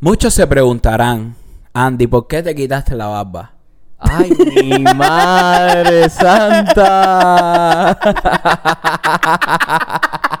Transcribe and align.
Muchos 0.00 0.32
se 0.32 0.46
preguntarán, 0.46 1.34
Andy, 1.72 2.06
¿por 2.06 2.28
qué 2.28 2.40
te 2.40 2.54
quitaste 2.54 2.94
la 2.94 3.08
barba? 3.08 3.50
¡Ay, 3.98 4.30
mi 4.62 4.84
madre 4.94 6.08
santa! 6.08 7.98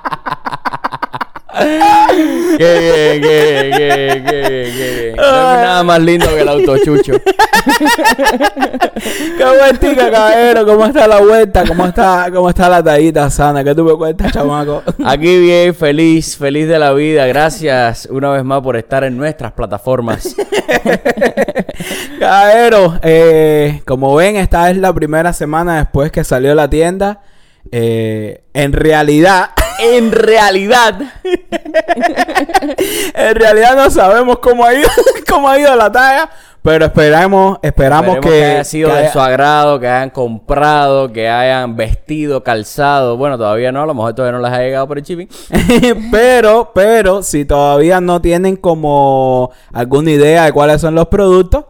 ¡Qué 1.58 2.78
bien, 2.78 3.22
qué 3.22 3.62
bien, 3.62 3.72
qué 3.72 3.86
bien, 3.96 4.24
qué 4.24 4.48
bien, 4.48 4.76
qué 4.76 5.02
bien! 5.02 5.16
No 5.16 5.24
hay 5.24 5.62
nada 5.62 5.82
más 5.82 6.00
lindo 6.00 6.26
que 6.28 6.40
el 6.40 6.48
autochucho. 6.48 7.12
¡Qué 9.38 9.44
vueltica, 9.44 10.10
caballero! 10.10 10.66
¿Cómo 10.66 10.86
está 10.86 11.06
la 11.06 11.20
vuelta? 11.20 11.64
¿Cómo 11.66 11.86
está, 11.86 12.30
cómo 12.32 12.48
está 12.48 12.68
la 12.68 12.82
tallita 12.82 13.30
sana? 13.30 13.62
¿Qué 13.64 13.74
tú 13.74 13.84
me 13.84 13.94
cuentas, 13.94 14.32
chamaco? 14.32 14.82
Aquí 15.04 15.38
bien, 15.40 15.74
feliz, 15.74 16.36
feliz 16.36 16.68
de 16.68 16.78
la 16.78 16.92
vida. 16.92 17.26
Gracias 17.26 18.06
una 18.10 18.30
vez 18.30 18.44
más 18.44 18.60
por 18.62 18.76
estar 18.76 19.04
en 19.04 19.16
nuestras 19.16 19.52
plataformas. 19.52 20.34
Caballero, 22.18 22.98
eh, 23.02 23.82
como 23.86 24.14
ven, 24.14 24.36
esta 24.36 24.70
es 24.70 24.76
la 24.76 24.92
primera 24.92 25.32
semana 25.32 25.78
después 25.78 26.10
que 26.10 26.24
salió 26.24 26.54
la 26.54 26.68
tienda. 26.68 27.20
Eh, 27.70 28.44
en 28.54 28.72
realidad, 28.72 29.50
En 29.78 30.12
realidad, 30.12 31.00
en 33.14 33.34
realidad 33.34 33.76
no 33.76 33.90
sabemos 33.90 34.38
cómo 34.40 34.64
ha 34.64 34.74
ido, 34.74 34.88
cómo 35.28 35.48
ha 35.48 35.58
ido 35.58 35.74
la 35.76 35.90
talla, 35.92 36.30
pero 36.62 36.86
esperamos, 36.86 37.58
esperamos, 37.62 38.16
que, 38.16 38.28
que, 38.28 38.44
haya 38.44 38.64
sido 38.64 38.90
que 38.90 38.96
de 38.96 39.12
su 39.12 39.20
agrado, 39.20 39.78
que 39.78 39.86
hayan 39.88 40.10
comprado, 40.10 41.12
que 41.12 41.28
hayan 41.28 41.76
vestido, 41.76 42.42
calzado. 42.42 43.16
Bueno, 43.16 43.38
todavía 43.38 43.70
no, 43.70 43.82
a 43.82 43.86
lo 43.86 43.94
mejor 43.94 44.14
todavía 44.14 44.38
no 44.38 44.44
les 44.44 44.52
ha 44.52 44.62
llegado 44.62 44.88
por 44.88 44.98
el 44.98 45.04
shipping. 45.04 45.28
pero, 46.10 46.72
pero, 46.74 47.22
si 47.22 47.44
todavía 47.44 48.00
no 48.00 48.20
tienen 48.20 48.56
como 48.56 49.50
alguna 49.72 50.10
idea 50.10 50.44
de 50.44 50.52
cuáles 50.52 50.80
son 50.80 50.94
los 50.94 51.06
productos, 51.06 51.64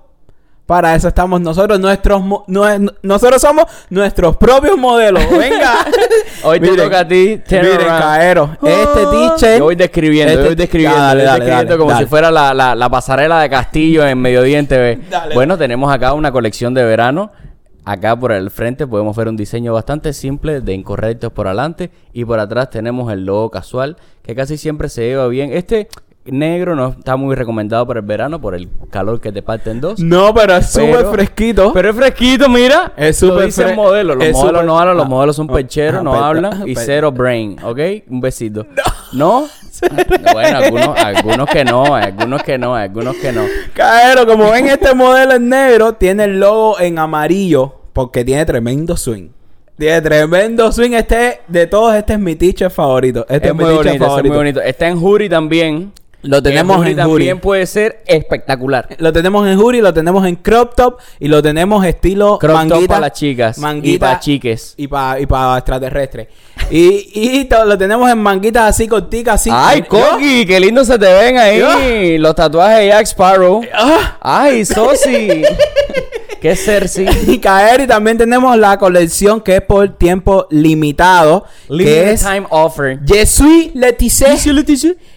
para 0.69 0.95
eso 0.95 1.09
estamos 1.09 1.41
nosotros, 1.41 1.81
nuestros, 1.81 2.21
nue- 2.47 2.95
nosotros 3.03 3.41
somos 3.41 3.65
nuestros 3.89 4.37
propios 4.37 4.77
modelos. 4.77 5.23
Venga. 5.31 5.77
Hoy 6.43 6.61
te 6.61 6.71
Miren, 6.71 6.85
toca 6.85 7.01
a 7.01 7.09
ti. 7.09 7.41
Miren, 7.51 7.81
around. 7.81 7.99
caero, 8.03 8.51
este 8.63 9.07
t-shirt. 9.07 9.59
Yo 9.61 9.65
voy 9.65 9.77
describiendo, 9.77 10.33
yo 10.35 10.39
este- 10.41 10.49
voy 10.51 10.57
describiendo, 10.57 10.99
Ah, 10.99 11.03
dale, 11.07 11.21
yo 11.23 11.27
dale, 11.27 11.39
describiendo 11.47 11.73
dale, 11.79 11.85
como 11.89 11.99
si 11.99 12.05
fuera 12.05 12.31
la, 12.31 12.53
la- 12.53 12.75
la 12.75 12.91
pasarela 12.91 13.41
de 13.41 13.49
Castillo 13.49 14.07
en 14.07 14.19
Mediodía 14.21 14.59
en 14.59 14.67
TV. 14.67 14.99
Dale. 15.09 15.35
Bueno, 15.35 15.57
tenemos 15.57 15.91
acá 15.91 16.13
una 16.13 16.31
colección 16.33 16.75
de 16.75 16.85
verano. 16.85 17.33
Acá 17.87 18.15
por 18.15 18.33
el 18.33 18.51
frente 18.51 18.87
podemos 18.87 19.17
ver 19.17 19.29
un 19.29 19.37
diseño 19.39 19.73
bastante 19.73 20.13
simple 20.13 20.61
de 20.61 20.75
incorrectos 20.75 21.33
por 21.33 21.47
adelante 21.47 21.91
y 22.13 22.27
por 22.27 22.39
atrás 22.41 22.69
tenemos 22.69 23.11
el 23.11 23.25
logo 23.25 23.49
casual 23.51 23.97
que 24.23 24.35
casi 24.35 24.59
siempre 24.59 24.91
se 24.91 25.07
lleva 25.07 25.27
bien. 25.29 25.51
Este 25.55 25.89
negro 26.31 26.75
no 26.75 26.89
está 26.99 27.17
muy 27.17 27.35
recomendado 27.35 27.87
para 27.87 28.01
el 28.01 28.07
verano 28.07 28.41
por 28.41 28.55
el 28.55 28.69
calor 28.91 29.21
que 29.21 29.33
te 29.33 29.43
parte 29.43 29.71
en 29.71 29.81
dos. 29.81 30.01
No, 30.01 30.33
pero 30.35 30.57
es 30.57 30.71
súper 30.71 31.07
fresquito. 31.07 31.73
Pero 31.73 31.91
es 31.91 31.97
fresquito, 31.97 32.49
mira. 32.49 32.93
Es 32.97 33.19
súper 33.19 33.51
modelo. 33.75 34.15
Los 34.15 34.25
es 34.25 34.33
modelos 34.33 34.61
súper- 34.61 34.67
no 34.67 34.79
hablan, 34.79 34.97
los 34.97 35.07
ah, 35.07 35.09
modelos 35.09 35.37
son 35.37 35.49
ah, 35.51 35.55
percheros, 35.55 36.01
ah, 36.01 36.05
no 36.05 36.15
hablan 36.15 36.69
y 36.69 36.75
cero 36.75 37.13
brain, 37.13 37.57
¿ok? 37.63 37.79
Un 38.09 38.21
besito. 38.21 38.67
¿No? 39.13 39.47
bueno, 40.33 40.59
algunos, 40.59 40.99
algunos 40.99 41.49
que 41.49 41.65
no, 41.65 41.95
algunos 41.95 42.43
que 42.43 42.59
no, 42.59 42.75
algunos 42.75 43.17
que 43.17 43.33
no. 43.33 43.45
Caero, 43.75 44.27
como 44.27 44.51
ven, 44.51 44.67
este 44.67 44.95
modelo 44.95 45.35
en 45.35 45.49
negro 45.49 45.95
tiene 45.95 46.25
el 46.25 46.41
logo 46.41 46.81
en 46.81 46.99
amarillo 46.99 47.75
porque 47.93 48.25
tiene 48.25 48.45
tremendo 48.45 48.97
swing. 48.97 49.29
Tiene 49.79 50.01
tremendo 50.03 50.73
swing. 50.73 50.93
Este, 50.93 51.41
de 51.47 51.67
todos, 51.69 51.95
este 51.95 52.15
es 52.15 52.19
mi 52.19 52.35
teacher 52.35 52.71
favorito. 52.71 53.21
Este 53.29 53.49
es 53.49 53.53
es, 53.53 53.55
mi 53.55 53.65
muy 53.65 53.75
bonito, 53.75 53.93
es 53.93 54.01
muy 54.01 54.09
favorito. 54.09 54.35
bonito. 54.35 54.61
Está 54.61 54.89
en 54.89 55.01
Jury 55.01 55.29
también. 55.29 55.93
Lo 56.23 56.43
tenemos 56.43 56.79
Jury 56.79 56.91
en 56.91 56.97
también 56.97 57.29
Jury. 57.31 57.41
puede 57.41 57.67
ser 57.67 58.03
espectacular. 58.07 58.89
Lo 58.99 59.13
tenemos 59.13 59.47
en 59.47 59.57
Jury, 59.57 59.81
lo 59.81 59.95
tenemos 59.95 60.27
en 60.27 60.35
crop 60.35 60.75
top 60.75 60.99
y 61.21 61.29
lo 61.29 61.41
tenemos 61.43 61.85
estilo 61.87 62.39
Crop 62.41 62.67
top 62.69 62.87
para 62.89 63.01
las 63.03 63.13
chicas 63.13 63.57
y 63.57 63.61
manguita 63.61 64.07
para 64.07 64.21
chiques. 64.21 64.75
Y 64.77 64.89
para 64.89 65.21
y 65.21 65.27
pa 65.27 65.57
extraterrestres. 65.57 66.27
Y, 66.71 67.09
y 67.15 67.45
to- 67.45 67.65
lo 67.65 67.79
tenemos 67.79 68.11
en 68.11 68.19
manguitas 68.19 68.65
así 68.69 68.89
corticas, 68.89 69.37
así. 69.37 69.51
Ay, 69.53 69.83
Coqui, 69.83 70.45
qué 70.45 70.59
lindo 70.59 70.85
se 70.85 70.99
te 70.99 71.07
ven 71.13 71.39
ahí. 71.39 72.19
Los 72.19 72.35
tatuajes 72.35 72.79
de 72.81 72.87
Jack 72.89 73.07
Sparrow. 73.07 73.61
Ah. 73.73 74.17
Ay, 74.21 74.65
Sosi. 74.65 75.43
qué 76.41 76.57
Cersei. 76.57 77.09
Y 77.27 77.39
caer 77.39 77.81
y 77.83 77.87
también 77.87 78.19
tenemos 78.19 78.57
la 78.57 78.79
colección 78.79 79.41
que 79.41 79.57
es 79.57 79.63
por 79.63 79.89
tiempo 79.97 80.47
limitado, 80.51 81.45
que 81.67 81.75
Limited 81.75 82.09
es 82.09 82.21
time 82.23 82.47
offer. 82.51 82.99
Je 83.07 83.27
suis 83.27 83.75
Leticia. 83.75 84.29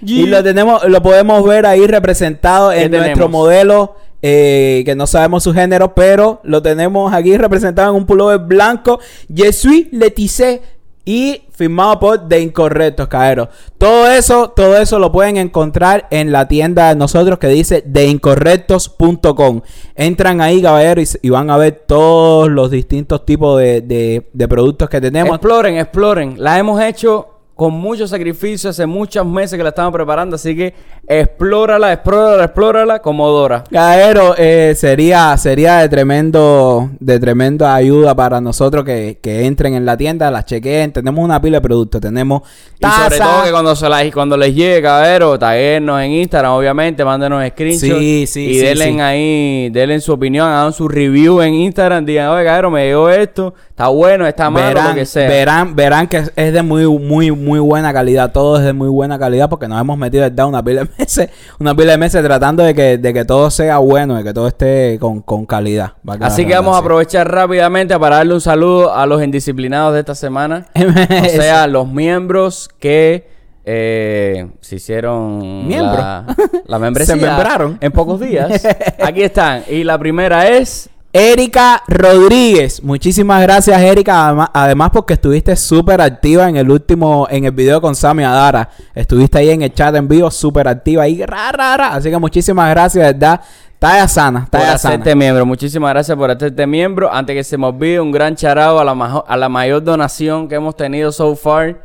Y 0.02 0.26
lo 0.26 0.44
tenemos, 0.44 0.84
lo 0.88 1.02
podemos 1.02 1.44
ver 1.46 1.66
ahí 1.66 1.88
representado 1.88 2.72
¿Qué 2.72 2.84
en 2.84 2.92
nuestro 2.92 3.30
modelo. 3.30 3.96
eh, 4.22 4.84
que 4.86 4.96
no 4.96 5.08
sabemos 5.08 5.44
su 5.44 5.54
género, 5.54 5.96
pero 5.96 6.42
lo 6.44 6.62
tenemos 6.62 7.12
aquí 7.14 7.36
representado 7.38 7.90
en 7.92 7.96
un 7.96 8.06
pullover 8.06 8.40
blanco. 8.40 9.00
Je 9.34 9.52
suis 9.52 9.88
Leticia. 9.92 10.59
Y 11.04 11.44
firmado 11.52 12.00
por 12.00 12.28
De 12.28 12.40
Incorrectos, 12.42 13.08
Caero. 13.08 13.50
Todo 13.78 14.08
eso, 14.12 14.50
todo 14.52 14.78
eso 14.78 15.00
lo 15.00 15.12
pueden 15.12 15.38
encontrar 15.38 16.08
en 16.12 16.32
la 16.32 16.48
tienda 16.48 16.90
de 16.90 16.96
nosotros 16.96 17.40
que 17.40 17.48
dice 17.48 17.84
deincorrectos.com. 17.86 19.62
Entran 19.96 20.42
ahí, 20.42 20.62
caballero, 20.62 21.02
y, 21.02 21.04
s- 21.04 21.20
y 21.22 21.30
van 21.30 21.50
a 21.50 21.58
ver 21.58 21.84
todos 21.88 22.50
los 22.50 22.70
distintos 22.72 23.26
tipos 23.26 23.60
de, 23.60 23.82
de- 23.82 24.30
de 24.32 24.48
productos 24.48 24.90
que 24.90 25.02
tenemos. 25.02 25.36
Exploren, 25.36 25.78
exploren. 25.78 26.36
La 26.38 26.58
hemos 26.60 26.82
hecho 26.82 27.28
con 27.56 27.74
mucho 27.74 28.08
sacrificio 28.08 28.70
hace 28.72 28.86
muchos 28.88 29.26
meses 29.26 29.56
que 29.58 29.64
la 29.64 29.70
estamos 29.70 29.94
preparando, 29.94 30.36
así 30.36 30.56
que 30.56 30.74
explórala, 31.08 31.92
explórala, 31.94 32.44
explórala 32.46 33.00
como 33.00 33.28
Dora. 33.30 33.64
Caero, 33.70 34.34
eh, 34.38 34.74
sería, 34.78 35.36
sería 35.38 35.78
de 35.80 35.90
tremendo, 35.90 36.90
de 37.00 37.20
tremenda 37.20 37.76
ayuda 37.76 38.16
para 38.16 38.40
nosotros 38.42 38.86
que, 38.86 39.20
que 39.22 39.46
entren 39.46 39.74
en 39.74 39.86
la 39.86 39.98
tienda, 39.98 40.32
las 40.32 40.46
chequeen. 40.46 40.92
Tenemos 40.94 41.24
una 41.24 41.42
pila 41.42 41.58
de 41.58 41.62
productos, 41.62 42.00
tenemos 42.02 42.42
Y 42.80 42.86
sobre 42.86 43.18
todo 43.18 43.44
que 43.44 43.52
cuando, 43.52 43.76
se 43.76 43.90
la- 43.90 44.12
cuando 44.12 44.38
les 44.38 44.56
llegue, 44.56 44.82
cabero, 44.82 45.38
taguernos 45.38 46.02
en 46.02 46.12
Instagram, 46.12 46.52
obviamente, 46.54 47.04
mándenos 47.04 47.46
screenshots. 47.50 47.82
Sí, 48.00 48.26
sí, 48.28 48.46
Y 48.52 48.54
sí, 48.56 48.60
denle 48.62 49.02
ahí, 49.02 49.70
denle 49.70 50.00
su 50.00 50.14
opinión, 50.14 50.48
hagan 50.48 50.74
su 50.74 50.88
review 50.88 51.42
en 51.42 51.54
Instagram, 51.54 52.06
digan, 52.06 52.30
oye, 52.30 52.46
cabero, 52.46 52.72
me 52.72 52.86
llegó 52.86 53.10
esto, 53.10 53.54
está 53.70 53.88
bueno, 53.88 54.26
está 54.28 54.50
malo, 54.50 54.68
verán, 54.68 54.88
lo 54.90 54.96
que 54.96 55.06
sea. 55.06 55.28
verán, 55.28 55.76
verán 55.76 56.08
que 56.08 56.18
es- 56.36 56.54
de 56.54 56.62
muy, 56.62 56.86
muy, 56.88 57.32
muy 57.32 57.60
buena 57.60 57.94
calidad. 57.94 58.32
Todo 58.32 58.58
es 58.58 58.64
de 58.64 58.74
muy 58.74 58.88
buena 58.90 59.18
calidad 59.20 59.50
porque 59.50 59.68
nos 59.68 59.80
hemos 59.80 59.98
metido 59.98 60.24
verdad 60.24 60.48
una 60.48 60.64
pila 60.64 60.82
de 60.84 60.90
meses, 60.97 61.29
una 61.59 61.75
pila 61.75 61.91
de 61.94 61.97
meses 61.97 62.24
tratando 62.24 62.63
de 62.63 62.74
que, 62.74 62.97
de 62.97 63.13
que 63.13 63.25
todo 63.25 63.50
sea 63.52 63.78
bueno, 63.79 64.16
de 64.18 64.24
que 64.24 64.34
todo 64.34 64.47
esté 64.47 64.97
con, 65.00 65.22
con 65.22 65.46
calidad. 65.46 65.94
Así 66.22 66.46
que 66.46 66.53
vamos 66.53 66.75
a 66.75 66.79
aprovechar 66.79 67.29
rápidamente 67.31 67.97
para 68.00 68.18
darle 68.18 68.34
un 68.34 68.41
saludo 68.41 68.94
a 68.94 69.06
los 69.06 69.24
indisciplinados 69.24 69.94
de 69.94 70.00
esta 70.00 70.16
semana. 70.16 70.66
O 71.22 71.44
sea, 71.44 71.68
los 71.68 71.88
miembros 71.88 72.69
que 72.79 73.28
eh, 73.66 74.50
se 74.59 74.75
hicieron 74.78 75.68
Miembro. 75.68 75.97
la, 75.97 76.25
la 76.66 76.79
membresía 76.79 77.16
Se 77.16 77.22
membraron. 77.22 77.78
en 77.81 77.91
pocos 77.91 78.19
días. 78.19 78.63
Aquí 79.03 79.22
están. 79.23 79.63
Y 79.69 79.84
la 79.84 79.97
primera 79.97 80.47
es 80.47 80.90
Erika 81.14 81.84
Rodríguez, 81.90 82.82
muchísimas 82.82 83.42
gracias 83.42 83.82
Erika, 83.82 84.50
además, 84.54 84.92
porque 84.94 85.16
estuviste 85.16 85.58
súper 85.58 86.00
activa 86.00 86.48
en 86.48 86.56
el 86.56 86.72
último, 86.72 87.28
en 87.30 87.44
el 87.44 87.52
video 87.52 87.82
con 87.82 87.96
Sammy 87.96 88.24
Adara, 88.24 88.70
estuviste 88.96 89.40
ahí 89.40 89.50
en 89.50 89.62
el 89.62 89.74
chat 89.74 89.94
en 89.94 90.08
vivo, 90.08 90.32
súper 90.32 90.70
activa 90.70 91.04
ahí, 91.04 91.22
ra, 91.26 91.52
ra, 91.52 91.76
ra. 91.76 91.96
así 91.96 92.10
que 92.10 92.18
muchísimas 92.18 92.70
gracias, 92.70 93.06
¿verdad? 93.06 93.42
Talla 93.78 94.08
sana, 94.08 94.42
por 94.42 94.52
talla 94.52 94.78
sana. 94.78 94.94
hacerte 94.96 95.16
miembro. 95.16 95.46
Muchísimas 95.46 95.92
gracias 95.92 96.16
por 96.16 96.30
hacerte 96.30 96.68
miembro. 96.68 97.12
Antes 97.12 97.36
que 97.36 97.44
se 97.44 97.58
me 97.58 97.66
olvide, 97.66 98.00
un 98.00 98.12
gran 98.12 98.36
charado 98.36 98.80
a 98.80 98.86
la, 98.86 99.24
a 99.28 99.38
la 99.38 99.50
mayor 99.50 99.84
donación 99.84 100.48
que 100.48 100.54
hemos 100.56 100.78
tenido 100.78 101.12
so 101.12 101.36
far 101.36 101.82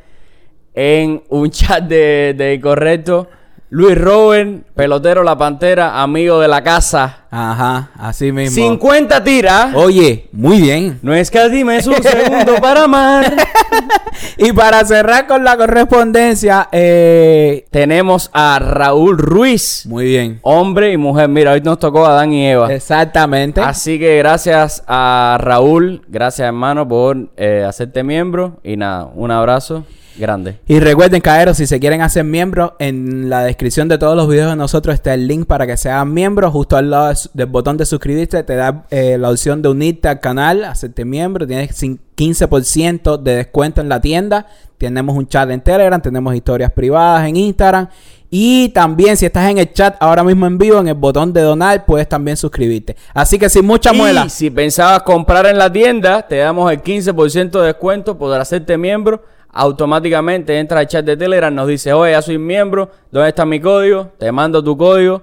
en 0.75 1.23
un 1.31 1.51
chat 1.51 1.83
de, 1.83 2.35
de 2.37 2.61
Correcto. 2.61 3.29
Luis 3.69 3.99
Robert, 3.99 4.63
pelotero 4.77 5.25
La 5.25 5.37
Pantera, 5.37 6.01
amigo 6.01 6.39
de 6.39 6.47
la 6.47 6.63
casa. 6.63 7.25
Ajá, 7.33 7.91
así 7.99 8.31
mismo. 8.31 8.55
50 8.55 9.25
tiras. 9.25 9.75
Oye, 9.75 10.29
muy 10.31 10.61
bien. 10.61 11.01
No 11.03 11.13
escatimes 11.13 11.85
un 11.89 12.01
segundo 12.01 12.57
para 12.61 12.85
amar. 12.85 13.35
Y 14.39 14.53
para 14.53 14.83
cerrar 14.85 15.27
con 15.27 15.45
la 15.45 15.57
correspondencia, 15.59 16.69
eh, 16.73 17.67
Tenemos 17.71 18.31
a 18.33 18.59
Raúl 18.59 19.19
Ruiz, 19.19 19.85
muy 19.87 20.07
bien. 20.07 20.39
hombre 20.43 20.93
y 20.93 20.97
mujer. 20.97 21.29
Mira, 21.29 21.53
hoy 21.53 21.61
nos 21.61 21.79
tocó 21.79 22.07
a 22.07 22.11
Adán 22.11 22.33
y 22.33 22.47
Eva. 22.47 22.73
Exactamente. 22.73 23.61
Así 23.61 23.99
que 23.99 24.17
gracias 24.19 24.83
a 24.87 25.37
Raúl, 25.41 26.03
gracias 26.09 26.47
hermano 26.47 26.89
por 26.89 27.29
eh, 27.37 27.65
hacerte 27.67 28.03
miembro. 28.03 28.59
Y 28.65 28.77
nada, 28.77 29.11
un 29.15 29.31
abrazo 29.31 29.85
grande. 30.19 30.59
Y 30.67 30.81
recuerden, 30.81 31.21
caeros, 31.21 31.57
si 31.57 31.67
se 31.67 31.79
quieren 31.81 32.03
hacer 32.03 32.25
miembros, 32.25 32.73
en 32.79 33.29
la 33.29 33.45
descripción 33.45 33.89
de 33.89 33.99
todos 33.99 34.17
los 34.17 34.29
videos 34.29 34.51
de 34.51 34.57
nosotros 34.57 34.95
está 34.95 35.15
el 35.15 35.27
link 35.29 35.47
para 35.47 35.67
que 35.67 35.77
se 35.77 35.91
hagan 35.91 36.13
miembros. 36.13 36.53
Justo 36.53 36.77
al 36.77 36.91
lado 36.91 37.13
del 37.35 37.47
botón 37.47 37.77
de 37.77 37.87
suscribirte 37.87 38.43
te 38.43 38.57
da 38.57 38.85
eh, 38.91 39.17
la 39.19 39.31
opción 39.31 39.63
de 39.63 39.69
unirte 39.69 40.09
al 40.09 40.21
canal, 40.21 40.65
hacerte 40.65 41.05
miembro. 41.05 41.47
Tienes 41.47 41.71
cin- 41.83 41.99
15% 42.17 43.19
de 43.23 43.37
descuento 43.37 43.81
en 43.81 43.89
la 43.89 44.01
tienda. 44.01 44.47
Tenemos 44.79 45.17
un 45.17 45.27
chat 45.27 45.49
en 45.51 45.61
Telegram, 45.61 46.01
tenemos 46.01 46.35
historias 46.35 46.71
privadas 46.73 47.27
en 47.29 47.37
Instagram 47.37 47.89
Y 48.31 48.69
también, 48.71 49.17
si 49.17 49.25
estás 49.25 49.51
en 49.51 49.59
el 49.59 49.73
chat 49.73 49.97
ahora 50.01 50.23
mismo 50.25 50.47
en 50.47 50.59
vivo, 50.59 50.79
en 50.81 50.89
el 50.89 50.95
botón 50.95 51.33
de 51.33 51.41
donar, 51.43 51.85
puedes 51.87 52.09
también 52.09 52.37
suscribirte. 52.37 52.97
Así 53.15 53.39
que 53.39 53.49
sin 53.49 53.65
mucha 53.65 53.93
muela. 53.93 54.25
Y 54.27 54.31
si 54.31 54.51
pensabas 54.51 55.03
comprar 55.03 55.47
en 55.47 55.57
la 55.59 55.73
tienda, 55.73 56.27
te 56.27 56.37
damos 56.37 56.71
el 56.73 56.83
15% 56.83 57.61
de 57.61 57.67
descuento, 57.67 58.19
podrás 58.19 58.43
hacerte 58.49 58.77
miembro. 58.77 59.23
Automáticamente 59.59 60.59
entra 60.59 60.81
al 60.81 60.87
chat 60.87 61.03
de 61.03 61.17
Telegram, 61.17 61.55
nos 61.55 61.67
dice, 61.67 61.91
oye, 61.95 62.13
ya 62.13 62.21
soy 62.21 62.37
miembro, 62.37 62.91
¿dónde 63.11 63.31
está 63.31 63.47
mi 63.47 63.59
código? 63.59 64.13
Te 64.19 64.31
mando 64.31 64.63
tu 64.63 64.77
código 64.77 65.23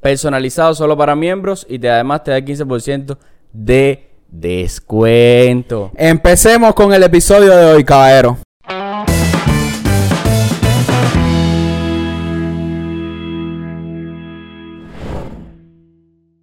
personalizado 0.00 0.74
solo 0.74 0.96
para 0.96 1.14
miembros 1.14 1.66
y 1.68 1.86
además 1.86 2.24
te 2.24 2.30
da 2.30 2.38
el 2.38 2.46
15% 2.46 3.18
de 3.52 4.08
descuento. 4.26 5.90
Empecemos 5.96 6.72
con 6.72 6.94
el 6.94 7.02
episodio 7.02 7.54
de 7.54 7.74
hoy, 7.74 7.84
caballero. 7.84 8.38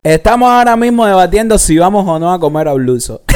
Estamos 0.04 0.48
ahora 0.48 0.75
mismo 0.75 1.07
debatiendo 1.07 1.57
si 1.57 1.80
vamos 1.80 2.07
o 2.07 2.19
no 2.19 2.31
a 2.31 2.39
comer 2.39 2.68
a 2.68 2.74
Bluso. 2.74 3.24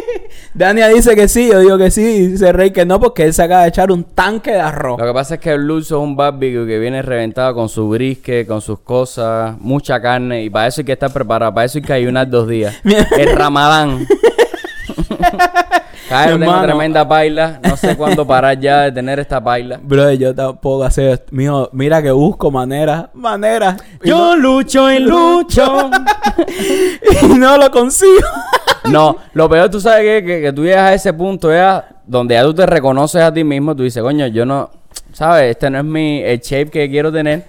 Dania 0.54 0.88
dice 0.88 1.14
que 1.14 1.28
sí, 1.28 1.48
yo 1.50 1.60
digo 1.60 1.78
que 1.78 1.90
sí, 1.90 2.02
y 2.02 2.26
dice 2.28 2.52
Rey 2.52 2.70
que 2.70 2.84
no, 2.84 3.00
porque 3.00 3.24
él 3.24 3.34
se 3.34 3.42
acaba 3.42 3.62
de 3.62 3.68
echar 3.68 3.90
un 3.90 4.04
tanque 4.04 4.52
de 4.52 4.60
arroz. 4.60 4.98
Lo 4.98 5.06
que 5.06 5.12
pasa 5.12 5.34
es 5.34 5.40
que 5.40 5.50
el 5.50 5.70
es 5.78 5.90
un 5.90 6.16
barbecue 6.16 6.66
que 6.66 6.78
viene 6.78 7.02
reventado 7.02 7.54
con 7.54 7.68
su 7.68 7.88
brisket, 7.88 8.46
con 8.46 8.60
sus 8.60 8.80
cosas, 8.80 9.58
mucha 9.58 10.00
carne, 10.00 10.44
y 10.44 10.50
para 10.50 10.66
eso 10.66 10.80
hay 10.80 10.84
que 10.84 10.92
estar 10.92 11.12
preparado, 11.12 11.54
para 11.54 11.64
eso 11.64 11.78
hay 11.78 11.82
que 11.82 11.92
ayunar 11.92 12.28
dos 12.28 12.48
días. 12.48 12.74
el 13.18 13.36
ramadán. 13.36 14.06
Caer, 16.12 16.30
tengo 16.32 16.44
Hermano. 16.44 16.66
tremenda 16.66 17.08
paila, 17.08 17.60
no 17.62 17.76
sé 17.76 17.96
cuándo 17.96 18.26
parar 18.26 18.58
ya 18.58 18.82
de 18.82 18.92
tener 18.92 19.18
esta 19.18 19.42
paila. 19.42 19.78
Bro, 19.82 20.12
yo 20.12 20.34
tampoco 20.34 20.84
hacer 20.84 21.10
esto. 21.10 21.26
Mijo, 21.30 21.68
mira 21.72 22.02
que 22.02 22.10
busco 22.10 22.50
maneras, 22.50 23.06
maneras. 23.14 23.82
Yo 24.04 24.36
lucho 24.36 24.90
y 24.90 24.98
lucho. 25.00 25.90
no, 25.90 27.34
y 27.34 27.38
no 27.38 27.56
lo 27.56 27.70
consigo. 27.70 28.26
No, 28.84 29.16
lo 29.34 29.48
peor 29.48 29.70
tú 29.70 29.80
sabes 29.80 30.02
que, 30.02 30.26
que, 30.26 30.40
que 30.42 30.52
tú 30.52 30.64
llegas 30.64 30.90
a 30.90 30.94
ese 30.94 31.12
punto 31.12 31.52
ya 31.52 31.84
donde 32.06 32.34
ya 32.34 32.42
tú 32.42 32.52
te 32.52 32.66
reconoces 32.66 33.22
a 33.22 33.32
ti 33.32 33.44
mismo, 33.44 33.74
tú 33.76 33.84
dices, 33.84 34.02
coño, 34.02 34.26
yo 34.26 34.44
no, 34.44 34.70
sabes, 35.12 35.50
este 35.50 35.70
no 35.70 35.78
es 35.78 35.84
mi 35.84 36.20
el 36.22 36.40
shape 36.40 36.70
que 36.70 36.90
quiero 36.90 37.12
tener, 37.12 37.44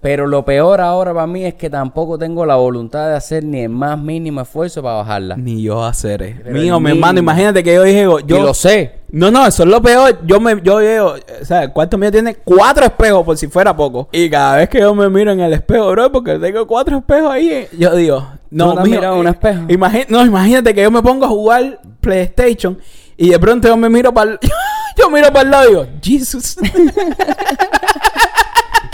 pero 0.00 0.26
lo 0.28 0.44
peor 0.44 0.80
ahora 0.80 1.12
para 1.12 1.26
mí 1.26 1.44
es 1.44 1.54
que 1.54 1.68
tampoco 1.68 2.16
tengo 2.18 2.46
la 2.46 2.54
voluntad 2.54 3.08
de 3.08 3.16
hacer 3.16 3.42
ni 3.42 3.62
el 3.62 3.68
más 3.68 3.98
mínimo 3.98 4.40
esfuerzo 4.40 4.80
para 4.82 4.96
bajarla. 4.96 5.36
Ni 5.36 5.60
yo 5.62 5.84
hacer. 5.84 6.40
Pero 6.44 6.54
Mío, 6.60 6.78
mi 6.78 6.90
hermano, 6.90 7.18
imagínate 7.18 7.64
que 7.64 7.74
yo 7.74 7.82
dije, 7.82 8.06
Yo 8.26 8.42
lo 8.42 8.54
sé. 8.54 8.92
No, 9.10 9.30
no, 9.30 9.46
eso 9.46 9.62
es 9.64 9.68
lo 9.68 9.82
peor. 9.82 10.20
Yo 10.24 10.38
me, 10.38 10.60
yo 10.62 10.76
veo, 10.76 11.16
o 11.40 11.44
sea, 11.44 11.64
el 11.64 11.72
cuarto 11.72 11.98
mío 11.98 12.12
tiene 12.12 12.34
cuatro 12.36 12.84
espejos 12.84 13.24
por 13.24 13.36
si 13.36 13.48
fuera 13.48 13.74
poco. 13.74 14.08
Y 14.12 14.28
cada 14.30 14.56
vez 14.56 14.68
que 14.68 14.78
yo 14.80 14.94
me 14.94 15.08
miro 15.08 15.32
en 15.32 15.40
el 15.40 15.52
espejo, 15.54 15.90
bro, 15.90 16.12
porque 16.12 16.38
tengo 16.38 16.66
cuatro 16.66 16.98
espejos 16.98 17.30
ahí, 17.32 17.48
eh, 17.50 17.68
yo 17.76 17.96
digo, 17.96 18.24
no, 18.50 18.74
no 18.74 18.82
mijo, 18.82 18.96
mirado 18.96 19.18
un 19.18 19.26
eh, 19.26 19.30
espejo? 19.30 19.62
imagi- 19.68 20.06
no, 20.08 20.24
imagínate 20.24 20.74
que 20.74 20.82
yo 20.82 20.90
me 20.90 21.02
pongo 21.02 21.24
a 21.24 21.28
jugar 21.28 21.80
PlayStation 22.00 22.78
y 23.16 23.30
de 23.30 23.38
pronto 23.38 23.66
yo 23.66 23.76
me 23.76 23.88
miro 23.88 24.12
para 24.14 24.38
yo 24.96 25.10
miro 25.10 25.26
para 25.32 25.40
el 25.42 25.50
lado 25.50 25.64
y 25.64 25.68
digo, 25.70 25.86
Jesus. 26.02 26.56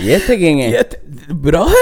¿Y 0.05 0.13
este 0.13 0.39
quién 0.39 0.61
es? 0.61 0.75
este- 0.75 1.01
brother. 1.29 1.75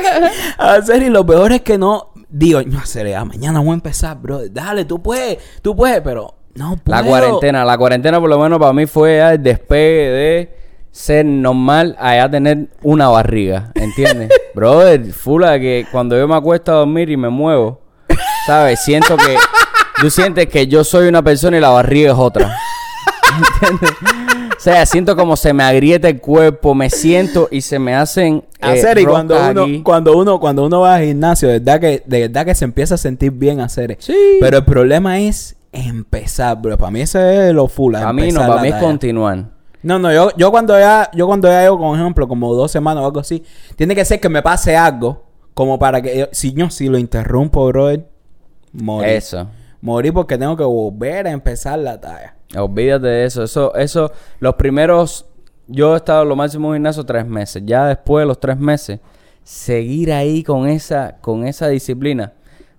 a 0.58 0.82
serio, 0.82 1.08
y 1.08 1.10
lo 1.10 1.26
peor 1.26 1.52
es 1.52 1.60
que 1.60 1.76
no, 1.76 2.12
digo, 2.28 2.62
no, 2.62 2.84
sería, 2.86 3.24
mañana 3.24 3.60
voy 3.60 3.70
a 3.70 3.74
empezar, 3.74 4.18
bro. 4.18 4.48
Dale, 4.48 4.84
tú 4.84 5.02
puedes, 5.02 5.38
tú 5.60 5.76
puedes, 5.76 6.00
pero 6.00 6.34
no 6.54 6.76
puedo. 6.76 7.02
La 7.02 7.06
cuarentena, 7.06 7.64
la 7.64 7.76
cuarentena 7.78 8.20
por 8.20 8.30
lo 8.30 8.38
menos 8.38 8.58
para 8.58 8.72
mí 8.72 8.86
fue 8.86 9.18
ya 9.18 9.34
el 9.34 9.42
despegue 9.42 10.10
de 10.10 10.56
ser 10.90 11.24
normal 11.24 11.96
a 11.98 12.16
ya 12.16 12.30
tener 12.30 12.68
una 12.82 13.08
barriga, 13.08 13.72
¿entiendes? 13.74 14.30
Brother, 14.54 15.12
fula 15.12 15.58
que 15.58 15.86
cuando 15.90 16.16
yo 16.16 16.28
me 16.28 16.36
acuesto 16.36 16.72
a 16.72 16.76
dormir 16.76 17.10
y 17.10 17.16
me 17.16 17.28
muevo, 17.28 17.80
¿sabes? 18.46 18.80
Siento 18.84 19.16
que 19.16 19.36
tú 20.00 20.10
sientes 20.10 20.46
que 20.48 20.66
yo 20.66 20.84
soy 20.84 21.08
una 21.08 21.22
persona 21.22 21.56
y 21.56 21.60
la 21.60 21.70
barriga 21.70 22.12
es 22.12 22.18
otra. 22.18 22.54
¿Entiendes? 23.62 24.41
O 24.56 24.60
sea, 24.60 24.86
siento 24.86 25.16
como 25.16 25.36
se 25.36 25.52
me 25.52 25.64
agrieta 25.64 26.08
el 26.08 26.20
cuerpo, 26.20 26.74
me 26.74 26.88
siento 26.88 27.48
y 27.50 27.62
se 27.62 27.78
me 27.80 27.94
hacen 27.94 28.44
eh, 28.60 28.66
hacer 28.66 28.98
y 28.98 29.04
cuando 29.04 29.34
uno, 29.36 29.62
aquí. 29.64 29.82
cuando 29.82 30.16
uno 30.16 30.38
cuando 30.38 30.64
uno 30.66 30.80
va 30.80 30.96
al 30.96 31.04
gimnasio 31.04 31.48
de 31.48 31.58
verdad 31.58 31.80
que 31.80 32.02
de 32.06 32.20
verdad 32.28 32.44
que 32.44 32.54
se 32.54 32.64
empieza 32.64 32.94
a 32.94 32.98
sentir 32.98 33.32
bien 33.32 33.60
hacer 33.60 33.96
Sí. 33.98 34.14
pero 34.40 34.58
el 34.58 34.64
problema 34.64 35.18
es 35.18 35.56
empezar 35.72 36.60
bro 36.60 36.78
para 36.78 36.90
mí 36.92 37.00
eso 37.00 37.18
es 37.18 37.52
lo 37.52 37.66
full 37.66 37.94
Para 37.94 38.12
mí 38.12 38.30
no, 38.30 38.40
para 38.46 38.62
mí 38.62 38.68
es 38.68 38.74
continuar. 38.76 39.46
no 39.82 39.98
no 39.98 40.12
yo 40.12 40.30
yo 40.36 40.50
cuando 40.52 40.78
ya 40.78 41.10
yo 41.12 41.26
cuando 41.26 41.48
ya 41.48 41.62
llevo 41.62 41.78
con 41.78 41.98
ejemplo 41.98 42.28
como 42.28 42.54
dos 42.54 42.70
semanas 42.70 43.02
o 43.02 43.06
algo 43.06 43.18
así 43.20 43.42
tiene 43.74 43.94
que 43.96 44.04
ser 44.04 44.20
que 44.20 44.28
me 44.28 44.42
pase 44.42 44.76
algo 44.76 45.24
como 45.54 45.76
para 45.78 46.00
que 46.00 46.18
yo- 46.20 46.28
si 46.30 46.52
yo 46.52 46.70
si 46.70 46.88
lo 46.88 46.98
interrumpo 46.98 47.66
brother 47.66 48.06
morir 48.72 49.08
Eso. 49.10 49.48
morir 49.80 50.12
porque 50.12 50.38
tengo 50.38 50.56
que 50.56 50.64
volver 50.64 51.26
a 51.26 51.30
empezar 51.32 51.78
la 51.80 52.00
talla 52.00 52.36
Olvídate 52.56 53.06
de 53.06 53.24
eso. 53.24 53.42
Eso, 53.42 53.74
eso, 53.74 54.12
los 54.40 54.54
primeros, 54.54 55.26
yo 55.66 55.94
he 55.94 55.96
estado 55.96 56.24
lo 56.24 56.36
máximo 56.36 56.66
en 56.66 56.70
un 56.70 56.76
gimnasio 56.76 57.04
tres 57.04 57.26
meses. 57.26 57.62
Ya 57.64 57.86
después 57.86 58.22
de 58.22 58.26
los 58.26 58.40
tres 58.40 58.58
meses, 58.58 59.00
seguir 59.42 60.12
ahí 60.12 60.42
con 60.42 60.68
esa, 60.68 61.16
con 61.20 61.46
esa 61.46 61.68
disciplina. 61.68 62.32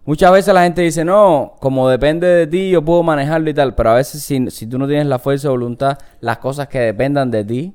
Muchas 0.06 0.32
veces 0.34 0.54
la 0.54 0.64
gente 0.64 0.82
dice, 0.82 1.06
no, 1.06 1.56
como 1.60 1.88
depende 1.88 2.28
de 2.28 2.48
ti, 2.48 2.70
yo 2.70 2.84
puedo 2.84 3.04
manejarlo 3.04 3.50
y 3.50 3.54
tal. 3.54 3.74
Pero 3.74 3.92
a 3.92 3.96
veces 3.96 4.22
si, 4.22 4.50
si 4.52 4.68
tú 4.68 4.78
no 4.78 4.88
tienes 4.88 5.08
la 5.08 5.20
fuerza 5.20 5.48
de 5.48 5.52
voluntad, 5.52 5.98
las 6.20 6.40
cosas 6.40 6.68
que 6.68 6.80
dependan 6.80 7.32
de 7.32 7.44
ti, 7.46 7.74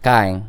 caen. 0.00 0.44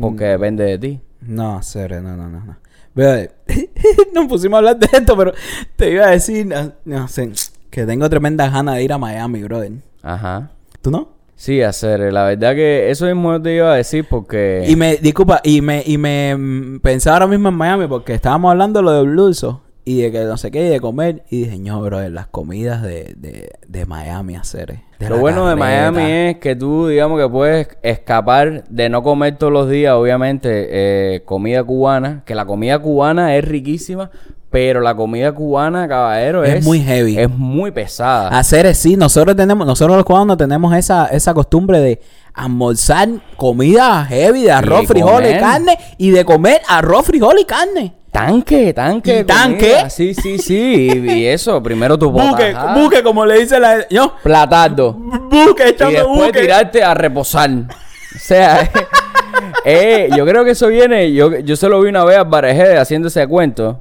Porque 0.00 0.24
depende 0.24 0.64
de 0.64 0.78
ti. 0.78 1.00
No, 1.20 1.62
serio, 1.62 2.00
no, 2.02 2.16
no, 2.16 2.28
no, 2.28 2.40
no. 2.40 2.56
Nos 4.14 4.26
pusimos 4.28 4.54
a 4.54 4.58
hablar 4.58 4.78
de 4.78 4.88
esto, 4.92 5.16
pero 5.16 5.32
te 5.76 5.90
iba 5.90 6.06
a 6.06 6.10
decir, 6.10 6.46
no, 6.46 6.72
no 6.84 7.08
sé, 7.08 7.32
que 7.70 7.84
tengo 7.86 8.08
tremenda 8.08 8.48
ganas 8.48 8.76
de 8.76 8.84
ir 8.84 8.92
a 8.92 8.98
Miami, 8.98 9.42
brother. 9.42 9.72
Ajá. 10.04 10.50
¿Tú 10.82 10.90
no? 10.90 11.08
Sí, 11.34 11.62
hacer. 11.62 12.12
La 12.12 12.24
verdad 12.24 12.54
que 12.54 12.90
eso 12.90 13.06
mismo 13.06 13.40
te 13.42 13.56
iba 13.56 13.72
a 13.72 13.76
decir 13.76 14.06
porque... 14.08 14.64
Y 14.68 14.76
me, 14.76 14.96
disculpa, 14.96 15.40
y 15.42 15.60
me, 15.60 15.82
y 15.84 15.98
me 15.98 16.36
mm, 16.36 16.80
pensé 16.80 17.10
ahora 17.10 17.26
mismo 17.26 17.48
en 17.48 17.54
Miami 17.54 17.86
porque 17.86 18.14
estábamos 18.14 18.50
hablando 18.50 18.78
de 18.78 18.84
lo 18.84 18.92
de 18.92 19.02
Bluso 19.02 19.62
y 19.84 20.00
de 20.00 20.12
que 20.12 20.24
no 20.24 20.36
sé 20.36 20.50
qué, 20.50 20.66
y 20.66 20.68
de 20.68 20.80
comer. 20.80 21.24
Y 21.28 21.44
dije, 21.44 21.58
no, 21.58 21.80
brother, 21.82 22.10
las 22.12 22.26
comidas 22.28 22.82
de, 22.82 23.14
de, 23.16 23.50
de 23.66 23.86
Miami, 23.86 24.36
hacer. 24.36 24.80
Lo 25.00 25.18
bueno 25.18 25.46
de 25.48 25.56
Miami 25.56 26.02
es 26.02 26.38
que 26.38 26.56
tú, 26.56 26.88
digamos 26.88 27.20
que 27.20 27.28
puedes 27.28 27.68
escapar 27.82 28.64
de 28.68 28.88
no 28.88 29.02
comer 29.02 29.36
todos 29.36 29.52
los 29.52 29.68
días, 29.68 29.94
obviamente, 29.94 30.68
eh, 30.70 31.22
comida 31.24 31.62
cubana, 31.62 32.22
que 32.24 32.34
la 32.34 32.46
comida 32.46 32.78
cubana 32.78 33.36
es 33.36 33.44
riquísima, 33.44 34.10
pero 34.54 34.80
la 34.80 34.94
comida 34.94 35.32
cubana, 35.32 35.88
caballero, 35.88 36.44
Es 36.44 36.54
es, 36.54 36.64
muy 36.64 36.80
heavy. 36.80 37.18
Es 37.18 37.28
muy 37.28 37.72
pesada. 37.72 38.28
Hacer 38.28 38.72
sí, 38.76 38.96
nosotros 38.96 39.34
tenemos, 39.34 39.66
nosotros 39.66 39.96
los 39.96 40.06
cubanos 40.06 40.36
tenemos 40.36 40.72
esa, 40.76 41.06
esa 41.06 41.34
costumbre 41.34 41.80
de 41.80 42.00
almorzar 42.34 43.08
comida 43.36 44.04
heavy 44.04 44.42
de 44.44 44.52
arroz, 44.52 44.84
Y 44.84 44.86
frijoles, 44.86 45.32
comer. 45.32 45.40
carne 45.40 45.78
y 45.98 46.10
de 46.12 46.24
comer 46.24 46.60
arroz, 46.68 47.04
frijol 47.04 47.36
y 47.40 47.44
carne. 47.44 47.94
Tanque, 48.12 48.72
tanque. 48.72 49.18
¿Y 49.18 49.24
tanque? 49.24 49.70
comida. 49.72 49.90
Sí, 49.90 50.14
sí, 50.14 50.38
sí. 50.38 50.88
Y, 51.04 51.10
y 51.10 51.26
eso, 51.26 51.60
primero 51.60 51.98
tu 51.98 52.12
Buque, 52.12 52.52
potaja, 52.52 52.74
buque, 52.80 53.02
como 53.02 53.26
le 53.26 53.40
dice 53.40 53.58
la 53.58 53.88
yo, 53.88 54.14
Platardo. 54.22 54.92
buque, 54.92 55.64
Y 55.66 55.70
echando 55.70 55.98
después 55.98 56.26
buque. 56.28 56.42
tirarte 56.42 56.80
a 56.84 56.94
reposar. 56.94 57.50
O 57.50 58.18
sea, 58.20 58.70
eh, 59.64 60.10
yo 60.16 60.24
creo 60.24 60.44
que 60.44 60.52
eso 60.52 60.68
viene. 60.68 61.12
Yo, 61.12 61.40
yo 61.40 61.56
se 61.56 61.68
lo 61.68 61.80
vi 61.80 61.88
una 61.88 62.04
vez 62.04 62.18
a 62.18 62.22
Barejede 62.22 62.78
haciendo 62.78 63.08
ese 63.08 63.26
cuento. 63.26 63.80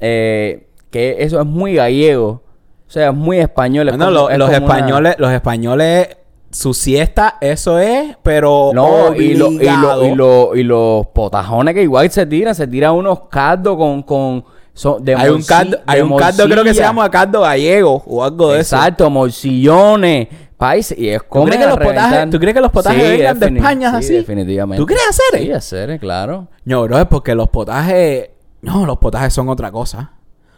Eh, 0.00 0.66
que 0.90 1.16
eso 1.20 1.40
es 1.40 1.46
muy 1.46 1.74
gallego. 1.74 2.42
O 2.86 2.90
sea, 2.94 3.08
es 3.10 3.14
muy 3.14 3.38
español. 3.38 3.88
es 3.88 3.96
Bueno, 3.96 4.06
como- 4.12 4.26
lo- 4.26 4.30
es 4.30 4.38
los 4.38 4.48
una- 4.48 4.56
españoles, 4.58 5.14
los 5.18 5.32
españoles, 5.32 6.08
su 6.50 6.72
siesta, 6.72 7.36
eso 7.40 7.78
es, 7.80 8.16
pero 8.22 8.70
No, 8.72 9.12
y, 9.14 9.34
lo- 9.34 9.50
y, 9.50 9.58
lo- 9.64 10.04
y, 10.06 10.14
lo- 10.14 10.54
y 10.54 10.62
los 10.62 11.06
potajones 11.08 11.74
que 11.74 11.82
igual 11.82 12.08
se 12.10 12.26
tiran, 12.26 12.54
se 12.54 12.68
tiran 12.68 12.92
unos 12.94 13.22
caldos 13.28 13.76
con, 13.76 14.02
con 14.04 14.44
son- 14.72 15.04
de 15.04 15.14
hay 15.16 15.30
un 15.30 15.42
caldo, 15.42 15.78
hay 15.86 16.00
un 16.00 16.16
caldo 16.16 16.44
creo 16.44 16.62
que 16.62 16.74
se 16.74 16.80
llama 16.80 17.10
caldo 17.10 17.40
gallego 17.40 18.02
o 18.06 18.22
algo 18.22 18.52
de 18.52 18.60
eso. 18.60 18.76
Exacto, 18.76 19.10
morcillones, 19.10 20.28
país, 20.56 20.94
y 20.96 21.08
es 21.08 21.22
como 21.24 21.46
crees 21.46 21.60
que 21.60 21.66
los 21.68 21.78
potajes- 21.78 22.30
tú 22.30 22.38
crees 22.38 22.54
que 22.54 22.60
los 22.60 22.70
potajes 22.72 23.02
vengan 23.18 23.38
de 23.40 23.46
España 23.46 23.90
sí, 23.90 23.96
así? 23.96 24.12
definitivamente. 24.14 24.80
¿Tú 24.80 24.86
crees 24.86 25.02
hacer? 25.08 25.40
Sí, 25.42 25.50
hacer, 25.52 25.98
claro. 25.98 26.46
No, 26.64 26.82
bro, 26.84 26.98
es 26.98 27.06
porque 27.06 27.34
los 27.34 27.48
potajes, 27.48 28.30
no, 28.64 28.86
los 28.86 28.98
potajes 28.98 29.32
son 29.32 29.48
otra 29.48 29.70
cosa. 29.70 30.12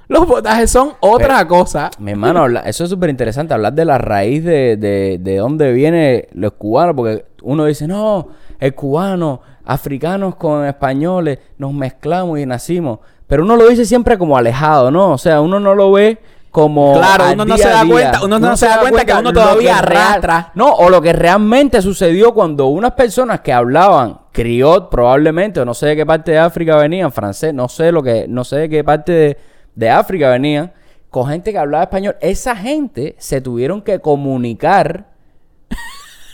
Los 0.08 0.24
potajes 0.26 0.70
son 0.70 0.92
otra 1.00 1.46
cosa. 1.48 1.90
Mi 1.98 2.12
hermano, 2.12 2.46
eso 2.60 2.84
es 2.84 2.90
súper 2.90 3.10
interesante, 3.10 3.54
hablar 3.54 3.72
de 3.72 3.84
la 3.84 3.98
raíz 3.98 4.44
de, 4.44 4.76
de, 4.76 5.18
de 5.20 5.36
dónde 5.36 5.72
viene 5.72 6.28
los 6.32 6.52
cubanos, 6.52 6.94
porque 6.94 7.24
uno 7.42 7.64
dice, 7.64 7.88
no, 7.88 8.28
el 8.60 8.74
cubano, 8.74 9.40
africanos 9.64 10.36
con 10.36 10.64
españoles, 10.64 11.40
nos 11.58 11.72
mezclamos 11.72 12.38
y 12.38 12.46
nacimos. 12.46 13.00
Pero 13.26 13.42
uno 13.42 13.56
lo 13.56 13.68
dice 13.68 13.84
siempre 13.84 14.16
como 14.16 14.36
alejado, 14.36 14.92
¿no? 14.92 15.10
O 15.12 15.18
sea, 15.18 15.40
uno 15.40 15.58
no 15.58 15.74
lo 15.74 15.90
ve 15.90 16.18
como 16.56 16.94
Claro, 16.94 17.24
uno 17.34 17.44
no 17.44 17.58
se 17.58 17.68
da 17.68 17.84
cuenta- 17.86 18.24
uno 18.24 18.38
no 18.38 18.56
se 18.56 18.64
da 18.66 18.80
cuenta 18.80 19.04
que 19.04 19.12
uno 19.12 19.30
todavía 19.30 19.76
arrastra. 19.76 20.52
no, 20.54 20.72
o 20.72 20.88
lo 20.88 21.02
que 21.02 21.12
realmente 21.12 21.82
sucedió 21.82 22.32
cuando 22.32 22.68
unas 22.68 22.92
personas 22.92 23.40
que 23.40 23.52
hablaban 23.52 24.20
criot 24.32 24.88
probablemente, 24.88 25.60
o 25.60 25.66
no 25.66 25.74
sé 25.74 25.88
de 25.88 25.96
qué 25.96 26.06
parte 26.06 26.30
de 26.32 26.38
África 26.38 26.76
venían, 26.78 27.12
francés, 27.12 27.52
no 27.52 27.68
sé 27.68 27.92
lo 27.92 28.02
que, 28.02 28.24
no 28.26 28.42
sé 28.42 28.56
de 28.56 28.68
qué 28.70 28.82
parte 28.82 29.12
de, 29.12 29.36
de 29.74 29.90
África 29.90 30.30
venían, 30.30 30.72
con 31.10 31.28
gente 31.28 31.52
que 31.52 31.58
hablaba 31.58 31.84
español, 31.84 32.16
esa 32.22 32.56
gente 32.56 33.16
se 33.18 33.42
tuvieron 33.42 33.82
que 33.82 34.00
comunicar 34.00 35.08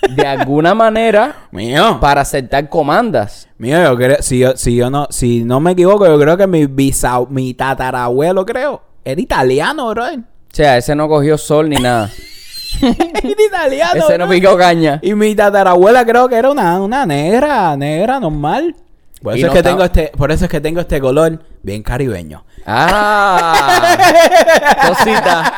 de 0.08 0.24
alguna 0.24 0.72
manera 0.76 1.34
Mío. 1.50 1.98
para 2.00 2.20
aceptar 2.20 2.68
comandas. 2.68 3.48
Mío, 3.58 3.82
yo 3.82 3.96
creo, 3.96 4.16
si 4.20 4.38
yo, 4.38 4.56
si 4.56 4.76
yo 4.76 4.88
no, 4.88 5.08
si 5.10 5.42
no 5.42 5.58
me 5.58 5.72
equivoco, 5.72 6.06
yo 6.06 6.16
creo 6.16 6.36
que 6.36 6.46
mi 6.46 6.66
bisau, 6.66 7.26
mi 7.28 7.54
tatarabuelo, 7.54 8.46
creo, 8.46 8.82
era 9.04 9.20
italiano, 9.20 9.88
bro. 9.90 10.04
O 10.04 10.54
sea, 10.54 10.76
ese 10.76 10.94
no 10.94 11.08
cogió 11.08 11.38
sol 11.38 11.68
ni 11.68 11.76
nada. 11.76 12.10
era 12.82 13.42
italiano. 13.46 14.04
ese 14.04 14.18
no 14.18 14.26
bro. 14.26 14.34
picó 14.34 14.56
caña. 14.56 14.98
Y 15.02 15.14
mi 15.14 15.34
tatarabuela 15.34 16.04
creo 16.04 16.28
que 16.28 16.36
era 16.36 16.50
una, 16.50 16.80
una 16.80 17.06
negra, 17.06 17.76
negra 17.76 18.20
normal. 18.20 18.76
Por 19.22 19.36
eso, 19.36 19.46
no 19.46 19.52
es 19.52 19.56
que 19.56 19.62
tengo 19.62 19.84
este, 19.84 20.12
por 20.16 20.32
eso 20.32 20.46
es 20.46 20.50
que 20.50 20.60
tengo 20.60 20.80
este 20.80 21.00
color 21.00 21.38
bien 21.62 21.82
caribeño. 21.82 22.44
Ah, 22.66 23.96
cosita. 24.88 25.52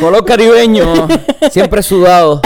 Color 0.00 0.24
caribeño, 0.24 1.08
siempre 1.50 1.82
sudado. 1.82 2.40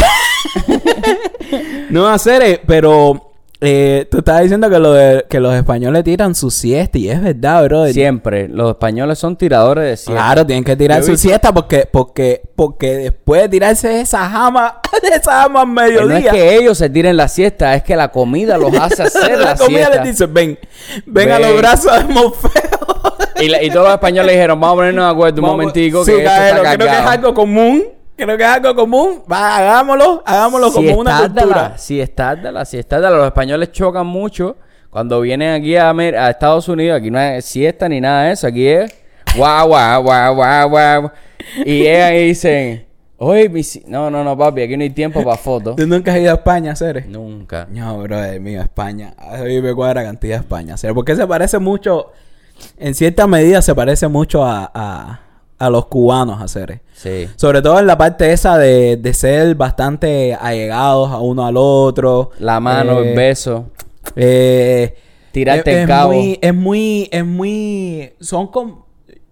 No 1.89 2.09
hacer, 2.09 2.63
pero 2.67 3.33
eh, 3.61 4.07
tú 4.11 4.19
estabas 4.19 4.43
diciendo 4.43 4.71
que, 4.71 4.79
lo 4.79 4.93
de- 4.93 5.27
que 5.29 5.41
los 5.41 5.53
españoles 5.55 6.05
tiran 6.05 6.35
su 6.35 6.51
siesta 6.51 6.97
y 6.99 7.09
es 7.09 7.21
verdad, 7.21 7.65
bro. 7.65 7.87
Siempre, 7.89 8.47
los 8.49 8.71
españoles 8.71 9.19
son 9.19 9.37
tiradores 9.37 9.85
de 9.85 9.97
siesta. 9.97 10.13
Claro, 10.13 10.47
tienen 10.47 10.63
que 10.65 10.77
tirar 10.77 11.01
Yo 11.01 11.07
su 11.07 11.17
siesta 11.17 11.53
porque, 11.53 11.89
porque, 11.91 12.43
porque 12.55 12.97
después 12.97 13.43
de 13.43 13.49
tirarse 13.49 14.01
esa 14.01 14.29
jama, 14.29 14.81
esa 15.13 15.43
jama 15.43 15.63
al 15.63 15.75
Pero 15.75 16.07
no 16.07 16.15
es 16.17 16.23
mediodía, 16.23 16.31
que 16.31 16.57
ellos 16.57 16.79
se 16.79 16.89
tiren 16.89 17.17
la 17.17 17.27
siesta, 17.29 17.75
es 17.75 17.83
que 17.83 17.97
la 17.97 18.09
comida 18.13 18.59
los 18.59 18.73
hace 18.75 19.03
hacer 19.05 19.39
la, 19.39 19.47
la 19.47 19.57
comida 19.57 19.79
siesta. 19.87 20.05
les 20.05 20.13
dice, 20.13 20.27
ven, 20.27 20.59
ven, 21.07 21.31
a 21.33 21.39
los 21.41 21.57
brazos 21.57 21.93
de 21.99 22.15
Morfeo. 22.15 22.53
Y, 23.41 23.49
la- 23.49 23.63
y 23.63 23.71
todos 23.71 23.87
los 23.87 23.95
españoles 23.95 24.33
dijeron, 24.33 24.61
vamos 24.61 24.75
a 24.75 24.77
ponernos 24.79 25.05
de 25.05 25.11
acuerdo 25.11 25.43
un 25.43 25.49
momentico 25.49 26.05
Sí, 26.05 26.13
que 26.13 26.19
esto 26.19 26.31
caballero, 26.31 26.57
está 26.63 26.77
creo 26.77 26.89
que 26.89 26.95
es 26.95 27.07
algo 27.07 27.35
común. 27.35 27.85
Creo 28.19 28.37
que 28.37 28.43
es 28.43 28.49
algo 28.49 28.75
común. 28.75 29.23
Va, 29.31 29.59
hagámoslo, 29.59 30.25
hagámoslo 30.27 30.73
como 30.73 30.99
una 30.99 31.21
cultura. 31.21 31.79
siestárdala, 31.79 32.65
siestárdala. 32.65 33.17
Los 33.17 33.27
españoles 33.27 33.71
chocan 33.71 34.09
mucho 34.09 34.57
cuando 34.91 35.21
vienen 35.21 35.55
aquí 35.55 35.77
a, 35.77 35.91
a 35.91 36.31
Estados 36.31 36.69
Unidos. 36.69 36.99
Aquí 36.99 37.13
no 37.13 37.21
es 37.21 37.45
siesta 37.45 37.89
ni 37.89 38.01
nada 38.01 38.25
de 38.25 38.33
eso. 38.33 38.49
Aquí 38.49 38.67
es 38.67 38.93
guau, 39.37 39.69
guau, 39.69 40.03
guau, 40.03 40.35
guau, 40.35 40.69
guau. 40.69 41.11
Y 41.65 41.83
llegan 41.85 42.15
y 42.15 42.19
dicen, 42.27 42.87
oye, 43.19 43.63
si-". 43.63 43.85
no, 43.87 44.11
no, 44.11 44.25
no, 44.25 44.37
papi, 44.37 44.63
aquí 44.63 44.77
no 44.77 44.83
hay 44.83 44.91
tiempo 44.91 45.23
para 45.23 45.37
fotos. 45.37 45.77
¿Tú 45.77 45.87
nunca 45.87 46.13
has 46.13 46.19
ido 46.19 46.33
a 46.33 46.35
España, 46.35 46.75
Ceres? 46.75 47.07
Nunca. 47.07 47.69
No, 47.71 47.99
bro, 47.99 48.19
mío, 48.41 48.61
España. 48.61 49.15
A 49.17 49.39
mí 49.45 49.63
me 49.63 49.73
cuadra 49.75 50.03
cantidad 50.03 50.39
de 50.39 50.43
España. 50.43 50.75
Porque 50.93 51.15
se 51.15 51.25
parece 51.25 51.61
mucho, 51.61 52.11
en 52.79 52.97
cierta 52.97 53.29
medida 53.29 53.63
se 53.63 53.77
parece 53.77 54.09
mucho 54.09 54.45
a, 54.45 54.69
a, 54.75 55.21
a 55.59 55.71
los 55.71 55.87
cubanos, 55.87 56.41
a 56.41 56.49
Ceres. 56.49 56.81
Sí. 56.95 57.29
Sobre 57.37 57.63
todo 57.63 57.79
en 57.81 57.87
la 57.87 57.97
parte 57.99 58.33
esa 58.33 58.57
de, 58.59 58.97
de 58.97 59.15
ser 59.15 59.55
bastante 59.55 60.35
allegados 60.35 61.11
a 61.11 61.19
uno 61.19 61.47
al 61.47 61.57
otro. 61.57 62.31
La 62.39 62.61
mano, 62.61 63.01
Eh, 63.01 63.11
el 63.11 63.17
beso. 63.17 63.67
Eh, 64.17 64.95
Tirarte 65.33 65.73
es, 65.73 65.79
el 65.83 65.87
cabo. 65.89 66.13
Muy, 66.13 66.39
es 66.41 66.55
muy, 66.55 67.09
es 67.13 67.25
muy, 67.25 68.13
son 68.21 68.49
como, 68.49 68.87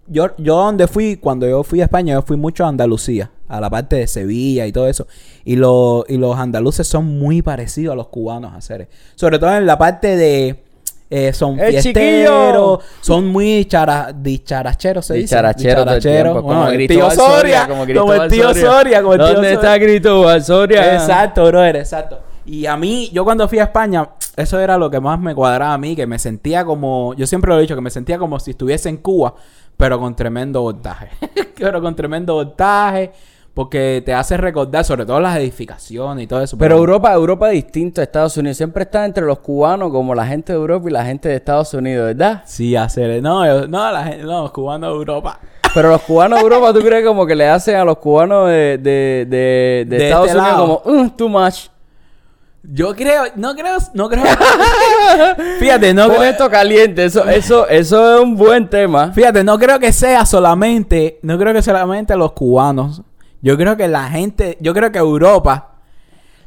yo, 0.07 0.29
yo 0.39 0.57
donde 0.57 0.87
fui, 0.87 1.17
cuando 1.17 1.49
yo 1.49 1.63
fui 1.65 1.81
a 1.81 1.85
España, 1.85 2.15
yo 2.15 2.23
fui 2.23 2.37
mucho 2.37 2.65
a 2.65 2.69
Andalucía, 2.69 3.31
a 3.49 3.61
la 3.61 3.71
parte 3.71 3.97
de 3.97 4.07
Sevilla 4.07 4.67
y 4.67 4.73
todo 4.73 4.87
eso. 4.89 5.07
Y, 5.45 5.57
lo- 5.57 6.05
y 6.09 6.17
los 6.19 6.37
andaluces 6.37 6.87
son 6.87 7.19
muy 7.19 7.43
parecidos 7.43 7.93
a 7.95 7.97
los 7.97 8.09
cubanos 8.09 8.53
a 8.53 8.57
hacer. 8.57 8.89
Sobre 9.15 9.39
todo 9.39 9.57
en 9.57 9.67
la 9.67 9.79
parte 9.79 10.17
de, 10.17 10.63
eh, 11.09 11.33
son 11.33 11.59
¡Eh, 11.61 11.71
fiesteros, 11.71 12.81
son 13.01 13.29
muy 13.29 13.65
chara, 13.67 14.13
dicharacheros, 14.15 15.07
se 15.07 15.15
dice. 15.15 15.37
Dicharachero 15.37 15.85
todo 15.85 15.95
el 15.95 16.03
tiempo, 16.03 16.43
como 16.43 16.69
el 16.69 16.89
tío 16.89 17.11
Soria, 17.11 17.69
como 17.69 17.85
el 18.15 18.31
tío 18.31 18.55
Soria, 18.55 19.03
como 19.03 19.15
el 19.15 19.21
tío 19.21 19.33
¿Dónde 19.35 19.55
Soria. 19.55 19.71
está 19.71 19.79
Cristóbal 19.79 20.45
Soria? 20.45 20.95
Exacto, 20.95 21.47
brother, 21.47 21.77
exacto. 21.77 22.21
Y 22.45 22.67
a 22.67 22.77
mí, 22.77 23.11
yo 23.13 23.25
cuando 23.25 23.49
fui 23.49 23.59
a 23.59 23.65
España, 23.65 24.09
eso 24.37 24.61
era 24.61 24.79
lo 24.79 24.91
que 24.91 25.01
más 25.01 25.19
me 25.21 25.35
cuadraba 25.35 25.75
a 25.75 25.79
mí, 25.79 25.97
que 25.97 26.07
me 26.07 26.19
sentía 26.19 26.65
como, 26.65 27.15
yo 27.15 27.27
siempre 27.27 27.51
lo 27.51 27.59
he 27.59 27.63
dicho, 27.63 27.75
que 27.75 27.81
me 27.81 27.91
sentía 27.91 28.19
como 28.19 28.39
si 28.39 28.53
estuviese 28.53 28.89
en 28.89 28.99
Cuba, 28.99 29.35
pero 29.77 29.99
con 29.99 30.15
tremendo 30.15 30.63
voltaje. 30.63 31.11
pero 31.59 31.81
con 31.81 31.95
tremendo 31.95 32.35
voltaje, 32.35 33.13
porque 33.57 34.03
te 34.05 34.13
hace 34.13 34.37
recordar 34.37 34.85
sobre 34.85 35.07
todo 35.07 35.19
las 35.19 35.35
edificaciones 35.39 36.25
y 36.25 36.27
todo 36.27 36.43
eso. 36.43 36.59
Pero 36.59 36.77
Europa, 36.77 37.11
Europa 37.15 37.49
es 37.49 37.55
distinto 37.55 38.03
a 38.03 38.05
Estados 38.05 38.37
Unidos. 38.37 38.59
Siempre 38.59 38.83
está 38.83 39.07
entre 39.07 39.25
los 39.25 39.39
cubanos 39.39 39.91
como 39.91 40.15
la 40.15 40.27
gente 40.27 40.53
de 40.53 40.59
Europa 40.59 40.91
y 40.91 40.93
la 40.93 41.07
gente 41.07 41.31
de 41.31 41.37
Estados 41.37 41.73
Unidos, 41.73 42.05
¿verdad? 42.09 42.43
Sí, 42.45 42.77
hacer, 42.77 43.23
no, 43.23 43.47
yo- 43.47 43.67
no, 43.67 43.91
la 43.91 44.05
gente, 44.05 44.25
no, 44.25 44.43
los 44.43 44.51
cubanos 44.53 44.91
de 44.91 44.97
Europa. 44.97 45.41
Pero 45.75 45.89
los 45.89 46.03
cubanos 46.03 46.39
de 46.39 46.43
Europa, 46.43 46.75
¿tú 46.75 46.81
crees 46.81 47.07
como 47.07 47.25
que 47.27 47.35
le 47.35 47.49
hacen 47.49 47.77
a 47.77 47.85
los 47.87 47.97
cubanos 47.97 48.47
de, 48.51 48.77
de, 48.79 49.27
de, 49.89 50.05
Estados 50.05 50.27
este 50.29 50.39
Unidos 50.39 50.59
lado. 50.59 50.83
como, 50.83 51.01
"Uh, 51.03 51.09
too 51.17 51.29
much? 51.31 51.69
Yo 52.63 52.95
creo, 52.95 53.23
no 53.37 53.55
creo, 53.55 53.79
no 53.95 54.09
creo. 54.11 54.25
Fíjate, 55.61 55.95
no 55.95 56.09
Con 56.09 56.17
creo- 56.17 56.25
esto 56.31 56.51
caliente, 56.51 57.05
eso, 57.05 57.25
eso, 57.29 57.67
eso 57.69 58.17
es 58.17 58.23
un 58.23 58.37
buen 58.37 58.69
tema. 58.69 59.13
Fíjate, 59.13 59.45
no 59.45 59.59
creo 59.59 59.79
que 59.79 59.93
sea 59.93 60.27
solamente, 60.27 61.19
no 61.23 61.39
creo 61.39 61.53
que 61.55 61.63
solamente 61.63 62.15
los 62.17 62.33
cubanos. 62.33 63.03
Yo 63.43 63.57
creo 63.57 63.77
que 63.77 63.87
la 63.89 64.09
gente, 64.09 64.57
yo 64.61 64.73
creo 64.75 64.91
que 64.91 64.99
Europa 64.99 65.73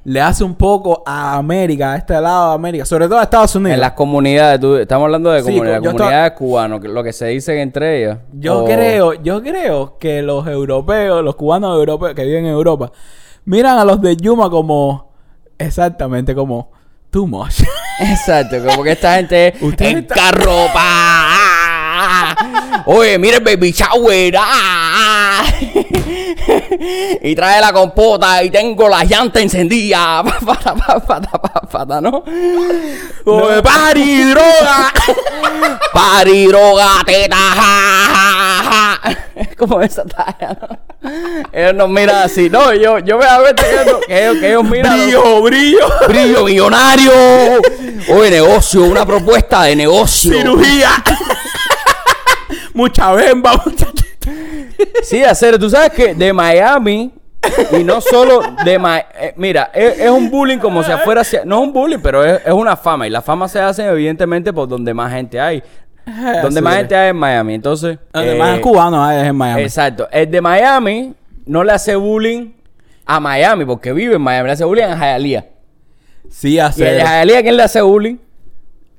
le 0.06 0.22
hace 0.22 0.44
un 0.44 0.56
poco 0.56 1.04
a 1.06 1.36
América, 1.36 1.94
a 1.94 1.98
este 1.98 2.20
lado 2.20 2.50
de 2.50 2.56
América, 2.56 2.86
sobre 2.86 3.08
todo 3.08 3.20
a 3.20 3.24
Estados 3.24 3.54
Unidos. 3.56 3.76
En 3.76 3.82
las 3.82 3.92
comunidades, 3.92 4.60
tú- 4.60 4.76
estamos 4.78 5.06
hablando 5.06 5.30
de 5.32 5.42
Sí, 5.44 5.46
comunidades, 5.52 5.84
to- 5.84 5.92
comunidades 5.92 6.32
cubanas, 6.34 6.82
lo 6.84 7.04
que 7.04 7.14
se 7.14 7.28
dicen 7.28 7.58
entre 7.60 8.02
ellas. 8.04 8.18
Yo 8.34 8.60
O- 8.64 8.66
creo, 8.66 9.14
yo 9.14 9.42
creo 9.44 9.98
que 10.00 10.22
los 10.22 10.48
europeos, 10.48 11.24
los 11.24 11.36
cubanos 11.36 11.78
europeos 11.78 12.14
que 12.16 12.24
viven 12.24 12.46
en 12.46 12.52
Europa, 12.52 12.92
miran 13.46 13.78
a 13.78 13.86
los 13.86 14.02
de 14.02 14.16
Yuma 14.18 14.50
como, 14.50 15.12
exactamente 15.58 16.34
como, 16.34 16.72
too 17.12 17.28
much. 17.28 17.62
Exacto, 18.00 18.56
como 18.66 18.84
que 18.84 18.92
esta 18.94 19.16
gente 19.16 19.54
Usted 19.62 19.86
en 19.90 19.98
está- 20.00 20.16
carro, 20.16 20.68
pa. 20.74 21.26
Oye, 22.86 23.18
mira 23.20 23.38
el 23.38 23.44
baby 23.44 23.72
shower. 23.72 24.34
y 27.22 27.36
trae 27.36 27.62
la 27.62 27.72
compota 27.74 28.44
y 28.44 28.50
tengo 28.50 28.88
la 28.90 29.04
llanta 29.04 29.40
encendida. 29.40 30.24
Pata, 30.46 30.74
pata, 30.76 31.40
pata, 31.70 32.02
¿no? 32.02 32.24
Oye, 33.26 33.62
party, 33.62 34.24
droga. 34.24 34.94
Pari, 35.94 36.48
droga, 36.48 37.02
teta, 37.06 37.36
ja, 37.36 38.64
ja, 38.64 39.00
ja. 39.04 39.18
Es 39.36 39.56
como 39.56 39.82
esa 39.82 40.04
talla, 40.06 40.58
¿no? 40.62 40.80
Ellos 41.52 41.76
nos 41.76 41.90
miran 41.90 42.24
así. 42.24 42.50
No, 42.50 42.74
yo, 42.74 43.00
yo 43.00 43.18
me 43.18 43.26
que 43.56 43.82
ellos, 43.82 44.00
que 44.06 44.24
ellos, 44.24 44.38
que 44.40 44.50
ellos 44.50 44.64
miran. 44.64 44.98
brillo, 44.98 45.42
brillo. 45.42 45.88
Brillo 46.08 46.46
millonario. 46.46 47.12
Oye, 48.10 48.32
negocio, 48.32 48.84
una 48.84 49.06
propuesta 49.06 49.64
de 49.64 49.76
negocio. 49.76 50.32
Cirugía. 50.32 50.92
Mucha 52.74 53.12
bemba, 53.12 53.62
mucha... 53.66 53.88
Sí, 55.04 55.24
hacer, 55.24 55.58
tú 55.60 55.70
sabes 55.70 55.92
que 55.92 56.14
de 56.16 56.32
Miami 56.34 57.12
y 57.78 57.84
no 57.84 58.02
solo 58.02 58.42
de 58.64 58.78
Miami, 58.80 59.06
mira, 59.36 59.72
es, 59.74 60.00
es 60.00 60.10
un 60.10 60.30
bullying 60.30 60.58
como 60.58 60.84
si 60.84 60.92
fuera, 61.04 61.22
hacia- 61.22 61.44
no 61.46 61.58
es 61.62 61.68
un 61.68 61.74
bullying, 61.74 62.00
pero 62.02 62.24
es, 62.24 62.42
es 62.46 62.54
una 62.54 62.76
fama 62.76 63.08
y 63.08 63.10
la 63.10 63.22
fama 63.22 63.48
se 63.48 63.60
hace 63.60 63.86
evidentemente 63.86 64.52
por 64.54 64.68
donde 64.68 64.94
más 64.94 65.12
gente 65.14 65.40
hay. 65.40 65.64
Donde 66.42 66.60
Sí. 66.60 66.62
más 66.64 66.76
gente 66.78 66.96
hay 66.96 67.10
en 67.10 67.18
Miami, 67.18 67.54
entonces. 67.54 67.98
Además, 68.14 68.50
eh, 68.50 68.56
es 68.56 68.62
cubano, 68.62 69.04
ah, 69.04 69.16
es 69.22 69.28
en 69.28 69.36
Miami. 69.36 69.62
Exacto. 69.62 70.08
El 70.12 70.30
de 70.32 70.42
Miami 70.42 71.14
no 71.46 71.64
le 71.64 71.72
hace 71.72 71.96
bullying 71.96 72.52
a 73.06 73.20
Miami 73.20 73.64
porque 73.66 73.94
vive 73.94 74.16
en 74.16 74.22
Miami, 74.22 74.48
le 74.48 74.54
hace 74.54 74.66
bullying 74.66 74.86
a 74.86 74.96
Hialeah. 74.98 75.46
Sí, 76.30 76.54
Y 76.54 76.60
el 76.60 76.66
hace. 76.66 76.84
de 76.84 77.00
Hialeah, 77.02 77.42
¿quién 77.42 77.58
le 77.58 77.64
hace 77.64 77.82
bullying? 77.82 78.18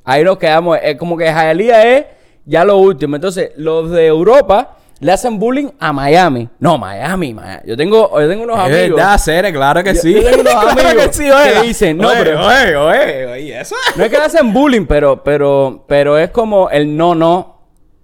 Ahí 0.04 0.25
nos 0.25 0.38
quedamos. 0.38 0.78
Es 0.82 0.96
como 0.96 1.16
que 1.16 1.25
Hialeah 1.26 1.84
es 1.96 2.04
ya 2.44 2.64
lo 2.64 2.76
último. 2.78 3.16
Entonces, 3.16 3.50
los 3.56 3.90
de 3.90 4.06
Europa 4.06 4.76
le 5.00 5.12
hacen 5.12 5.38
bullying 5.38 5.69
a 5.78 5.92
Miami. 5.92 6.49
No, 6.59 6.76
Miami, 6.78 7.33
Miami. 7.35 7.62
Yo 7.66 7.76
tengo, 7.76 8.21
yo 8.21 8.28
tengo 8.28 8.45
unos 8.45 8.59
Es 8.59 8.64
amigos. 8.64 8.97
verdad, 8.97 9.19
Cere, 9.19 9.52
claro 9.52 9.83
que 9.83 9.95
Yo- 9.95 10.00
sí. 10.02 10.14
yo 10.14 10.23
tengo 10.23 10.40
unos 10.42 10.52
Claro 10.64 10.71
amigos 10.71 11.07
que 11.09 11.12
sí, 11.14 11.25
que 11.25 11.33
oiga. 11.33 11.62
dicen, 11.62 11.99
no, 11.99 12.09
Oye, 12.09 12.19
pero- 12.23 12.47
Oye, 12.47 12.76
oye, 12.76 13.26
oye, 13.26 13.61
eso. 13.61 13.75
No 13.97 14.04
es 14.04 14.11
que 14.11 14.19
le 14.19 14.25
hacen 14.25 14.52
bullying, 14.52 14.87
pero, 14.87 15.23
pero, 15.25 15.85
pero 15.88 16.19
es 16.19 16.30
como 16.30 16.69
el 16.71 16.97
no, 16.97 17.14
no. 17.14 17.57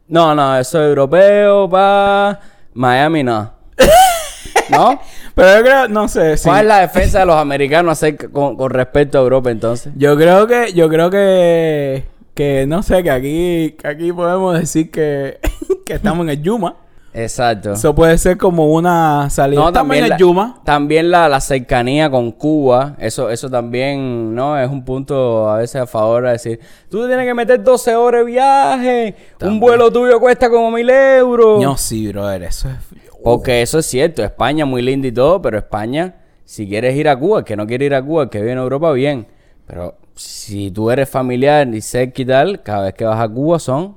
No, 0.09 0.35
no, 0.35 0.59
eso 0.59 0.81
es 0.83 0.88
europeo, 0.88 1.69
pa. 1.69 2.41
Miami 2.75 3.23
no. 3.25 3.53
¿No? 4.71 5.00
Pero 5.35 5.57
yo 5.59 5.62
creo, 5.62 5.88
no 5.88 6.09
sé, 6.09 6.37
sí. 6.38 6.49
¿Cuál 6.49 6.62
es 6.62 6.67
la 6.67 6.81
defensa 6.81 7.19
de 7.21 7.26
los 7.26 7.37
americanos 7.37 7.93
acerca- 7.99 8.29
con, 8.29 8.57
con 8.57 8.71
respecto 8.71 9.19
a 9.19 9.21
Europa 9.21 9.50
entonces? 9.50 9.93
Yo 9.97 10.17
creo 10.17 10.47
que, 10.47 10.73
yo 10.73 10.88
creo 10.88 11.11
que, 11.11 12.05
que 12.35 12.65
no 12.67 12.83
sé, 12.83 13.03
que 13.03 13.11
aquí, 13.11 13.76
que 13.79 13.87
aquí 13.88 14.12
podemos 14.12 14.59
decir 14.59 14.91
que, 14.91 15.38
que 15.87 15.93
estamos 15.95 16.25
en 16.25 16.31
el 16.31 16.43
Yuma. 16.43 16.76
Exacto. 17.17 17.73
Eso 17.73 17.95
puede 17.95 18.19
ser 18.19 18.37
como 18.37 18.67
una 18.67 19.31
salida. 19.31 19.61
No, 19.61 19.69
en 19.95 20.05
el 20.05 20.09
la, 20.11 20.17
Yuma. 20.19 20.61
también 20.65 21.11
la, 21.11 21.29
la 21.31 21.41
cercanía 21.41 22.11
con 22.11 22.31
Cuba, 22.31 22.95
eso, 22.99 23.31
eso 23.31 23.49
también, 23.49 24.35
¿no? 24.35 24.59
Es 24.59 24.69
un 24.69 24.85
punto 24.85 25.49
a 25.49 25.59
veces 25.59 25.81
a 25.81 25.87
favor 25.87 26.25
de 26.25 26.33
decir, 26.33 26.61
tú 26.91 27.07
tienes 27.07 27.25
que 27.25 27.33
meter 27.33 27.63
12 27.63 27.97
horas 27.97 28.21
de 28.21 28.27
viaje, 28.27 29.15
un 29.33 29.39
También. 29.39 29.61
vuelo 29.61 29.91
tuyo 29.91 30.21
cuesta 30.21 30.51
como 30.51 30.71
mil 30.71 30.91
euros. 30.91 31.63
No, 31.63 31.77
sí, 31.79 32.09
brother, 32.09 32.43
eso 32.43 32.69
es... 32.69 32.77
Porque 33.25 33.63
eso 33.63 33.79
es 33.79 33.87
cierto, 33.87 34.23
España 34.23 34.67
muy 34.67 34.83
linda 34.83 35.09
y 35.09 35.13
todo, 35.13 35.41
pero 35.41 35.59
España, 35.59 36.17
si 36.45 36.69
quieres 36.69 36.95
ir 36.97 37.09
a 37.09 37.19
Cuba, 37.19 37.39
el 37.41 37.45
que 37.45 37.57
no 37.57 37.67
quiere 37.67 37.87
ir 37.87 37.95
a 37.95 38.03
Cuba, 38.03 38.25
el 38.25 38.29
que 38.29 38.39
vive 38.41 38.53
en 38.53 38.59
Europa, 38.59 38.93
bien. 38.93 39.27
Pero 39.67 39.97
si 40.15 40.71
tú 40.71 40.91
eres 40.91 41.09
familiar 41.09 41.67
y 41.75 41.81
cerca 41.81 42.23
y 42.23 42.25
tal, 42.27 42.63
cada 42.63 42.85
vez 42.85 42.95
que 42.95 43.05
vas 43.05 43.21
a 43.21 43.29
Cuba 43.29 43.59
son 43.59 43.97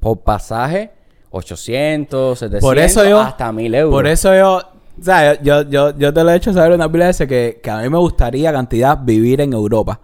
por 0.00 0.20
pasaje 0.20 0.90
800, 1.32 2.38
700, 2.38 2.60
Por 2.60 2.78
eso 2.78 3.04
yo... 3.08 3.20
hasta 3.20 3.50
1000 3.50 3.74
euros. 3.74 3.92
Por 3.92 4.06
eso 4.06 4.34
yo... 4.34 4.62
O 5.00 5.02
sea, 5.02 5.40
yo, 5.42 5.62
yo, 5.62 5.96
yo 5.96 6.12
te 6.12 6.22
lo 6.22 6.30
he 6.30 6.36
hecho 6.36 6.52
saber 6.52 6.72
una 6.72 6.90
pila 6.92 7.06
veces 7.06 7.26
que, 7.26 7.60
que 7.62 7.70
a 7.70 7.78
mí 7.78 7.88
me 7.88 7.96
gustaría 7.96 8.52
cantidad 8.52 8.98
vivir 9.02 9.40
en 9.40 9.54
Europa. 9.54 9.98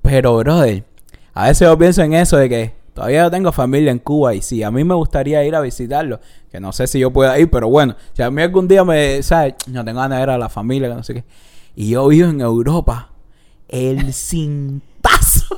Pero, 0.00 0.38
brother, 0.38 0.84
a 1.34 1.48
veces 1.48 1.68
yo 1.68 1.78
pienso 1.78 2.02
en 2.02 2.14
eso 2.14 2.38
de 2.38 2.48
que 2.48 2.74
todavía 2.94 3.24
yo 3.24 3.30
tengo 3.30 3.52
familia 3.52 3.92
en 3.92 3.98
Cuba 3.98 4.34
y 4.34 4.40
sí, 4.40 4.62
a 4.62 4.70
mí 4.70 4.82
me 4.82 4.94
gustaría 4.94 5.44
ir 5.44 5.54
a 5.54 5.60
visitarlo. 5.60 6.20
Que 6.50 6.58
no 6.58 6.72
sé 6.72 6.86
si 6.86 6.98
yo 6.98 7.10
pueda 7.10 7.38
ir, 7.38 7.50
pero 7.50 7.68
bueno, 7.68 7.94
si 8.14 8.22
a 8.22 8.30
mí 8.30 8.40
algún 8.40 8.66
día 8.66 8.82
me, 8.82 9.22
¿sabes? 9.22 9.54
No 9.66 9.84
tengo 9.84 10.00
ganas 10.00 10.18
de 10.18 10.22
ver 10.22 10.30
a 10.30 10.38
la 10.38 10.48
familia, 10.48 10.88
que 10.88 10.94
no 10.94 11.02
sé 11.04 11.14
qué. 11.14 11.24
Y 11.76 11.90
yo 11.90 12.08
vivo 12.08 12.30
en 12.30 12.40
Europa. 12.40 13.09
El 13.70 14.12
cintazo. 14.12 15.46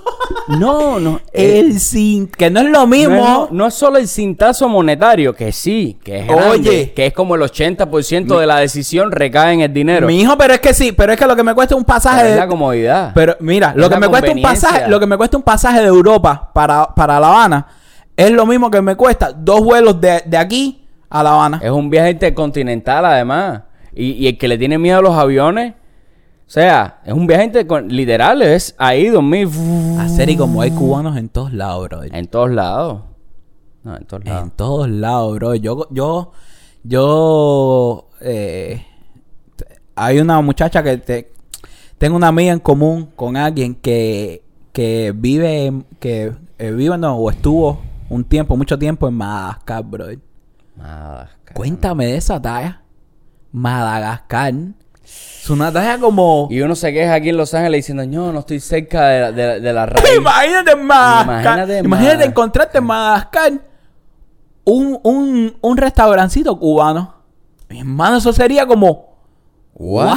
No, 0.48 0.98
no. 0.98 1.20
eh, 1.32 1.60
El 1.60 1.78
sin... 1.78 2.26
Que 2.26 2.50
no 2.50 2.60
es 2.60 2.66
lo 2.70 2.86
mismo. 2.86 3.14
No, 3.14 3.44
es- 3.44 3.50
no 3.52 3.66
es 3.66 3.74
solo 3.74 3.98
el 3.98 4.08
cintazo 4.08 4.68
monetario, 4.68 5.34
que 5.34 5.52
sí, 5.52 5.98
que 6.02 6.20
es 6.20 6.26
grande, 6.26 6.48
Oye. 6.70 6.92
que 6.94 7.06
es 7.06 7.12
como 7.12 7.34
el 7.36 7.42
80% 7.42 8.38
de 8.38 8.46
la 8.46 8.56
decisión 8.58 9.12
recae 9.12 9.52
en 9.54 9.60
el 9.60 9.72
dinero. 9.72 10.06
Mi 10.06 10.20
hijo, 10.20 10.36
pero 10.36 10.54
es 10.54 10.60
que 10.60 10.74
sí, 10.74 10.92
pero 10.92 11.12
es 11.12 11.18
que 11.18 11.26
lo 11.26 11.36
que 11.36 11.42
me 11.44 11.54
cuesta 11.54 11.76
un 11.76 11.84
pasaje 11.84 12.22
Pero 12.22 12.34
es 12.34 12.36
la 12.40 12.48
comodidad. 12.48 13.12
Pero 13.14 13.36
mira, 13.40 13.70
Es 13.70 13.76
lo 13.76 13.88
que 13.88 13.96
me 13.98 14.08
cuesta 14.08 14.32
un 14.32 14.42
pasaje, 14.42 14.88
lo 14.88 14.98
que 15.00 15.06
me 15.06 15.16
cuesta 15.16 15.36
un 15.36 15.42
pasaje 15.42 15.80
de 15.80 15.86
Europa 15.86 16.50
para, 16.52 16.92
para 16.94 17.20
La 17.20 17.28
Habana 17.28 17.66
es 18.16 18.30
lo 18.30 18.44
mismo 18.46 18.70
que 18.70 18.82
me 18.82 18.96
cuesta 18.96 19.32
dos 19.32 19.62
vuelos 19.62 20.00
de, 20.00 20.22
de 20.26 20.36
aquí 20.36 20.82
a 21.08 21.22
La 21.22 21.30
Habana. 21.34 21.60
Es 21.62 21.70
un 21.70 21.88
viaje 21.88 22.10
intercontinental 22.10 23.04
además. 23.06 23.62
Y, 23.94 24.12
y 24.12 24.26
el 24.28 24.38
que 24.38 24.48
le 24.48 24.58
tiene 24.58 24.76
miedo 24.78 24.98
a 24.98 25.02
los 25.02 25.14
aviones, 25.16 25.74
sea, 26.52 27.00
es 27.02 27.14
un 27.14 27.26
viaje 27.26 27.50
literal, 27.88 28.42
es 28.42 28.74
ahí 28.76 29.08
dormir 29.08 29.48
Hacer 29.98 30.28
y 30.28 30.36
como 30.36 30.60
hay 30.60 30.70
cubanos 30.70 31.16
en 31.16 31.30
todos 31.30 31.50
lados, 31.54 31.88
bro. 31.88 32.02
en 32.02 32.26
todos 32.26 32.50
lados. 32.50 33.00
No, 33.82 33.96
en 33.96 34.04
todos 34.04 34.22
lados. 34.22 34.42
En 34.42 34.50
todos 34.50 34.90
lados, 34.90 35.34
bro. 35.36 35.54
Yo, 35.54 35.88
yo, 35.90 36.32
yo, 36.84 38.10
eh, 38.20 38.84
hay 39.96 40.18
una 40.18 40.42
muchacha 40.42 40.82
que 40.82 40.98
te, 40.98 41.32
tengo 41.96 42.16
una 42.16 42.28
amiga 42.28 42.52
en 42.52 42.60
común 42.60 43.08
con 43.16 43.38
alguien 43.38 43.74
que, 43.74 44.44
que 44.74 45.14
vive, 45.16 45.84
que 46.00 46.34
eh, 46.58 46.70
vive 46.70 46.98
no, 46.98 47.16
o 47.16 47.30
estuvo 47.30 47.80
un 48.10 48.24
tiempo, 48.24 48.58
mucho 48.58 48.78
tiempo 48.78 49.08
en 49.08 49.14
Madagascar, 49.14 49.84
bro. 49.84 50.04
Madagascar. 50.76 51.54
Cuéntame 51.54 52.04
de 52.08 52.16
esa 52.16 52.42
talla. 52.42 52.82
Madagascar. 53.52 54.52
Es 55.42 55.50
una 55.50 55.72
talla 55.72 55.98
como... 55.98 56.46
Y 56.50 56.60
uno 56.60 56.76
se 56.76 56.92
queja 56.92 57.14
aquí 57.14 57.30
en 57.30 57.36
Los 57.36 57.52
Ángeles 57.52 57.78
diciendo, 57.78 58.06
no, 58.06 58.32
no 58.32 58.40
estoy 58.40 58.60
cerca 58.60 59.08
de, 59.08 59.20
la- 59.20 59.32
de 59.32 59.46
la- 59.46 59.58
de 59.60 59.72
la 59.72 59.86
raíz. 59.86 60.16
Imagínate 60.16 60.70
en 60.72 60.84
Madagascar. 60.86 61.24
Imagínate 61.24 61.78
Imagínate 61.78 61.88
Madagascar. 61.88 62.28
encontrarte 62.28 62.78
en 62.78 62.84
Madagascar 62.84 63.52
un, 64.64 65.00
un, 65.02 65.56
un 65.60 65.76
restaurancito 65.76 66.56
cubano. 66.58 67.14
Mi 67.68 67.80
hermano, 67.80 68.18
eso 68.18 68.32
sería 68.32 68.66
como... 68.66 69.10
What? 69.74 70.16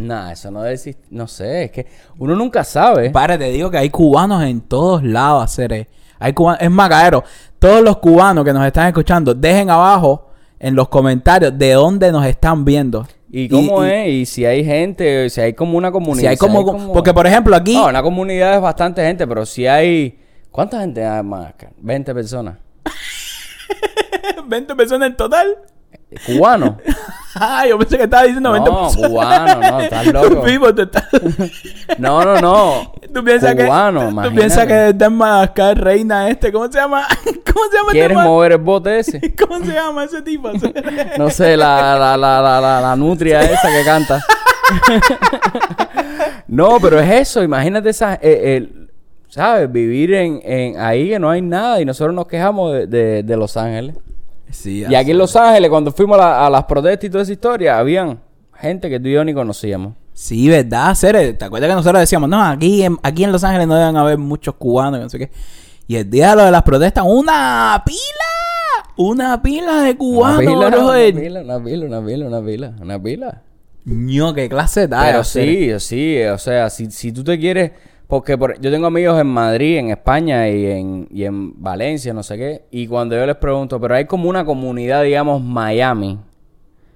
No, 0.00 0.30
eso 0.30 0.50
no 0.50 0.62
debe 0.62 0.74
existir. 0.74 1.04
No 1.10 1.28
sé, 1.28 1.64
es 1.64 1.70
que 1.70 1.86
uno 2.18 2.34
nunca 2.34 2.64
sabe. 2.64 3.10
Padre, 3.10 3.38
te 3.38 3.44
digo 3.50 3.70
que 3.70 3.78
hay 3.78 3.90
cubanos 3.90 4.42
en 4.42 4.62
todos 4.62 5.02
lados, 5.04 5.44
hacer 5.44 5.88
Hay 6.18 6.32
cubanos... 6.32 6.60
Es 6.62 6.70
más, 6.70 6.88
caero, 6.88 7.22
todos 7.60 7.82
los 7.82 7.98
cubanos 7.98 8.44
que 8.44 8.52
nos 8.52 8.66
están 8.66 8.88
escuchando, 8.88 9.32
dejen 9.34 9.70
abajo 9.70 10.30
en 10.58 10.74
los 10.74 10.88
comentarios 10.88 11.56
de 11.56 11.72
dónde 11.74 12.10
nos 12.10 12.24
están 12.26 12.64
viendo. 12.64 13.06
¿Y 13.38 13.50
cómo 13.50 13.84
y- 13.84 13.90
es? 13.90 14.08
Y 14.08 14.26
si 14.26 14.46
hay 14.46 14.64
gente, 14.64 15.28
si 15.28 15.42
hay 15.42 15.52
como 15.52 15.76
una 15.76 15.92
comunidad. 15.92 16.22
Si 16.22 16.26
hay 16.26 16.36
como... 16.38 16.90
Porque, 16.90 17.12
por 17.12 17.26
ejemplo, 17.26 17.54
aquí... 17.54 17.74
No, 17.74 17.88
una 17.88 18.02
comunidad 18.02 18.54
es 18.54 18.62
bastante 18.62 19.02
gente, 19.02 19.26
pero 19.26 19.44
si 19.44 19.66
hay... 19.66 20.18
¿Cuánta 20.50 20.80
gente 20.80 21.04
hay 21.04 21.22
Madagascar? 21.22 21.70
20 21.76 22.14
personas. 22.14 22.56
20 24.48 24.74
personas 24.74 25.10
en 25.10 25.16
total. 25.16 25.58
¿Cubanos? 26.24 26.74
Ah, 27.38 27.66
yo 27.68 27.78
pensé 27.78 27.98
que 27.98 28.04
estaba 28.04 28.22
diciendo 28.22 28.50
20 28.50 28.70
No, 28.70 28.80
personas. 28.84 29.10
cubano, 29.10 29.60
no, 29.60 29.80
estás 29.82 30.06
loco. 30.06 30.40
Vivo, 30.40 30.74
te 30.74 30.84
estás- 30.84 31.04
No, 31.98 32.24
no, 32.24 32.40
no. 32.40 32.92
¿Tú 33.12 33.22
piensas 33.22 33.54
Cubano, 33.54 34.00
que, 34.00 34.06
tú 34.06 34.10
imagínate. 34.12 34.36
piensas 34.40 34.66
que 34.66 34.72
desde 34.72 35.04
en 35.04 35.12
Madagascar 35.12 35.78
reina 35.78 36.30
este? 36.30 36.50
¿Cómo 36.50 36.64
se 36.72 36.78
llama? 36.78 37.06
¿Cómo 37.26 37.66
se 37.70 37.76
llama 37.76 37.88
este 37.88 37.98
¿Quieres 37.98 38.16
mover 38.16 38.52
el 38.52 38.58
bote 38.58 38.98
ese? 39.00 39.34
¿Cómo 39.36 39.58
se 39.62 39.70
llama 39.74 40.04
ese 40.04 40.22
tipo? 40.22 40.50
No 41.18 41.28
sé, 41.28 41.58
la, 41.58 41.98
la, 41.98 42.16
la, 42.16 42.40
la, 42.40 42.58
la, 42.58 42.80
la 42.80 42.96
nutria 42.96 43.42
esa 43.42 43.68
que 43.70 43.84
canta. 43.84 44.24
no, 46.48 46.78
pero 46.80 46.98
es 47.00 47.10
eso. 47.28 47.42
Imagínate 47.42 47.90
esa... 47.90 48.14
eh, 48.14 48.56
el- 48.56 48.86
¿Sabes? 49.28 49.70
Vivir 49.70 50.14
en, 50.14 50.40
en 50.42 50.80
ahí 50.80 51.10
que 51.10 51.18
no 51.18 51.28
hay 51.28 51.42
nada 51.42 51.78
y 51.82 51.84
nosotros 51.84 52.14
nos 52.14 52.26
quejamos 52.26 52.72
de, 52.72 52.86
de- 52.86 53.22
de 53.22 53.36
Los 53.36 53.58
Ángeles. 53.58 53.94
Sí, 54.50 54.84
Y 54.88 54.94
aquí 54.94 55.10
en 55.10 55.18
Los 55.18 55.34
Ángeles, 55.36 55.70
cuando 55.70 55.90
fuimos 55.92 56.16
a, 56.18 56.20
la- 56.20 56.46
a 56.46 56.50
las 56.50 56.64
protestas 56.64 57.04
y 57.04 57.10
toda 57.10 57.22
esa 57.22 57.32
historia, 57.32 57.78
habían 57.78 58.20
gente 58.54 58.88
que 58.88 58.98
tú 59.00 59.08
y 59.08 59.12
yo 59.12 59.24
ni 59.24 59.34
conocíamos. 59.34 59.94
Sí, 60.12 60.48
¿verdad? 60.48 60.94
Cere? 60.94 61.34
¿Te 61.34 61.44
acuerdas 61.44 61.68
que 61.68 61.74
nosotros 61.74 62.00
decíamos, 62.00 62.28
no, 62.30 62.42
aquí 62.42 62.82
en, 62.82 62.96
aquí 63.02 63.22
en 63.24 63.32
Los 63.32 63.44
Ángeles 63.44 63.66
no 63.68 63.74
deben 63.76 63.96
haber 63.96 64.16
muchos 64.18 64.54
cubanos, 64.54 64.98
que 64.98 65.04
no 65.04 65.10
sé 65.10 65.18
qué? 65.18 65.30
Y 65.88 65.96
el 65.96 66.08
día 66.10 66.30
de 66.30 66.36
lo 66.36 66.44
de 66.44 66.50
las 66.50 66.62
protestas, 66.62 67.04
¡una 67.06 67.82
pila! 67.84 68.00
Una 68.96 69.42
pila 69.42 69.82
de 69.82 69.94
cubanos, 69.96 70.38
una 70.40 70.70
pila, 70.70 70.80
una 70.80 71.12
pila, 71.20 71.40
una 71.42 71.62
pila, 71.64 71.86
una 71.86 72.04
pila, 72.06 72.26
una 72.26 72.42
pila, 72.42 72.72
una 72.80 73.02
pila. 73.02 73.42
Ño, 73.84 74.32
qué 74.34 74.48
clase 74.48 74.88
de 74.88 74.96
Pero 74.96 75.22
sí, 75.22 75.70
sí, 75.78 76.22
o 76.24 76.38
sea, 76.38 76.70
si, 76.70 76.90
si 76.90 77.12
tú 77.12 77.22
te 77.22 77.38
quieres, 77.38 77.72
porque 78.06 78.38
por- 78.38 78.60
yo 78.60 78.70
tengo 78.70 78.86
amigos 78.86 79.20
en 79.20 79.26
Madrid, 79.26 79.78
en 79.78 79.90
España 79.90 80.48
y 80.48 80.66
en, 80.66 81.08
y 81.10 81.24
en 81.24 81.60
Valencia, 81.62 82.12
no 82.14 82.22
sé 82.22 82.36
qué, 82.36 82.64
y 82.70 82.86
cuando 82.86 83.16
yo 83.16 83.26
les 83.26 83.36
pregunto, 83.36 83.80
pero 83.80 83.94
hay 83.94 84.04
como 84.04 84.28
una 84.28 84.44
comunidad, 84.44 85.02
digamos, 85.02 85.42
Miami, 85.42 86.18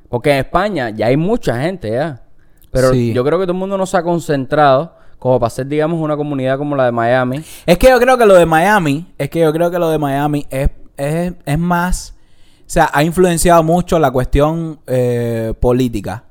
porque 0.08 0.30
en 0.32 0.38
España 0.38 0.90
ya 0.90 1.06
hay 1.06 1.16
mucha 1.16 1.60
gente 1.62 1.90
ya, 1.90 2.22
pero 2.70 2.90
Sí. 2.92 3.12
yo 3.12 3.24
creo 3.24 3.38
que 3.38 3.44
todo 3.44 3.52
el 3.52 3.58
mundo 3.58 3.76
no 3.76 3.86
se 3.86 3.96
ha 3.96 4.02
concentrado 4.02 4.94
como 5.18 5.38
para 5.38 5.50
ser, 5.50 5.66
digamos, 5.66 6.00
una 6.00 6.16
comunidad 6.16 6.56
como 6.56 6.74
la 6.76 6.86
de 6.86 6.92
Miami. 6.92 7.42
Es 7.66 7.76
que 7.76 7.90
yo 7.90 7.98
creo 7.98 8.16
que 8.16 8.24
lo 8.24 8.34
de 8.34 8.46
Miami, 8.46 9.06
es 9.18 9.28
que 9.28 9.40
yo 9.40 9.52
creo 9.52 9.70
que 9.70 9.78
lo 9.78 9.90
de 9.90 9.98
Miami 9.98 10.46
es, 10.48 10.70
es, 10.96 11.32
es 11.44 11.58
más, 11.58 12.14
o 12.60 12.62
sea, 12.66 12.88
ha 12.92 13.02
influenciado 13.04 13.62
mucho 13.62 13.98
la 13.98 14.10
cuestión 14.10 14.78
eh, 14.86 15.52
política. 15.60 16.24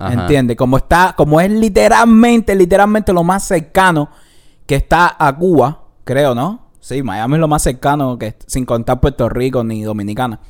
¿Entiendes? 0.00 0.56
Como 0.56 0.76
está, 0.76 1.14
como 1.16 1.40
es 1.40 1.50
literalmente, 1.50 2.54
literalmente 2.54 3.12
lo 3.12 3.24
más 3.24 3.46
cercano 3.46 4.08
que 4.66 4.76
está 4.76 5.16
a 5.18 5.34
Cuba, 5.36 5.82
creo, 6.04 6.34
¿no? 6.34 6.68
Sí, 6.80 7.02
Miami 7.02 7.34
es 7.34 7.40
lo 7.40 7.48
más 7.48 7.62
cercano 7.62 8.18
que 8.18 8.36
sin 8.46 8.64
contar 8.64 9.00
Puerto 9.00 9.28
Rico 9.28 9.62
ni 9.64 9.82
Dominicana. 9.82 10.40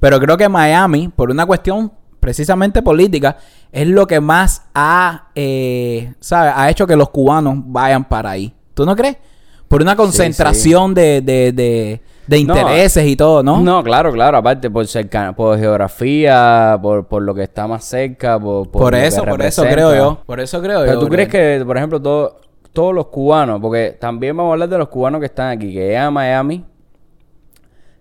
Pero 0.00 0.20
creo 0.20 0.36
que 0.36 0.48
Miami, 0.48 1.08
por 1.08 1.30
una 1.30 1.44
cuestión 1.44 1.92
precisamente 2.20 2.80
política, 2.80 3.36
es 3.70 3.86
lo 3.86 4.06
que 4.06 4.20
más 4.20 4.62
ha, 4.74 5.28
eh, 5.34 6.14
¿sabes? 6.20 6.54
Ha 6.56 6.70
hecho 6.70 6.86
que 6.86 6.96
los 6.96 7.10
cubanos 7.10 7.56
vayan 7.66 8.04
para 8.04 8.30
ahí. 8.30 8.54
¿Tú 8.72 8.86
no 8.86 8.96
crees? 8.96 9.18
Por 9.68 9.82
una 9.82 9.96
concentración 9.96 10.94
De, 10.94 11.20
de, 11.20 11.52
de, 11.52 12.00
de 12.26 12.44
No, 12.44 12.56
intereses 12.56 13.06
y 13.06 13.16
todo, 13.16 13.42
¿no? 13.42 13.60
No, 13.60 13.82
claro, 13.82 14.12
claro, 14.12 14.38
aparte 14.38 14.70
por 14.70 14.86
cerca, 14.86 15.32
por 15.34 15.58
geografía, 15.58 16.78
por, 16.80 17.06
por 17.06 17.22
lo 17.22 17.34
que 17.34 17.42
está 17.42 17.66
más 17.66 17.84
cerca, 17.84 18.38
por, 18.38 18.70
Por, 18.70 18.94
eso, 18.94 19.24
por 19.24 19.42
eso 19.42 19.62
creo 19.64 19.94
yo. 19.94 20.20
Por 20.24 20.40
eso 20.40 20.60
creo 20.62 20.80
yo. 20.80 20.86
Pero 20.86 21.00
tú 21.00 21.08
crees 21.08 21.28
que, 21.28 21.62
por 21.66 21.76
ejemplo, 21.76 22.00
todo- 22.00 22.40
todos 22.72 22.92
los 22.94 23.06
cubanos, 23.06 23.60
porque 23.60 23.96
también 24.00 24.36
vamos 24.36 24.50
a 24.50 24.52
hablar 24.54 24.68
de 24.68 24.78
los 24.78 24.88
cubanos 24.88 25.20
que 25.20 25.26
están 25.26 25.50
aquí, 25.56 25.66
que 25.72 25.80
llegan 25.86 26.06
a 26.06 26.10
Miami, 26.10 26.64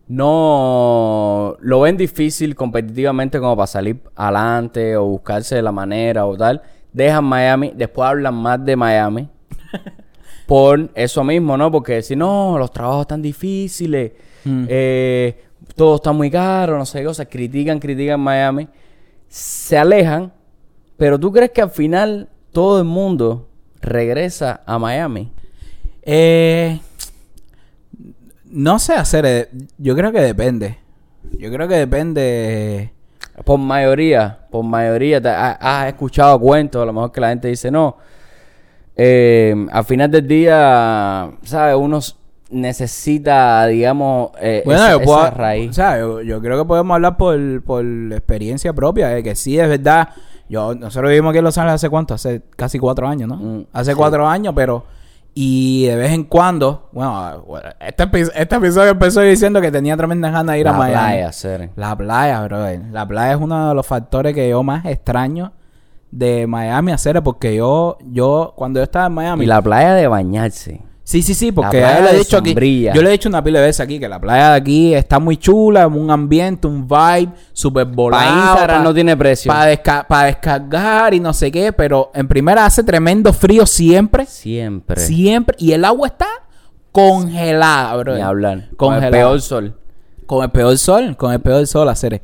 no 0.07 1.55
lo 1.59 1.81
ven 1.81 1.97
difícil 1.97 2.55
competitivamente 2.55 3.39
como 3.39 3.55
para 3.55 3.67
salir 3.67 4.01
adelante 4.15 4.95
o 4.97 5.05
buscarse 5.05 5.62
la 5.62 5.71
manera 5.71 6.25
o 6.25 6.36
tal. 6.38 6.62
Dejan 6.91 7.23
Miami, 7.23 7.73
después 7.75 8.07
hablan 8.09 8.36
más 8.36 8.63
de 8.63 8.75
Miami. 8.75 9.29
por 10.45 10.89
eso 10.95 11.23
mismo, 11.23 11.56
¿no? 11.58 11.71
Porque 11.71 12.01
si 12.01 12.15
no, 12.15 12.58
los 12.58 12.71
trabajos 12.71 13.01
están 13.01 13.21
difíciles, 13.21 14.12
Mm. 14.45 14.65
eh, 14.67 15.43
todo 15.75 15.95
está 15.95 16.12
muy 16.12 16.29
caro, 16.29 16.77
no 16.77 16.86
sé 16.86 16.99
qué 16.99 17.06
cosas, 17.06 17.27
critican, 17.29 17.79
critican 17.79 18.19
Miami, 18.19 18.67
se 19.29 19.77
alejan, 19.77 20.34
pero 20.97 21.17
tú 21.17 21.32
crees 21.32 21.51
que 21.51 21.62
al 21.62 21.69
final 21.71 22.27
todo 22.51 22.77
el 22.79 22.84
mundo 22.86 23.47
regresa 23.82 24.62
a 24.65 24.77
Miami. 24.77 25.32
Eh, 26.01 26.79
no 28.45 28.79
sé 28.79 28.93
hacer. 28.93 29.25
eh, 29.25 29.49
Yo 29.77 29.95
creo 29.95 30.12
que 30.12 30.21
depende. 30.21 30.77
Yo 31.38 31.51
creo 31.51 31.67
que 31.67 31.75
depende. 31.75 32.91
Por 33.45 33.58
mayoría, 33.58 34.39
por 34.51 34.63
mayoría, 34.63 35.19
te- 35.19 35.29
ha- 35.29 35.58
has 35.60 35.88
escuchado 35.88 36.39
cuentos, 36.39 36.82
a 36.84 36.86
lo 36.86 36.93
mejor 36.93 37.12
que 37.12 37.21
la 37.21 37.29
gente 37.29 37.47
dice, 37.47 37.71
no, 37.71 37.97
eh, 38.95 39.67
al 39.71 39.86
final 39.86 40.12
del 40.12 40.27
día, 40.27 41.32
¿sabes? 41.43 41.75
Uno 41.75 41.99
necesita, 42.51 43.65
digamos, 43.67 44.32
eh, 44.39 44.62
Bueno, 44.65 44.82
esa, 44.82 44.91
yo 44.91 45.01
puedo- 45.01 45.21
esa 45.25 45.32
raíz. 45.32 45.69
O 45.71 45.73
sea, 45.73 45.99
yo, 45.99 46.21
yo 46.21 46.39
creo 46.41 46.58
que 46.60 46.65
podemos 46.67 46.93
hablar 46.95 47.17
por, 47.17 47.63
por 47.63 47.84
experiencia 48.12 48.73
propia, 48.73 49.08
de 49.10 49.23
que 49.23 49.36
sí, 49.36 49.60
es 49.60 49.67
verdad. 49.67 50.10
Yo, 50.49 50.75
nosotros 50.75 51.10
vivimos 51.10 51.32
aquí 51.32 51.39
en 51.39 51.43
Los 51.45 51.58
Ángeles 51.58 51.75
hace 51.75 51.89
cuánto, 51.89 52.13
hace 52.13 52.41
casi 52.56 52.77
cuatro 52.79 53.08
años, 53.08 53.27
¿no? 53.29 53.36
Mm, 53.38 53.65
hace 53.73 53.91
sí. 53.91 53.97
cuatro 53.97 54.27
años, 54.27 54.53
pero... 54.56 54.86
Y 55.36 55.86
de 55.88 55.95
vez 55.95 56.12
en 56.12 56.25
cuando, 56.25 56.89
bueno, 56.91 57.43
este, 57.79 58.03
este 58.36 58.56
episodio 58.56 58.91
empezó 58.91 59.21
diciendo 59.21 59.60
que 59.62 59.71
tenía 59.71 59.97
tremenda 59.97 60.29
ganas 60.29 60.53
de 60.53 60.60
ir 60.60 60.65
la 60.65 60.75
a 60.75 60.77
Miami. 60.77 60.93
playa, 60.93 61.32
ser. 61.32 61.69
La 61.75 61.95
playa, 61.97 62.43
bro. 62.43 62.67
La 62.91 63.08
playa 63.08 63.32
es 63.34 63.39
uno 63.41 63.69
de 63.69 63.73
los 63.73 63.88
factores 63.88 64.36
que 64.36 64.47
yo 64.47 64.62
más 64.62 64.86
extraño 64.86 65.51
de 66.13 66.45
Miami 66.45 66.91
hacer, 66.91 67.21
porque 67.23 67.56
yo, 67.56 67.97
yo, 68.12 68.54
cuando 68.56 68.80
yo 68.80 68.84
estaba 68.84 69.08
en 69.08 69.13
Miami... 69.13 69.45
Y 69.45 69.47
la 69.47 69.62
playa 69.62 69.95
de 69.95 70.08
bañarse. 70.08 70.82
Sí, 71.04 71.21
sí, 71.21 71.34
sí, 71.34 71.52
porque 71.52 71.82
yo 71.82 72.04
le 72.06 72.12
he 72.12 72.19
dicho 72.19 72.38
aquí, 72.38 72.54
yo 72.93 73.02
le 73.02 73.10
he 73.10 73.12
dicho 73.12 73.28
una 73.28 73.43
pila 73.43 73.60
de 73.60 73.65
veces 73.65 73.82
aquí 73.82 73.99
que 73.99 74.08
la 74.08 74.21
playa 74.21 74.52
de 74.52 74.56
aquí 74.56 74.93
está 74.93 75.19
muy 75.19 75.36
chula, 75.36 75.86
un 75.88 76.10
ambiente, 76.10 76.65
un 76.65 76.88
vibe 76.88 77.30
súper 77.52 77.86
volado. 77.88 78.23
Para 78.23 78.52
Instagram 78.52 78.84
no 78.84 78.93
tiene 78.93 79.17
precio. 79.17 79.52
Para 79.52 80.26
descargar 80.26 81.13
y 81.13 81.19
no 81.19 81.34
sé 81.34 81.52
qué, 81.52 81.73
pero 81.73 82.10
en 82.13 82.28
primera 82.28 82.65
hace 82.65 82.84
tremendo 82.84 83.34
frío 83.34 83.65
siempre, 83.65 84.26
Siempre. 84.28 85.02
siempre, 85.02 85.58
y 85.60 85.73
el 85.73 85.84
agua 85.84 86.08
está 86.08 86.28
congelada, 86.93 87.95
bro. 87.97 88.15
Ni 88.15 88.21
hablar. 88.21 88.69
Con 88.78 88.93
el 88.93 89.02
Congelada. 89.02 89.12
peor 89.12 89.41
sol. 89.41 89.76
Con 90.26 90.43
el 90.43 90.52
peor 90.52 90.78
sol, 90.78 91.17
con 91.17 91.34
el 91.34 91.41
peor 91.41 91.67
sol 91.67 91.89
hacer. 91.89 92.21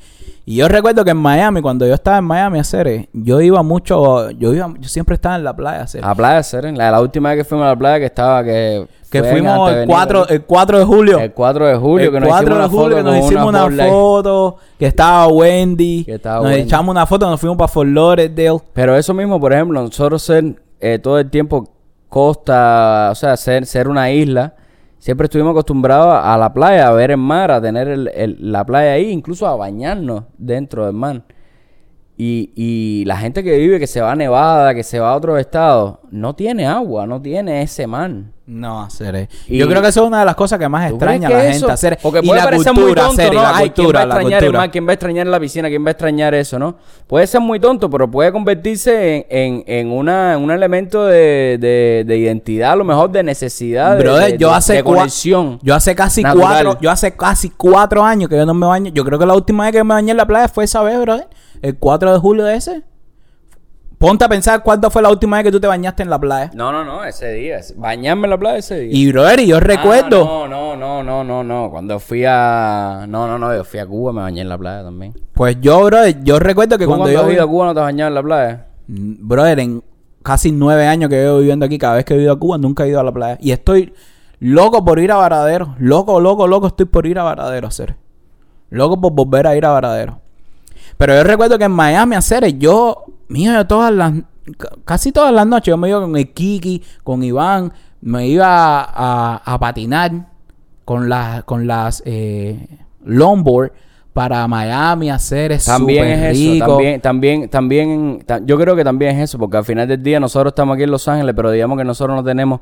Y 0.50 0.56
yo 0.56 0.68
recuerdo 0.68 1.06
que 1.06 1.12
en 1.12 1.18
Miami, 1.18 1.62
cuando 1.62 1.86
yo 1.86 1.94
estaba 1.94 2.18
en 2.18 2.24
Miami 2.24 2.58
a 2.58 2.62
hacer, 2.62 3.08
yo 3.14 3.40
iba 3.40 3.62
mucho, 3.62 4.32
yo 4.32 4.52
iba, 4.52 4.74
yo 4.80 4.90
siempre 4.90 5.14
estaba 5.14 5.36
en 5.36 5.44
la 5.44 5.56
playa 5.56 5.82
a 5.82 5.84
hacer. 5.84 6.04
A 6.04 6.08
la 6.08 6.16
playa, 6.16 6.42
ser. 6.42 6.64
La, 6.76 6.90
la 6.90 7.02
última 7.02 7.30
vez 7.30 7.38
que 7.38 7.44
fuimos 7.44 7.66
a 7.68 7.70
la 7.70 7.76
playa 7.76 8.00
que 8.00 8.06
estaba 8.06 8.44
que... 8.44 8.88
que 9.12 9.24
fuimos 9.26 9.54
el 9.70 9.82
Antevenido, 9.82 9.96
4, 9.96 10.20
¿no? 10.22 10.26
el 10.26 10.42
4 10.42 10.80
de 10.80 10.86
julio. 10.86 11.20
El 11.20 11.34
4 11.34 11.68
de 11.68 11.76
julio, 11.76 12.08
el 12.08 12.14
que 12.14 12.20
nos 12.20 12.30
4 12.30 12.42
hicimos 12.42 12.50
de 12.50 12.56
una 12.56 12.68
julio 12.68 12.84
foto 12.84 12.96
que 12.96 13.04
nos 13.04 13.26
hicimos 13.26 13.46
una 13.46 13.90
foto, 13.92 14.58
que 14.80 14.86
estaba 14.88 15.28
Wendy, 15.28 16.04
Que 16.06 16.16
estaba 16.16 16.38
nos 16.38 16.46
Wendy. 16.46 16.62
echamos 16.62 16.92
una 16.94 17.06
foto, 17.06 17.30
nos 17.30 17.40
fuimos 17.40 17.56
para 17.56 17.68
Fort 17.68 17.90
Lauderdale. 17.92 18.60
Pero 18.74 18.96
eso 18.96 19.14
mismo, 19.14 19.40
por 19.40 19.54
ejemplo, 19.54 19.80
nosotros 19.80 20.24
ser 20.24 20.56
eh, 20.80 20.98
todo 20.98 21.20
el 21.20 21.30
tiempo 21.30 21.70
costa, 22.10 23.10
o 23.12 23.14
sea, 23.14 23.38
ser, 23.38 23.68
ser 23.68 23.88
una 23.88 24.10
isla, 24.10 24.56
siempre 25.00 25.26
estuvimos 25.26 25.52
acostumbrados 25.52 26.14
a, 26.24 26.38
la 26.38 26.54
playa, 26.54 26.88
a 26.88 26.92
ver 26.94 27.12
el 27.12 27.18
mar, 27.18 27.52
a 27.52 27.60
tener 27.62 27.88
el- 27.88 28.08
el- 28.10 28.52
la 28.52 28.66
playa 28.66 28.92
ahí, 28.94 29.10
incluso 29.10 29.48
a 29.48 29.56
bañarnos 29.56 30.26
dentro 30.38 30.86
del 30.86 30.94
mar. 30.94 31.24
Y, 32.22 32.52
y 32.54 33.06
la 33.06 33.16
gente 33.16 33.46
que 33.46 33.58
vive, 33.58 33.80
que 33.80 33.88
se 33.88 34.02
va 34.02 34.12
a 34.12 34.16
Nevada, 34.16 34.76
que 34.76 34.84
se 34.84 35.00
va 35.00 35.12
a 35.12 35.16
otros 35.16 35.40
estados, 35.40 36.00
no 36.12 36.36
tiene 36.36 36.68
agua, 36.68 37.08
no 37.08 37.22
tiene 37.22 37.62
ese 37.62 37.88
mar. 37.88 38.12
No, 38.46 38.82
hacer. 38.82 39.30
Y- 39.48 39.58
Yo 39.58 39.70
creo 39.70 39.82
que 39.82 39.88
eso 39.88 40.02
es 40.02 40.08
una 40.08 40.20
de 40.20 40.26
las 40.26 40.36
cosas 40.36 40.60
que 40.60 40.68
más 40.68 40.90
¿Tú 40.90 40.96
extraña 40.96 41.28
a 41.30 41.32
la 41.32 41.52
gente 41.54 41.72
hacer. 41.72 41.98
Porque 42.02 42.20
y 42.20 42.28
puede 42.28 42.40
la 42.40 42.44
parecer 42.46 42.74
muy 42.74 42.84
cultura, 42.84 43.04
tonto, 43.08 43.22
y 43.22 43.26
¿no? 43.28 43.34
la 43.42 43.56
Ay, 43.56 43.70
¿quién 43.70 43.88
va 43.96 44.00
a 44.00 44.04
extrañar 44.04 44.44
el 44.44 44.52
mar? 44.54 44.72
¿Quién 44.72 44.86
va 44.86 44.90
a 44.90 44.94
extrañar 44.96 45.28
la 45.28 45.40
piscina? 45.40 45.70
¿Quién 45.70 45.86
va 45.86 45.88
a 45.88 45.92
extrañar 45.92 46.34
eso, 46.34 46.60
no? 46.60 46.76
Puede 47.08 47.26
ser 47.28 47.40
muy 47.40 47.60
tonto, 47.62 47.90
pero 47.90 48.12
puede 48.12 48.34
convertirse 48.34 49.28
en, 49.30 49.64
en, 49.64 49.64
en 49.68 49.92
una, 49.94 50.34
en 50.34 50.42
un 50.42 50.52
elemento 50.52 51.06
de, 51.06 51.58
de, 51.58 52.04
de 52.06 52.18
identidad, 52.18 52.74
a 52.74 52.76
lo 52.76 52.84
mejor 52.84 53.12
de 53.12 53.24
necesidad, 53.24 53.96
de, 53.96 54.04
Brother, 54.04 54.32
de- 54.34 54.38
yo 54.40 54.54
hace 54.54 54.84
conexión. 54.84 55.58
Yo 55.62 55.74
hace 55.74 55.96
casi 55.96 56.22
Natural. 56.24 56.64
cuatro, 56.64 56.82
yo 56.82 56.92
hace 56.92 57.16
casi 57.16 57.52
cuatro 57.52 58.04
años 58.04 58.30
que 58.30 58.36
yo 58.36 58.46
no 58.46 58.54
me 58.56 58.66
baño. 58.68 58.92
Yo 58.94 59.06
creo 59.06 59.18
que 59.20 59.26
la 59.28 59.36
última 59.36 59.64
vez 59.64 59.74
que 59.74 59.84
me 59.86 59.94
bañé 59.94 60.12
en 60.12 60.18
la 60.18 60.26
playa 60.26 60.50
fue 60.50 60.66
esa 60.66 60.82
vez, 60.84 61.00
brother. 61.00 61.28
El 61.62 61.78
4 61.78 62.14
de 62.14 62.20
julio 62.20 62.44
de 62.46 62.56
ese. 62.56 62.84
Ponte 63.98 64.24
a 64.24 64.30
pensar 64.30 64.64
cuándo 64.64 64.90
fue 64.90 65.02
la 65.02 65.10
última 65.10 65.36
vez 65.38 65.44
que 65.44 65.52
tú 65.52 65.60
te 65.60 65.68
bañaste 65.68 66.04
en 66.04 66.10
la 66.10 66.18
playa. 66.18 66.50
No, 66.54 66.72
no, 66.72 66.86
no, 66.86 67.04
ese 67.04 67.34
día. 67.34 67.60
Bañarme 67.76 68.28
en 68.28 68.30
la 68.30 68.38
playa 68.38 68.58
ese 68.60 68.80
día. 68.80 68.90
Y 68.94 69.12
brother, 69.12 69.42
yo 69.42 69.58
Ah, 69.58 69.60
recuerdo. 69.60 70.24
no, 70.24 70.48
no, 70.48 70.76
no, 70.78 71.04
no, 71.04 71.24
no, 71.26 71.44
no. 71.44 71.70
Cuando 71.70 72.00
fui 72.00 72.24
a... 72.26 73.06
No, 73.10 73.28
no, 73.28 73.38
no, 73.38 73.54
yo 73.54 73.66
fui 73.66 73.78
a 73.82 73.86
Cuba, 73.86 74.14
me 74.14 74.22
bañé 74.22 74.40
en 74.40 74.48
la 74.48 74.58
playa 74.58 74.84
también. 74.84 75.14
Pues 75.34 75.58
yo, 75.60 75.84
brother, 75.84 76.24
yo 76.24 76.40
recuerdo 76.40 76.78
que 76.78 76.86
¿Tú 76.86 76.90
cuando 76.92 77.04
cuando 77.04 77.22
yo 77.22 77.28
has 77.28 77.34
ido 77.34 77.44
a 77.44 77.48
Cuba 77.48 77.66
no 77.66 77.74
te 77.74 77.80
has 77.82 77.86
bañado 77.88 78.08
en 78.08 78.16
la 78.16 78.24
playa? 78.24 78.68
Mm, 78.88 79.28
Brother, 79.28 79.60
en 79.60 79.84
casi 80.24 80.54
nueve 80.54 80.88
años 80.88 81.10
que 81.10 81.18
llevo 81.18 81.40
viviendo 81.40 81.66
aquí, 81.66 81.78
cada 81.78 81.96
vez 81.96 82.06
que 82.06 82.14
he 82.14 82.22
ido 82.22 82.32
a 82.32 82.40
Cuba, 82.40 82.58
nunca 82.58 82.86
he 82.86 82.90
ido 82.90 83.02
a 83.02 83.04
la 83.04 83.12
playa. 83.12 83.38
Y 83.42 83.52
estoy 83.52 83.94
loco 84.40 84.86
por 84.86 85.00
ir 85.00 85.12
a 85.12 85.18
Varadero. 85.18 85.76
Loco, 85.78 86.22
loco, 86.22 86.48
loco, 86.48 86.68
estoy 86.68 86.86
por 86.86 87.06
ir 87.06 87.20
a 87.20 87.24
Varadero, 87.24 87.68
hacer. 87.68 87.98
Loco 88.70 89.02
por 89.02 89.12
volver 89.12 89.46
a 89.46 89.58
ir 89.58 89.66
a 89.66 89.72
Varadero. 89.72 90.22
Pero 91.00 91.16
yo 91.16 91.24
recuerdo 91.24 91.58
que 91.58 91.64
en 91.64 91.72
Miami, 91.72 92.18
hacer, 92.18 92.46
yo, 92.58 93.06
mío, 93.30 93.54
yo 93.54 93.66
todas 93.66 93.90
las, 93.94 94.12
ca- 94.58 94.72
casi 94.84 95.14
todas 95.14 95.34
las 95.34 95.48
noches, 95.48 95.68
yo 95.72 95.78
me 95.78 95.88
iba 95.88 96.02
con 96.02 96.18
el 96.18 96.34
Kiki, 96.34 96.84
con 97.06 97.24
Iván, 97.24 97.72
me 98.02 98.28
iba 98.28 98.82
a, 98.82 98.84
a- 99.38 99.42
a 99.54 99.60
patinar 99.60 100.12
con, 100.84 101.08
las 101.08 101.46
con 101.46 101.68
las 101.68 102.04
eh, 102.06 102.68
longboard 103.06 103.72
para 104.12 104.46
Miami, 104.50 105.10
hacer 105.10 105.54
es 105.54 105.64
También 105.64 106.06
es 106.08 106.38
eso, 106.38 106.52
rico. 106.54 106.66
también, 106.68 107.00
también, 107.00 107.50
también, 107.50 108.24
ta- 108.26 108.42
yo 108.46 108.58
creo 108.58 108.76
que 108.76 108.84
también 108.84 109.16
es 109.16 109.30
eso, 109.30 109.40
porque 109.40 109.56
al 109.56 109.64
final 109.64 109.88
del 109.88 110.04
día 110.04 110.20
nosotros 110.20 110.52
estamos 110.52 110.74
aquí 110.76 110.84
en 110.84 110.92
Los 110.92 111.08
Ángeles, 111.08 111.34
pero 111.34 111.50
digamos 111.52 111.78
que 111.78 111.86
nosotros 111.86 112.14
no 112.14 112.26
tenemos 112.26 112.60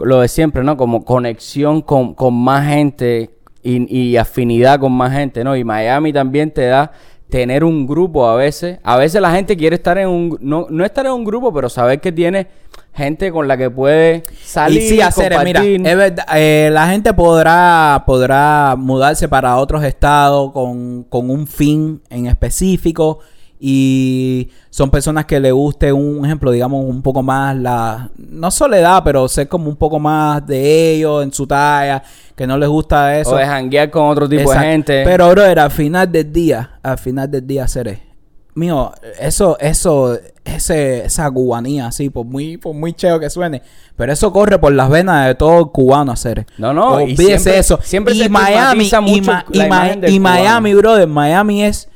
lo 0.00 0.18
de 0.20 0.26
siempre, 0.26 0.64
¿no? 0.64 0.76
Como 0.76 1.04
conexión 1.04 1.82
con, 1.82 2.14
con 2.14 2.34
más 2.34 2.66
gente 2.66 3.30
y, 3.62 3.96
y 3.96 4.16
afinidad 4.16 4.80
con 4.80 4.90
más 4.92 5.12
gente, 5.12 5.44
¿no? 5.44 5.54
Y 5.56 5.62
Miami 5.62 6.12
también 6.12 6.50
te 6.50 6.66
da 6.66 6.90
tener 7.28 7.64
un 7.64 7.86
grupo 7.86 8.26
a 8.26 8.36
veces. 8.36 8.78
A 8.82 8.96
veces 8.96 9.20
la 9.20 9.32
gente 9.32 9.56
quiere 9.56 9.76
estar 9.76 9.98
en 9.98 10.08
un, 10.08 10.38
no, 10.40 10.66
no 10.70 10.84
estar 10.84 11.06
en 11.06 11.12
un 11.12 11.24
grupo, 11.24 11.52
pero 11.52 11.68
saber 11.68 12.00
que 12.00 12.12
tiene 12.12 12.48
gente 12.94 13.30
con 13.30 13.46
la 13.46 13.56
que 13.56 13.70
puede 13.70 14.24
salir, 14.42 14.82
y 14.82 14.88
sí, 14.88 15.00
hacer, 15.00 15.32
mira, 15.44 15.62
es 15.62 15.96
verdad, 15.96 16.26
eh, 16.34 16.68
la 16.72 16.88
gente 16.88 17.14
podrá, 17.14 18.02
podrá 18.06 18.74
mudarse 18.76 19.28
para 19.28 19.56
otros 19.56 19.84
estados 19.84 20.52
con, 20.52 21.04
con 21.04 21.30
un 21.30 21.46
fin 21.46 22.02
en 22.10 22.26
específico 22.26 23.20
y 23.60 24.48
son 24.70 24.90
personas 24.90 25.24
que 25.24 25.40
le 25.40 25.50
guste 25.52 25.92
un 25.92 26.24
ejemplo, 26.24 26.50
digamos, 26.50 26.84
un 26.84 27.02
poco 27.02 27.22
más 27.22 27.56
la, 27.56 28.08
no 28.16 28.50
soledad, 28.50 29.02
pero 29.04 29.26
ser 29.28 29.48
como 29.48 29.68
un 29.68 29.76
poco 29.76 29.98
más 29.98 30.46
de 30.46 30.92
ellos 30.94 31.22
en 31.24 31.32
su 31.32 31.46
talla, 31.46 32.02
que 32.36 32.46
no 32.46 32.56
les 32.56 32.68
gusta 32.68 33.18
eso. 33.18 33.32
o 33.32 33.36
de 33.36 33.46
janguear 33.46 33.90
con 33.90 34.08
otro 34.08 34.28
tipo 34.28 34.42
Exacto. 34.42 34.62
de 34.64 34.70
gente. 34.72 35.02
Pero, 35.04 35.28
brother, 35.30 35.58
al 35.58 35.70
final 35.70 36.10
del 36.10 36.32
día, 36.32 36.78
al 36.82 36.98
final 36.98 37.30
del 37.30 37.46
día, 37.46 37.66
seré. 37.66 38.06
Mío, 38.54 38.92
eso, 39.20 39.56
eso, 39.60 40.18
ese, 40.44 41.04
esa 41.04 41.30
cubanía, 41.30 41.86
así, 41.86 42.10
por 42.10 42.24
muy, 42.26 42.56
por 42.56 42.74
muy 42.74 42.92
cheo 42.92 43.20
que 43.20 43.30
suene, 43.30 43.62
pero 43.94 44.12
eso 44.12 44.32
corre 44.32 44.58
por 44.58 44.72
las 44.72 44.90
venas 44.90 45.28
de 45.28 45.36
todo 45.36 45.70
cubano, 45.70 46.10
hacer. 46.10 46.44
No, 46.58 46.72
no, 46.72 47.00
y 47.00 47.04
olvídese 47.12 47.38
siempre- 47.38 47.58
eso. 47.58 47.78
siempre 47.82 48.14
y 48.14 48.18
se 48.18 48.28
Miami, 48.28 48.84
estigmatiza 48.84 48.98
y, 48.98 49.16
mucho 49.20 49.30
Ma- 49.32 49.44
y 49.52 49.68
Ma- 49.68 50.08
y 50.08 50.18
Miami, 50.20 50.74
brother, 50.74 51.06
Miami 51.06 51.62
es, 51.62 51.88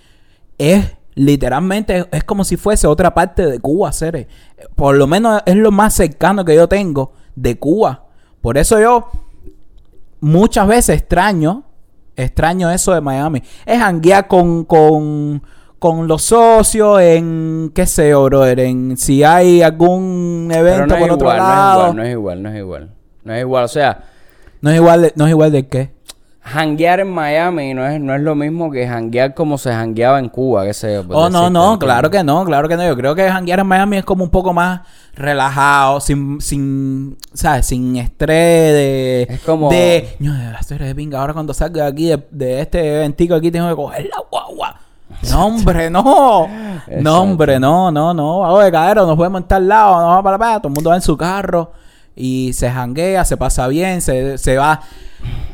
es 0.58 0.84
literalmente, 1.14 2.06
es 2.12 2.24
como 2.24 2.44
si 2.44 2.56
fuese 2.56 2.86
otra 2.86 3.14
parte 3.14 3.46
de 3.46 3.58
Cuba, 3.60 3.92
ser. 3.92 4.28
Por 4.76 4.96
lo 4.96 5.06
menos 5.06 5.42
es 5.46 5.56
lo 5.56 5.70
más 5.70 5.94
cercano 5.94 6.44
que 6.44 6.54
yo 6.54 6.68
tengo 6.68 7.12
de 7.34 7.58
Cuba. 7.58 8.06
Por 8.40 8.58
eso 8.58 8.80
yo 8.80 9.08
muchas 10.20 10.66
veces 10.66 10.98
extraño, 11.00 11.64
extraño 12.16 12.70
eso 12.70 12.92
de 12.92 13.00
Miami. 13.00 13.42
Es 13.66 13.80
hanguear 13.80 14.26
con, 14.28 14.64
con, 14.64 15.42
con 15.78 16.08
los 16.08 16.22
socios 16.22 17.00
en, 17.00 17.70
qué 17.74 17.86
sé 17.86 18.10
yo, 18.10 18.24
brother, 18.24 18.60
en 18.60 18.96
si 18.96 19.22
hay 19.24 19.62
algún 19.62 20.48
evento 20.52 20.86
no 20.86 20.98
por 20.98 21.08
es 21.08 21.14
otro 21.14 21.26
igual, 21.28 21.38
lado. 21.38 21.94
no 21.94 22.02
es 22.02 22.10
igual, 22.12 22.42
no 22.42 22.48
es 22.50 22.56
igual, 22.58 22.80
no 22.84 22.88
es 22.88 22.90
igual. 22.90 22.96
No 23.24 23.34
es 23.34 23.40
igual, 23.40 23.64
o 23.64 23.68
sea, 23.68 24.04
No 24.60 24.70
es 24.70 24.76
igual 24.76 25.02
de, 25.02 25.12
no 25.16 25.26
es 25.26 25.30
igual 25.30 25.52
de 25.52 25.68
qué. 25.68 25.90
Janguear 26.44 27.00
en 27.00 27.10
Miami 27.10 27.72
no 27.72 27.86
es, 27.86 28.00
no 28.00 28.14
es 28.14 28.20
lo 28.20 28.34
mismo 28.34 28.70
que 28.70 28.86
janguear 28.86 29.32
como 29.34 29.58
se 29.58 29.72
jangueaba 29.72 30.18
en 30.18 30.28
Cuba, 30.28 30.64
qué 30.64 30.74
sé 30.74 30.94
yo. 30.94 31.06
por 31.06 31.16
Oh, 31.16 31.30
no, 31.30 31.48
no, 31.50 31.78
claro 31.78 32.10
que 32.10 32.22
no, 32.24 32.44
claro 32.44 32.68
que 32.68 32.76
no. 32.76 32.84
Yo 32.86 32.96
creo 32.96 33.14
que 33.14 33.30
janguear 33.30 33.60
en 33.60 33.66
Miami 33.66 33.98
es 33.98 34.04
como 34.04 34.24
un 34.24 34.30
poco 34.30 34.52
más 34.52 34.80
relajado, 35.14 36.00
sin, 36.00 36.40
sin, 36.40 37.16
¿sabes? 37.32 37.66
Sin 37.66 37.96
estrés 37.96 38.72
de... 38.74 39.22
Es 39.30 39.40
como- 39.42 39.70
De, 39.70 40.16
no, 40.18 40.34
de 40.34 40.46
hacer 40.48 40.82
de 40.82 40.94
pinga. 40.94 41.20
Ahora 41.20 41.32
cuando 41.32 41.54
salga 41.54 41.84
de 41.84 41.90
aquí, 41.90 42.08
de, 42.08 42.26
de 42.30 42.60
este 42.60 42.96
eventico 42.96 43.34
aquí, 43.34 43.50
tengo 43.50 43.68
que 43.68 43.76
coger 43.76 44.06
la 44.06 44.22
guagua. 44.30 44.76
No, 45.30 45.46
hombre, 45.46 45.88
no. 45.90 46.46
Exacto. 46.46 47.00
no, 47.00 47.20
hombre, 47.22 47.60
no, 47.60 47.92
no, 47.92 48.12
no. 48.12 48.40
Vamos 48.40 48.64
de 48.64 48.72
cadero, 48.72 49.06
nos 49.06 49.16
podemos 49.16 49.42
estar 49.42 49.58
al 49.58 49.68
lado, 49.68 49.92
nos 50.00 50.04
vamos 50.08 50.22
para 50.24 50.34
la 50.34 50.38
playa, 50.38 50.58
todo 50.58 50.68
el 50.68 50.74
mundo 50.74 50.90
va 50.90 50.96
en 50.96 51.02
su 51.02 51.16
carro 51.16 51.70
y 52.16 52.52
se 52.52 52.70
janguea, 52.70 53.24
se 53.24 53.36
pasa 53.36 53.68
bien, 53.68 54.00
se, 54.00 54.38
se 54.38 54.56
va... 54.56 54.80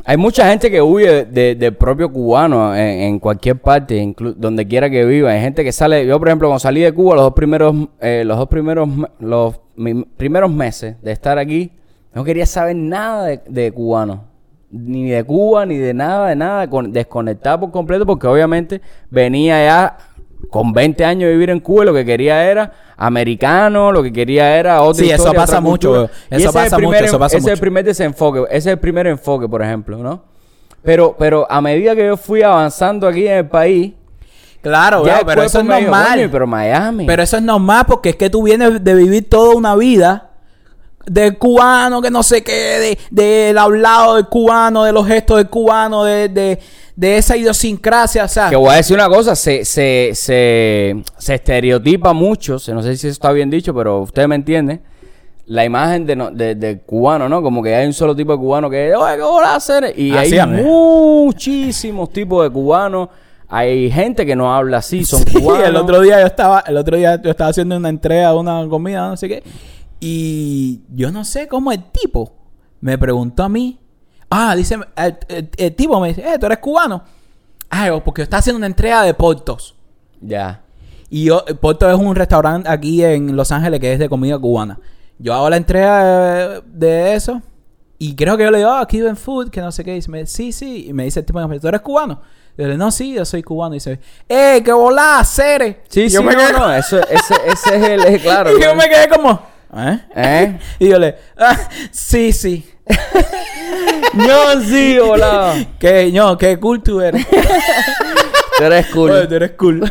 Hay 0.03 0.17
mucha 0.17 0.49
gente 0.49 0.71
que 0.71 0.81
huye 0.81 1.25
de- 1.25 1.53
del 1.55 1.75
propio 1.75 2.11
cubano 2.11 2.75
en, 2.75 3.01
en 3.01 3.19
cualquier 3.19 3.57
parte, 3.57 4.15
donde 4.35 4.67
quiera 4.67 4.89
que 4.89 5.05
viva. 5.05 5.29
Hay 5.31 5.41
gente 5.41 5.63
que 5.63 5.71
sale, 5.71 6.07
yo 6.07 6.17
por 6.17 6.27
ejemplo, 6.27 6.47
cuando 6.47 6.59
salí 6.59 6.81
de 6.81 6.91
Cuba, 6.91 7.13
los 7.15 7.23
dos 7.25 7.33
primeros, 7.33 7.75
eh, 8.01 8.23
los 8.25 8.37
dos 8.37 8.47
primeros, 8.47 8.87
me- 8.87 9.07
los 9.19 9.59
primeros 10.17 10.49
meses 10.51 10.95
de 11.03 11.11
estar 11.11 11.37
aquí, 11.37 11.71
no 12.15 12.23
quería 12.23 12.47
saber 12.47 12.75
nada 12.75 13.25
de, 13.25 13.41
de 13.47 13.71
cubano. 13.71 14.23
ni 14.71 15.09
de 15.09 15.23
Cuba, 15.23 15.65
ni 15.67 15.77
de 15.77 15.93
nada, 15.93 16.29
de 16.29 16.35
nada, 16.35 16.67
con, 16.67 16.91
desconectada 16.91 17.59
por 17.59 17.71
completo, 17.71 18.05
porque 18.07 18.25
obviamente 18.25 18.81
venía 19.11 19.63
ya 19.63 19.97
con 20.49 20.73
20 20.73 21.05
años 21.05 21.27
de 21.27 21.33
vivir 21.33 21.49
en 21.49 21.59
Cuba 21.59 21.85
lo 21.85 21.93
que 21.93 22.05
quería 22.05 22.49
era 22.49 22.71
americano, 22.97 23.91
lo 23.91 24.01
que 24.03 24.11
quería 24.11 24.57
era 24.57 24.81
otra 24.81 25.03
Sí, 25.03 25.11
eso 25.11 25.33
pasa 25.33 25.61
mucho, 25.61 26.05
eso 26.05 26.11
Y 26.31 26.35
ese 26.35 26.43
es 26.43 26.45
el 26.47 26.53
pasa 26.53 26.79
mucho, 26.79 26.99
eso 26.99 27.19
pasa 27.19 27.37
Ese 27.37 27.45
es 27.45 27.45
el 27.47 27.51
mucho. 27.53 27.61
primer 27.61 27.83
desenfoque, 27.85 28.39
ese 28.49 28.57
es 28.57 28.65
el 28.67 28.79
primer 28.79 29.07
enfoque, 29.07 29.47
por 29.47 29.61
ejemplo, 29.61 29.97
¿no? 29.97 30.23
Pero, 30.83 31.15
pero 31.19 31.45
a 31.51 31.61
medida 31.61 31.95
que 31.95 32.05
yo 32.05 32.17
fui 32.17 32.41
avanzando 32.41 33.07
aquí 33.07 33.27
en 33.27 33.37
el 33.37 33.47
país, 33.47 33.93
Claro, 34.61 35.05
ya 35.05 35.17
bro, 35.17 35.25
pero 35.25 35.43
eso 35.43 35.59
es 35.59 35.65
dijo, 35.65 35.79
normal. 35.79 36.17
"Coño, 36.17 36.29
pero 36.31 36.45
Miami. 36.47 37.05
Pero 37.05 37.23
eso 37.23 37.37
es 37.37 37.43
normal 37.43 37.85
porque 37.87 38.09
es 38.09 38.15
que 38.17 38.29
tú 38.29 38.43
vienes 38.43 38.83
de 38.83 38.93
vivir 38.93 39.29
toda 39.29 39.55
una 39.55 39.73
vida 39.77 40.31
del 41.05 41.37
cubano, 41.37 42.01
que 42.01 42.11
no 42.11 42.23
sé 42.23 42.43
qué, 42.43 42.51
de, 42.51 42.97
del 43.09 43.57
hablado 43.57 44.15
del 44.15 44.27
cubano, 44.27 44.83
de 44.83 44.91
los 44.91 45.07
gestos 45.07 45.37
del 45.37 45.49
cubano, 45.49 46.03
de, 46.03 46.27
de, 46.27 46.59
de 46.99 47.17
esa 47.17 47.37
idiosincrasia, 47.37 48.25
o 48.25 48.27
sea. 48.27 48.49
Que 48.49 48.55
voy 48.57 48.71
a 48.71 48.75
decir 48.75 48.95
una 48.95 49.07
cosa, 49.07 49.33
se, 49.35 49.63
se, 49.63 50.11
se, 50.13 51.01
se 51.17 51.33
estereotipa 51.35 52.11
mucho, 52.11 52.59
se- 52.59 52.73
no 52.73 52.81
sé 52.83 52.97
si 52.97 53.07
eso 53.07 53.13
está 53.13 53.31
bien 53.31 53.49
dicho, 53.49 53.73
pero 53.73 54.01
usted 54.01 54.27
me 54.27 54.35
entiende, 54.35 54.81
la 55.45 55.63
imagen 55.63 56.05
de, 56.05 56.15
no- 56.17 56.29
de- 56.29 56.55
del 56.55 56.81
cubano, 56.81 57.29
¿no? 57.29 57.41
Como 57.41 57.63
que 57.63 57.73
hay 57.73 57.87
un 57.87 57.93
solo 57.93 58.13
tipo 58.15 58.33
de 58.33 58.37
cubano 58.37 58.69
que, 58.69 58.93
oye, 58.95 59.15
¿qué 59.15 59.21
voy 59.21 59.43
a 59.45 59.55
hacer? 59.55 59.93
Y 59.97 60.11
Así, 60.15 60.33
hay 60.33 60.39
hombre. 60.39 60.63
muchísimos 60.63 62.11
tipos 62.11 62.43
de 62.43 62.49
cubanos, 62.49 63.07
hay 63.47 63.89
gente 63.89 64.25
que 64.25 64.35
no 64.35 64.53
habla 64.53 64.77
así, 64.79 65.05
son 65.05 65.23
Sí, 65.27 65.39
cubanos. 65.41 65.67
el 65.69 65.75
otro 65.77 66.01
día 66.01 66.19
yo 66.19 66.27
estaba, 66.27 66.63
el 66.67 66.75
otro 66.75 66.97
día 66.97 67.21
yo 67.21 67.31
estaba 67.31 67.49
haciendo 67.51 67.77
una 67.77 67.89
entrega 67.89 68.31
de 68.33 68.37
una 68.37 68.67
comida, 68.69 69.07
no 69.07 69.15
sé 69.17 69.29
qué, 69.29 69.43
y 70.01 70.81
yo 70.93 71.11
no 71.11 71.23
sé 71.23 71.47
cómo 71.47 71.71
el 71.71 71.81
tipo 71.91 72.33
me 72.81 72.97
preguntó 72.97 73.43
a 73.43 73.49
mí, 73.49 73.79
ah, 74.29 74.55
dice, 74.55 74.75
el, 74.95 75.17
el- 75.27 75.49
el 75.57 75.75
tipo 75.75 75.99
me 75.99 76.09
dice, 76.09 76.21
eh, 76.27 76.37
tú 76.39 76.45
eres 76.45 76.59
cubano. 76.59 77.03
Ah, 77.69 77.87
yo, 77.87 78.03
porque 78.03 78.21
yo 78.21 78.23
estaba 78.23 78.39
haciendo 78.39 78.57
una 78.57 78.67
entrega 78.67 79.03
de 79.03 79.13
Portos. 79.13 79.75
Ya. 80.21 80.61
Y 81.09 81.25
yo, 81.25 81.43
Porto 81.59 81.89
es 81.89 81.95
un 81.97 82.15
restaurante 82.15 82.69
aquí 82.69 83.03
en 83.03 83.35
Los 83.35 83.51
Ángeles 83.51 83.79
que 83.79 83.93
es 83.93 83.99
de 83.99 84.09
comida 84.09 84.37
cubana. 84.37 84.79
Yo 85.17 85.33
hago 85.33 85.49
la 85.49 85.57
entrega 85.57 86.03
de, 86.03 86.61
de 86.65 87.13
eso. 87.15 87.41
Y 87.97 88.15
creo 88.15 88.37
que 88.37 88.43
yo 88.43 88.51
le 88.51 88.59
digo, 88.59 88.69
ah, 88.69 88.81
aquí 88.81 89.01
ven 89.01 89.17
food, 89.17 89.49
que 89.49 89.59
no 89.61 89.71
sé 89.71 89.83
qué. 89.83 89.91
Y 89.91 89.95
dice, 89.95 90.09
me- 90.09 90.25
sí, 90.25 90.51
sí. 90.51 90.85
Y 90.87 90.93
me 90.93 91.03
dice 91.03 91.19
el 91.19 91.25
tipo, 91.25 91.39
¿tú 91.59 91.67
eres 91.67 91.81
cubano? 91.81 92.21
Y 92.57 92.61
yo 92.61 92.67
le 92.67 92.73
digo, 92.73 92.85
no, 92.85 92.91
sí, 92.91 93.13
yo 93.13 93.25
soy 93.25 93.43
cubano. 93.43 93.75
Y 93.75 93.77
dice, 93.77 93.99
¡eh, 94.27 94.61
qué 94.63 94.71
volá, 94.71 95.21
Cere! 95.25 95.81
Sí, 95.89 96.01
y 96.03 96.09
sí, 96.09 96.15
yo 96.15 96.23
me 96.23 96.33
no, 96.33 96.39
quedé, 96.39 96.53
no, 96.53 96.73
eso, 96.73 96.97
ese, 96.99 97.35
ese 97.45 97.75
es 97.95 98.05
el, 98.05 98.21
claro. 98.21 98.49
y 98.57 98.61
yo 98.61 98.73
me 98.75 98.87
quedé 98.89 99.07
como, 99.09 99.41
¿eh? 99.75 99.99
¿Eh? 100.15 100.59
Y 100.79 100.87
yo 100.89 100.97
le, 100.99 101.15
ah, 101.37 101.57
sí, 101.91 102.31
sí. 102.31 102.65
No, 104.13 104.61
sí, 104.61 104.97
hola. 104.97 105.55
Que, 105.77 106.11
no, 106.11 106.37
qué 106.37 106.57
cool 106.59 106.81
tú 106.81 107.01
eres. 107.01 107.25
Tú 108.57 108.65
eres 108.65 108.87
cool. 108.87 109.11
Oye, 109.11 109.27
tú 109.27 109.35
eres 109.35 109.51
cool. 109.51 109.83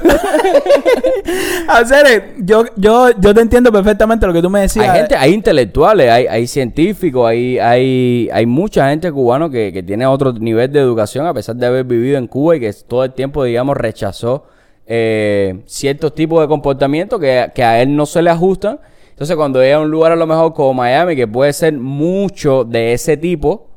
A 1.69 1.85
Cere, 1.85 2.35
yo, 2.39 2.65
yo, 2.77 3.11
yo 3.19 3.35
te 3.35 3.41
entiendo 3.41 3.73
perfectamente 3.73 4.27
lo 4.27 4.33
que 4.33 4.43
tú 4.43 4.51
me 4.51 4.61
decías. 4.61 4.89
Hay 4.89 4.99
gente, 5.01 5.17
hay 5.17 5.33
intelectuales, 5.33 6.11
hay, 6.11 6.27
hay 6.27 6.47
científicos, 6.47 7.29
hay, 7.29 7.59
hay, 7.59 8.29
hay 8.33 8.47
mucha 8.47 8.89
gente 8.91 9.11
cubana 9.11 9.51
que, 9.51 9.73
que 9.73 9.83
tiene 9.83 10.07
otro 10.07 10.33
nivel 10.33 10.71
de 10.73 10.81
educación 10.81 11.27
a 11.27 11.35
pesar 11.35 11.57
de 11.57 11.67
haber 11.67 11.85
vivido 11.85 12.19
en 12.19 12.27
Cuba 12.27 12.57
y 12.57 12.61
que 12.61 12.73
todo 12.87 13.05
el 13.05 13.13
tiempo, 13.13 13.45
digamos, 13.45 13.77
rechazó 13.77 14.47
eh, 14.87 15.63
ciertos 15.67 16.15
tipos 16.15 16.41
de 16.41 16.49
comportamiento 16.49 17.19
que, 17.19 17.51
que 17.55 17.63
a 17.63 17.81
él 17.81 17.95
no 17.95 18.07
se 18.07 18.23
le 18.23 18.31
ajustan. 18.31 18.81
Entonces, 19.11 19.35
cuando 19.37 19.61
llega 19.61 19.77
a 19.77 19.81
un 19.81 19.91
lugar 19.91 20.13
a 20.13 20.17
lo 20.17 20.27
mejor 20.27 20.53
como 20.55 20.75
Miami, 20.75 21.17
que 21.17 21.27
puede 21.27 21.53
ser 21.53 21.73
mucho 21.75 22.65
de 22.65 22.93
ese 22.93 23.17
tipo 23.17 23.68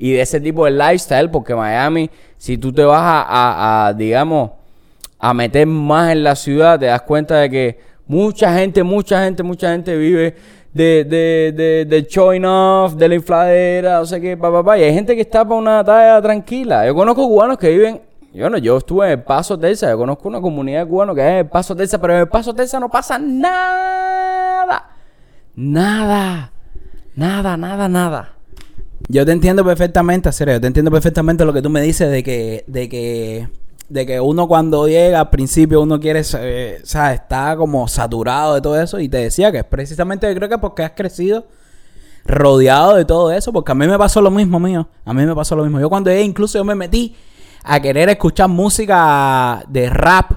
y 0.00 0.12
de 0.12 0.22
ese 0.22 0.40
tipo 0.40 0.64
de 0.64 0.70
lifestyle, 0.70 1.30
porque 1.30 1.54
Miami, 1.54 2.08
si 2.38 2.56
tú 2.56 2.72
te 2.72 2.82
vas 2.82 3.02
a, 3.02 3.92
digamos, 3.94 4.52
a 5.18 5.34
meter 5.34 5.66
más 5.66 6.10
en 6.12 6.24
la 6.24 6.34
ciudad, 6.34 6.80
te 6.80 6.86
das 6.86 7.02
cuenta 7.02 7.36
de 7.36 7.50
que 7.50 7.80
mucha 8.06 8.54
gente, 8.54 8.82
mucha 8.82 9.22
gente, 9.22 9.42
mucha 9.42 9.72
gente 9.72 9.94
vive 9.98 10.34
de, 10.72 11.04
de, 11.04 11.52
de, 11.54 11.84
de 11.84 12.02
showing 12.08 12.46
off, 12.46 12.94
de 12.94 13.08
la 13.10 13.14
infladera, 13.14 13.98
no 13.98 14.06
sé 14.06 14.22
qué, 14.22 14.38
pa, 14.38 14.64
pa. 14.64 14.78
Y 14.78 14.84
hay 14.84 14.94
gente 14.94 15.14
que 15.14 15.20
está 15.20 15.44
para 15.44 15.56
una 15.56 15.84
talla 15.84 16.22
tranquila. 16.22 16.86
Yo 16.86 16.94
conozco 16.94 17.28
cubanos 17.28 17.58
que 17.58 17.68
viven, 17.68 18.00
yo 18.32 18.48
no, 18.48 18.56
yo 18.56 18.78
estuve 18.78 19.04
en 19.04 19.12
el 19.12 19.22
Paso 19.22 19.60
yo 19.60 19.98
conozco 19.98 20.28
una 20.28 20.40
comunidad 20.40 20.84
de 20.84 20.88
cubanos 20.88 21.14
que 21.14 21.20
es 21.20 21.30
en 21.30 21.36
el 21.40 21.46
Paso 21.46 21.76
Texas, 21.76 22.00
pero 22.00 22.14
en 22.14 22.20
el 22.20 22.28
Paso 22.28 22.54
Texas 22.54 22.80
no 22.80 22.88
pasa 22.88 23.18
nada. 23.18 24.92
Nada. 25.54 26.52
Nada, 27.14 27.56
nada, 27.58 27.86
nada. 27.86 28.39
Yo 29.12 29.26
te 29.26 29.32
entiendo 29.32 29.64
perfectamente, 29.64 30.30
serio, 30.30 30.54
yo 30.54 30.60
te 30.60 30.68
entiendo 30.68 30.88
perfectamente 30.92 31.44
lo 31.44 31.52
que 31.52 31.60
tú 31.60 31.68
me 31.68 31.82
dices 31.82 32.08
de 32.12 32.22
que, 32.22 32.62
de 32.68 32.88
que, 32.88 33.48
de 33.88 34.06
que 34.06 34.20
uno 34.20 34.46
cuando 34.46 34.86
llega 34.86 35.18
al 35.18 35.30
principio 35.30 35.80
uno 35.80 35.98
quiere, 35.98 36.22
eh, 36.34 36.78
o 36.80 36.86
sea, 36.86 37.12
está 37.12 37.56
como 37.56 37.88
saturado 37.88 38.54
de 38.54 38.60
todo 38.60 38.80
eso 38.80 39.00
y 39.00 39.08
te 39.08 39.16
decía 39.16 39.50
que 39.50 39.58
es 39.58 39.64
precisamente 39.64 40.28
yo 40.28 40.34
creo 40.36 40.48
que 40.48 40.58
porque 40.58 40.84
has 40.84 40.92
crecido 40.92 41.48
rodeado 42.24 42.94
de 42.94 43.04
todo 43.04 43.32
eso, 43.32 43.52
porque 43.52 43.72
a 43.72 43.74
mí 43.74 43.88
me 43.88 43.98
pasó 43.98 44.22
lo 44.22 44.30
mismo 44.30 44.60
mío, 44.60 44.88
a 45.04 45.12
mí 45.12 45.26
me 45.26 45.34
pasó 45.34 45.56
lo 45.56 45.64
mismo. 45.64 45.80
Yo 45.80 45.88
cuando 45.90 46.08
llegué 46.08 46.22
incluso 46.22 46.58
yo 46.58 46.64
me 46.64 46.76
metí 46.76 47.16
a 47.64 47.80
querer 47.80 48.10
escuchar 48.10 48.48
música 48.48 49.64
de 49.66 49.90
rap 49.90 50.34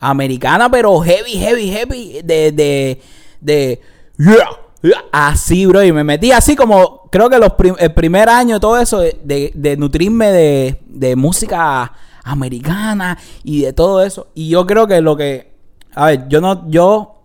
americana, 0.00 0.68
pero 0.68 0.98
heavy, 0.98 1.38
heavy, 1.38 1.70
heavy, 1.70 2.22
de, 2.24 2.50
de, 2.50 3.00
de, 3.40 3.80
yeah, 4.18 4.65
así, 5.12 5.66
bro, 5.66 5.82
y 5.82 5.92
me 5.92 6.04
metí 6.04 6.32
así 6.32 6.56
como, 6.56 7.02
creo 7.10 7.28
que 7.30 7.38
los 7.38 7.52
prim- 7.54 7.76
el 7.78 7.92
primer 7.94 8.28
año, 8.28 8.60
todo 8.60 8.78
eso, 8.78 8.98
de, 9.00 9.52
de, 9.54 9.76
nutrirme 9.76 10.26
de, 10.32 10.80
de 10.86 11.16
música 11.16 11.92
americana 12.24 13.18
y 13.44 13.62
de 13.62 13.72
todo 13.72 14.02
eso, 14.02 14.28
y 14.34 14.48
yo 14.48 14.66
creo 14.66 14.86
que 14.86 15.00
lo 15.00 15.16
que, 15.16 15.52
a 15.94 16.06
ver, 16.06 16.28
yo 16.28 16.40
no, 16.40 16.68
yo 16.68 17.22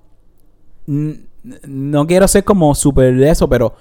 no 0.85 2.07
quiero 2.07 2.27
ser 2.27 2.43
como 2.43 2.73
súper 2.75 3.15
de 3.15 3.29
eso, 3.29 3.47
pero 3.49 3.75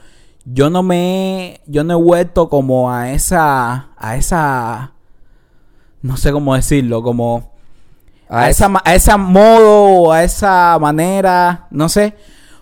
yo 0.44 0.70
no 0.70 0.82
me, 0.82 1.46
he- 1.54 1.60
yo 1.66 1.84
no 1.84 1.94
he 1.94 2.02
vuelto 2.02 2.48
como 2.48 2.90
a 2.92 3.12
esa, 3.12 3.88
a 3.96 4.16
esa, 4.16 4.92
no 6.02 6.16
sé 6.16 6.32
cómo 6.32 6.54
decirlo, 6.54 7.02
como 7.02 7.50
a, 8.28 8.48
esa, 8.48 8.68
ma- 8.68 8.82
a 8.84 8.94
ese 8.94 9.16
modo 9.16 9.84
o 10.04 10.12
a 10.12 10.22
esa 10.24 10.78
manera, 10.80 11.66
no 11.70 11.88
sé, 11.88 12.14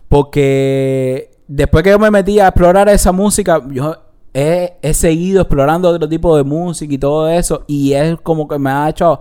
porque 0.09 1.31
después 1.47 1.83
que 1.85 1.91
yo 1.91 1.99
me 1.99 2.11
metí 2.11 2.41
a 2.41 2.49
explorar 2.49 2.89
esa 2.89 3.13
música, 3.13 3.63
yo 3.71 3.97
he, 4.35 4.75
he 4.83 4.95
seguido 4.95 5.43
explorando 5.43 5.89
otro 5.89 6.09
tipo 6.09 6.37
de 6.37 6.45
música 6.45 6.93
y 6.93 6.99
todo 6.99 7.29
eso, 7.29 7.65
y 7.67 7.93
es 7.93 8.17
como 8.23 8.47
que 8.49 8.59
me 8.59 8.71
ha 8.71 8.89
hecho, 8.89 9.21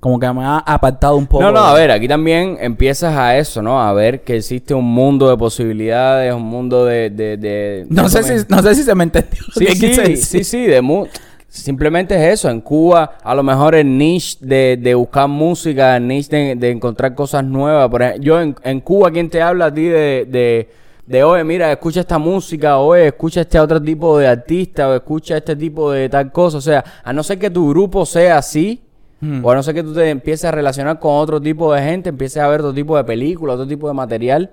como 0.00 0.18
que 0.18 0.32
me 0.32 0.44
ha 0.44 0.58
apartado 0.58 1.16
un 1.16 1.26
poco. 1.26 1.42
No, 1.44 1.50
no, 1.50 1.60
a 1.60 1.74
ver, 1.74 1.90
aquí 1.90 2.06
también 2.08 2.56
empiezas 2.60 3.16
a 3.16 3.36
eso, 3.36 3.62
¿no? 3.62 3.80
A 3.82 3.92
ver 3.92 4.22
que 4.22 4.36
existe 4.36 4.74
un 4.74 4.84
mundo 4.84 5.28
de 5.28 5.36
posibilidades, 5.36 6.32
un 6.34 6.42
mundo 6.44 6.84
de... 6.84 7.10
de, 7.10 7.36
de- 7.36 7.86
No 7.88 8.08
sé, 8.08 8.22
si, 8.22 8.46
no 8.48 8.62
sé 8.62 8.74
si 8.74 8.82
se 8.82 8.94
me 8.94 9.04
entendió. 9.04 9.42
Sí, 9.56 9.66
sí, 9.66 10.16
sí, 10.16 10.44
sí, 10.44 10.66
de 10.66 10.80
mu- 10.82 11.06
Simplemente 11.48 12.14
es 12.14 12.34
eso. 12.34 12.50
En 12.50 12.60
Cuba, 12.60 13.16
a 13.22 13.34
lo 13.34 13.42
mejor 13.42 13.74
el 13.74 13.96
niche 13.96 14.36
de, 14.40 14.78
de 14.80 14.94
buscar 14.94 15.28
música, 15.28 15.96
el 15.96 16.06
niche 16.06 16.36
de, 16.36 16.54
de 16.56 16.70
encontrar 16.70 17.14
cosas 17.14 17.42
nuevas. 17.44 17.88
Por 17.88 18.02
ejemplo, 18.02 18.22
yo 18.22 18.40
en, 18.40 18.54
en 18.62 18.80
Cuba, 18.80 19.10
¿quién 19.10 19.30
te 19.30 19.40
habla 19.40 19.66
a 19.66 19.74
ti 19.74 19.84
de, 19.84 20.26
de, 20.28 20.68
de, 21.06 21.24
oye, 21.24 21.42
mira, 21.44 21.72
escucha 21.72 22.00
esta 22.00 22.18
música, 22.18 22.78
oye, 22.78 23.06
escucha 23.08 23.40
este 23.40 23.58
otro 23.58 23.80
tipo 23.80 24.18
de 24.18 24.26
artista, 24.28 24.88
o 24.90 24.94
escucha 24.94 25.38
este 25.38 25.56
tipo 25.56 25.90
de 25.90 26.08
tal 26.08 26.30
cosa? 26.30 26.58
O 26.58 26.60
sea, 26.60 26.84
a 27.02 27.12
no 27.12 27.22
ser 27.22 27.38
que 27.38 27.50
tu 27.50 27.70
grupo 27.70 28.04
sea 28.04 28.38
así, 28.38 28.82
Hmm. 29.20 29.44
o 29.44 29.50
a 29.50 29.54
no 29.56 29.64
ser 29.64 29.74
que 29.74 29.82
tú 29.82 29.92
te 29.92 30.08
empieces 30.10 30.44
a 30.44 30.52
relacionar 30.52 31.00
con 31.00 31.12
otro 31.16 31.40
tipo 31.40 31.72
de 31.72 31.82
gente, 31.82 32.08
empieces 32.08 32.40
a 32.40 32.46
ver 32.46 32.60
otro 32.60 32.72
tipo 32.72 32.96
de 32.96 33.02
películas, 33.02 33.54
otro 33.54 33.66
tipo 33.66 33.88
de 33.88 33.94
material, 33.94 34.52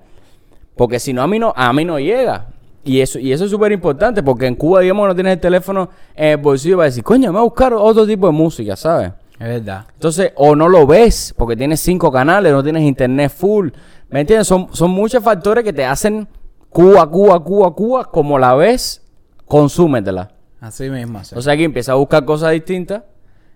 porque 0.75 0.99
si 0.99 1.13
no, 1.13 1.21
a 1.21 1.27
mí 1.27 1.38
no, 1.38 1.53
a 1.55 1.71
mí 1.71 1.86
no 1.86 1.99
llega. 1.99 2.47
Y 2.86 3.02
eso, 3.02 3.17
y 3.17 3.34
eso 3.34 3.45
es 3.45 3.52
súper 3.52 3.71
importante, 3.71 4.21
porque 4.21 4.45
en 4.45 4.56
Cuba, 4.56 4.82
digamos, 4.82 5.08
no 5.08 5.15
tienes 5.15 5.34
el 5.34 5.39
teléfono 5.39 5.89
en 6.15 6.30
el 6.30 6.38
bolsillo 6.38 6.78
para 6.78 6.86
decir, 6.86 7.04
coño, 7.04 7.32
me 7.32 7.39
voy 7.39 7.39
a 7.39 7.43
buscar 7.50 7.74
otro 7.74 8.06
tipo 8.06 8.28
de 8.28 8.34
música, 8.34 8.76
¿sabes? 8.76 9.12
Es 9.39 9.48
verdad. 9.48 9.86
Entonces, 9.95 10.32
o 10.36 10.56
no 10.56 10.69
lo 10.69 10.86
ves, 10.86 11.34
porque 11.36 11.56
tienes 11.56 11.80
cinco 11.80 12.12
canales, 12.12 12.54
no 12.54 12.63
tienes 12.63 12.84
internet 12.84 13.34
full. 13.36 13.69
¿Me 14.10 14.21
entiendes? 14.21 14.48
Son, 14.48 14.67
son 14.71 14.91
muchos 14.91 15.24
factores 15.24 15.63
que 15.63 15.74
te 15.74 15.84
hacen 15.84 16.28
Cuba, 16.69 17.10
Cuba, 17.10 17.39
Cuba, 17.39 17.71
Cuba, 17.71 18.06
como 18.06 18.38
la 18.38 18.54
ves, 18.54 19.02
consúmetela. 19.48 20.32
Así 20.62 20.88
mismo. 20.89 21.24
sí. 21.24 21.34
O 21.36 21.41
sea, 21.41 21.54
aquí 21.54 21.63
empieza 21.63 21.93
a 21.93 21.95
buscar 21.95 22.24
cosas 22.24 22.52
distintas 22.52 23.02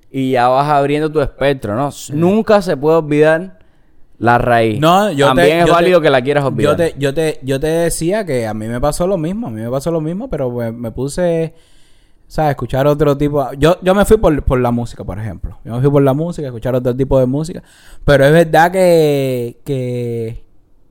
y 0.09 0.31
ya 0.31 0.47
vas 0.47 0.67
abriendo 0.67 1.11
tu 1.11 1.21
espectro, 1.21 1.75
¿no? 1.75 1.91
Nunca 2.13 2.63
se 2.63 2.75
puede 2.75 2.97
olvidar 2.97 3.58
la 4.19 4.37
raíz. 4.37 4.79
No, 4.79 5.11
yo 5.11 5.25
te- 5.27 5.35
También 5.35 5.59
es 5.61 5.65
yo 5.67 5.73
válido 5.73 5.99
te- 5.99 6.03
que 6.03 6.09
la 6.09 6.21
quieras 6.21 6.43
olvidar. 6.45 6.71
Yo 6.71 6.75
te, 6.77 6.95
yo 6.99 7.13
te, 7.13 7.39
yo 7.41 7.59
te 7.59 7.67
decía 7.67 8.25
que 8.25 8.45
a 8.47 8.53
mí 8.53 8.67
me 8.67 8.79
pasó 8.81 9.07
lo 9.07 9.17
mismo, 9.17 9.47
a 9.47 9.49
mí 9.49 9.61
me 9.61 9.69
pasó 9.71 9.91
lo 9.91 10.01
mismo, 10.01 10.29
pero 10.29 10.51
me 10.51 10.91
puse, 10.91 11.53
¿sabes? 12.27 12.51
Escuchar 12.51 12.85
otro 12.85 13.15
tipo. 13.17 13.51
Yo, 13.53 13.77
yo 13.81 13.95
me 13.95 14.03
fui 14.05 14.17
por, 14.17 14.43
por 14.43 14.59
la 14.59 14.71
música, 14.71 15.03
por 15.05 15.17
ejemplo. 15.19 15.57
Yo 15.63 15.73
me 15.75 15.81
fui 15.81 15.89
por 15.89 16.03
la 16.03 16.13
música, 16.13 16.47
escuchar 16.47 16.75
otro 16.75 16.95
tipo 16.95 17.17
de 17.19 17.25
música. 17.25 17.63
Pero 18.05 18.25
es 18.25 18.31
verdad 18.33 18.71
que, 18.71 19.57
que, 19.63 20.43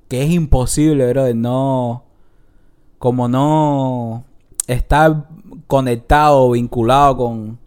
que 0.09 0.23
es 0.23 0.31
imposible, 0.31 1.07
brother, 1.13 1.37
no, 1.37 2.05
como 2.99 3.29
no 3.29 4.25
estar 4.67 5.27
conectado, 5.67 6.51
vinculado 6.53 7.17
con, 7.19 7.59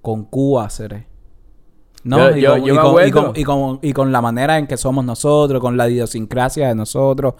con 0.00 0.24
Cuba, 0.24 0.70
seré. 0.70 1.06
¿No? 2.06 2.30
Yo- 2.36 2.56
y, 2.56 2.60
con, 2.60 2.64
yo 2.64 2.74
y 2.74 2.76
con- 2.76 3.06
y 3.06 3.10
con- 3.10 3.32
y 3.36 3.44
con- 3.44 3.78
y 3.82 3.92
con 3.92 4.12
la 4.12 4.20
manera 4.20 4.58
en 4.58 4.66
que 4.66 4.76
somos 4.76 5.04
nosotros, 5.04 5.60
con 5.60 5.76
la 5.76 5.88
idiosincrasia 5.88 6.68
de 6.68 6.74
nosotros. 6.74 7.34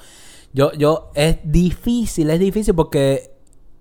Yo, 0.52 0.72
yo, 0.72 1.10
es 1.14 1.38
difícil, 1.44 2.30
es 2.30 2.40
difícil 2.40 2.74
porque 2.74 3.30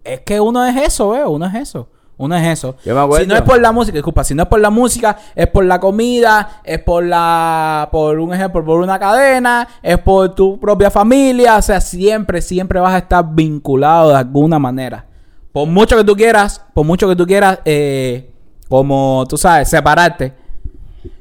es 0.04 0.20
que 0.22 0.40
uno 0.40 0.66
es 0.66 0.76
eso, 0.76 1.16
¿eh? 1.16 1.26
Uno 1.26 1.46
es 1.48 1.56
eso. 1.56 1.88
Uno 2.18 2.36
es 2.38 2.48
eso. 2.48 2.76
Yo 2.86 2.94
me 2.96 3.02
acuerdo. 3.02 3.24
Si 3.24 3.28
no 3.28 3.36
es 3.36 3.42
por 3.42 3.60
la 3.60 3.72
música, 3.74 3.96
disculpa, 3.96 4.24
si 4.24 4.36
no 4.36 4.44
es 4.44 4.48
por 4.50 4.60
la 4.62 4.70
música, 4.70 5.18
es 5.36 5.48
por 5.48 5.66
la 5.66 5.80
comida, 5.82 6.62
es 6.64 6.80
por 6.80 7.04
la, 7.04 7.90
por 7.92 8.20
un 8.20 8.34
ejemplo, 8.34 8.64
por 8.64 8.80
una 8.80 8.98
cadena, 9.00 9.68
es 9.84 9.98
por 9.98 10.34
tu 10.36 10.58
propia 10.60 10.90
familia, 10.92 11.58
o 11.58 11.62
sea, 11.62 11.82
siempre, 11.82 12.42
siempre 12.42 12.80
vas 12.80 12.94
a 12.94 13.00
estar 13.00 13.26
vinculado 13.34 14.10
de 14.12 14.16
alguna 14.18 14.60
manera. 14.60 15.06
Por 15.52 15.68
mucho 15.68 15.98
que 15.98 16.04
tú 16.06 16.16
quieras, 16.16 16.62
por 16.74 16.86
mucho 16.86 17.08
que 17.10 17.16
tú 17.18 17.26
quieras, 17.26 17.60
eh, 17.66 18.32
como 18.70 19.26
tú 19.28 19.38
sabes, 19.38 19.70
separarte, 19.70 20.34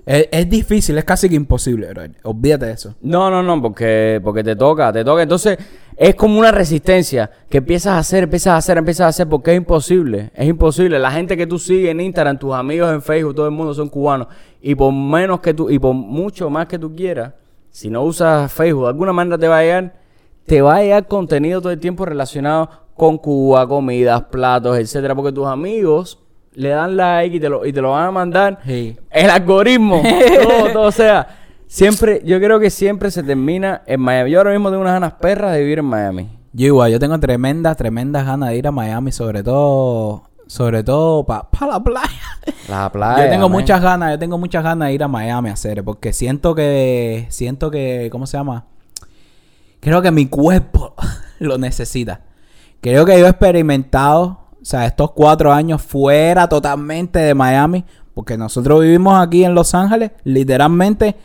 es, 0.07 0.51
difícil, 0.51 0.99
es 0.99 1.05
casi 1.05 1.29
que 1.29 1.35
imposible, 1.35 1.89
bro. 1.89 2.03
Olvídate 2.25 2.67
de 2.67 2.73
eso. 2.73 2.95
No, 3.01 3.31
no, 3.31 3.43
no, 3.43 3.61
porque, 3.63 4.21
porque 4.23 4.45
te 4.45 4.55
toca, 4.55 4.93
te 4.93 5.03
toca. 5.03 5.23
Entonces, 5.23 5.59
es 5.97 6.15
como 6.15 6.39
una 6.39 6.53
resistencia 6.53 7.31
que 7.49 7.59
empiezas 7.59 7.95
a 7.95 7.99
hacer, 7.99 8.25
empiezas 8.25 8.53
a 8.53 8.57
hacer, 8.59 8.77
empiezas 8.77 9.05
a 9.07 9.09
hacer, 9.09 9.29
porque 9.29 9.53
es 9.53 9.57
imposible. 9.57 10.31
Es 10.35 10.47
imposible. 10.47 10.99
La 10.99 11.11
gente 11.11 11.37
que 11.37 11.47
tú 11.47 11.59
sigues 11.59 11.91
en 11.91 12.01
Instagram, 12.01 12.39
tus 12.39 12.53
amigos 12.53 12.93
en 12.93 13.01
Facebook, 13.01 13.35
todo 13.35 13.47
el 13.47 13.53
mundo 13.53 13.73
son 13.73 13.89
cubanos. 13.89 14.29
Y 14.61 14.75
por 14.75 14.93
menos 14.93 15.41
que 15.41 15.55
tú, 15.55 15.71
y 15.71 15.79
por 15.79 15.95
mucho 15.95 16.51
más 16.51 16.67
que 16.67 16.79
tú 16.79 16.95
quieras, 16.95 17.33
si 17.71 17.89
no 17.89 18.03
usas 18.03 18.53
Facebook, 18.53 18.85
de 18.85 18.89
alguna 18.91 19.13
manera 19.13 19.39
te 19.39 19.49
va 19.49 19.59
a 19.59 19.63
llegar, 19.63 19.95
te 20.45 20.61
va 20.61 20.77
a 20.77 20.83
llegar 20.83 21.09
contenido 21.09 21.61
todo 21.63 21.73
el 21.73 21.81
tiempo 21.81 22.05
relacionado 22.05 22.69
con 22.95 23.17
Cuba, 23.19 23.67
comidas, 23.67 24.23
platos, 24.25 24.79
etcétera, 24.79 25.15
porque 25.15 25.33
tus 25.33 25.47
amigos 25.47 26.24
le 26.55 26.69
dan 26.71 26.97
like 26.97 27.37
y 27.37 27.41
te 27.41 27.49
lo, 27.49 27.65
y 27.67 27.73
te 27.73 27.81
lo 27.81 27.91
van 27.93 28.07
a 28.07 28.11
mandar 28.11 28.61
Sí. 28.65 28.97
el 29.11 29.31
algoritmo, 29.31 30.03
todo, 30.43 30.73
todo, 30.73 30.83
o 30.83 30.93
sea, 30.93 31.27
siempre, 31.67 32.23
yo 32.25 32.39
creo 32.41 32.61
que 32.61 32.71
siempre 32.71 33.11
se 33.11 33.23
termina 33.23 33.83
en 33.87 34.01
Miami. 34.01 34.31
Yo 34.31 34.39
ahora 34.39 34.53
mismo 34.53 34.71
tengo 34.71 34.83
unas 34.83 34.95
ganas 34.95 35.15
perras 35.15 35.53
de 35.53 35.61
vivir 35.61 35.79
en 35.81 35.85
Miami. 35.87 36.29
Yo 36.53 36.67
igual, 36.67 36.93
yo 36.93 37.01
tengo 37.01 37.19
tremendas, 37.19 37.77
tremendas 37.77 38.25
ganas 38.27 38.51
de 38.51 38.57
ir 38.57 38.67
a 38.69 38.71
Miami, 38.71 39.11
sobre 39.11 39.43
todo, 39.43 40.23
sobre 40.47 40.85
todo 40.85 41.25
para 41.25 41.49
la 41.67 41.83
playa. 41.83 42.09
La 42.69 42.91
playa. 42.93 43.25
yo 43.25 43.31
tengo 43.31 43.49
man. 43.49 43.59
muchas 43.61 43.83
ganas, 43.83 44.13
yo 44.13 44.19
tengo 44.21 44.39
muchas 44.39 44.63
ganas 44.63 44.89
de 44.89 44.95
ir 44.95 45.03
a 45.03 45.09
Miami 45.09 45.49
a 45.51 45.55
hacer, 45.55 45.83
porque 45.83 46.13
siento 46.13 46.55
que, 46.55 47.27
siento 47.31 47.71
que, 47.73 48.09
¿cómo 48.13 48.27
se 48.29 48.37
llama? 48.37 48.67
Creo 49.81 50.01
que 50.01 50.11
mi 50.13 50.27
cuerpo 50.27 50.95
lo 51.41 51.59
necesita. 51.59 52.21
Creo 52.81 53.05
que 53.05 53.19
yo 53.19 53.27
he 53.27 53.31
experimentado, 53.31 54.44
o 54.65 54.67
sea, 54.67 54.87
estos 54.87 55.11
cuatro 55.11 55.53
años 55.53 55.83
fuera 55.83 56.49
totalmente 56.49 57.19
de 57.19 57.35
Miami, 57.35 57.85
porque 58.15 58.39
nosotros 58.39 58.81
vivimos 58.81 59.15
aquí 59.21 59.45
en 59.45 59.55
Los 59.55 59.75
Ángeles, 59.75 60.13
literalmente 60.25 61.17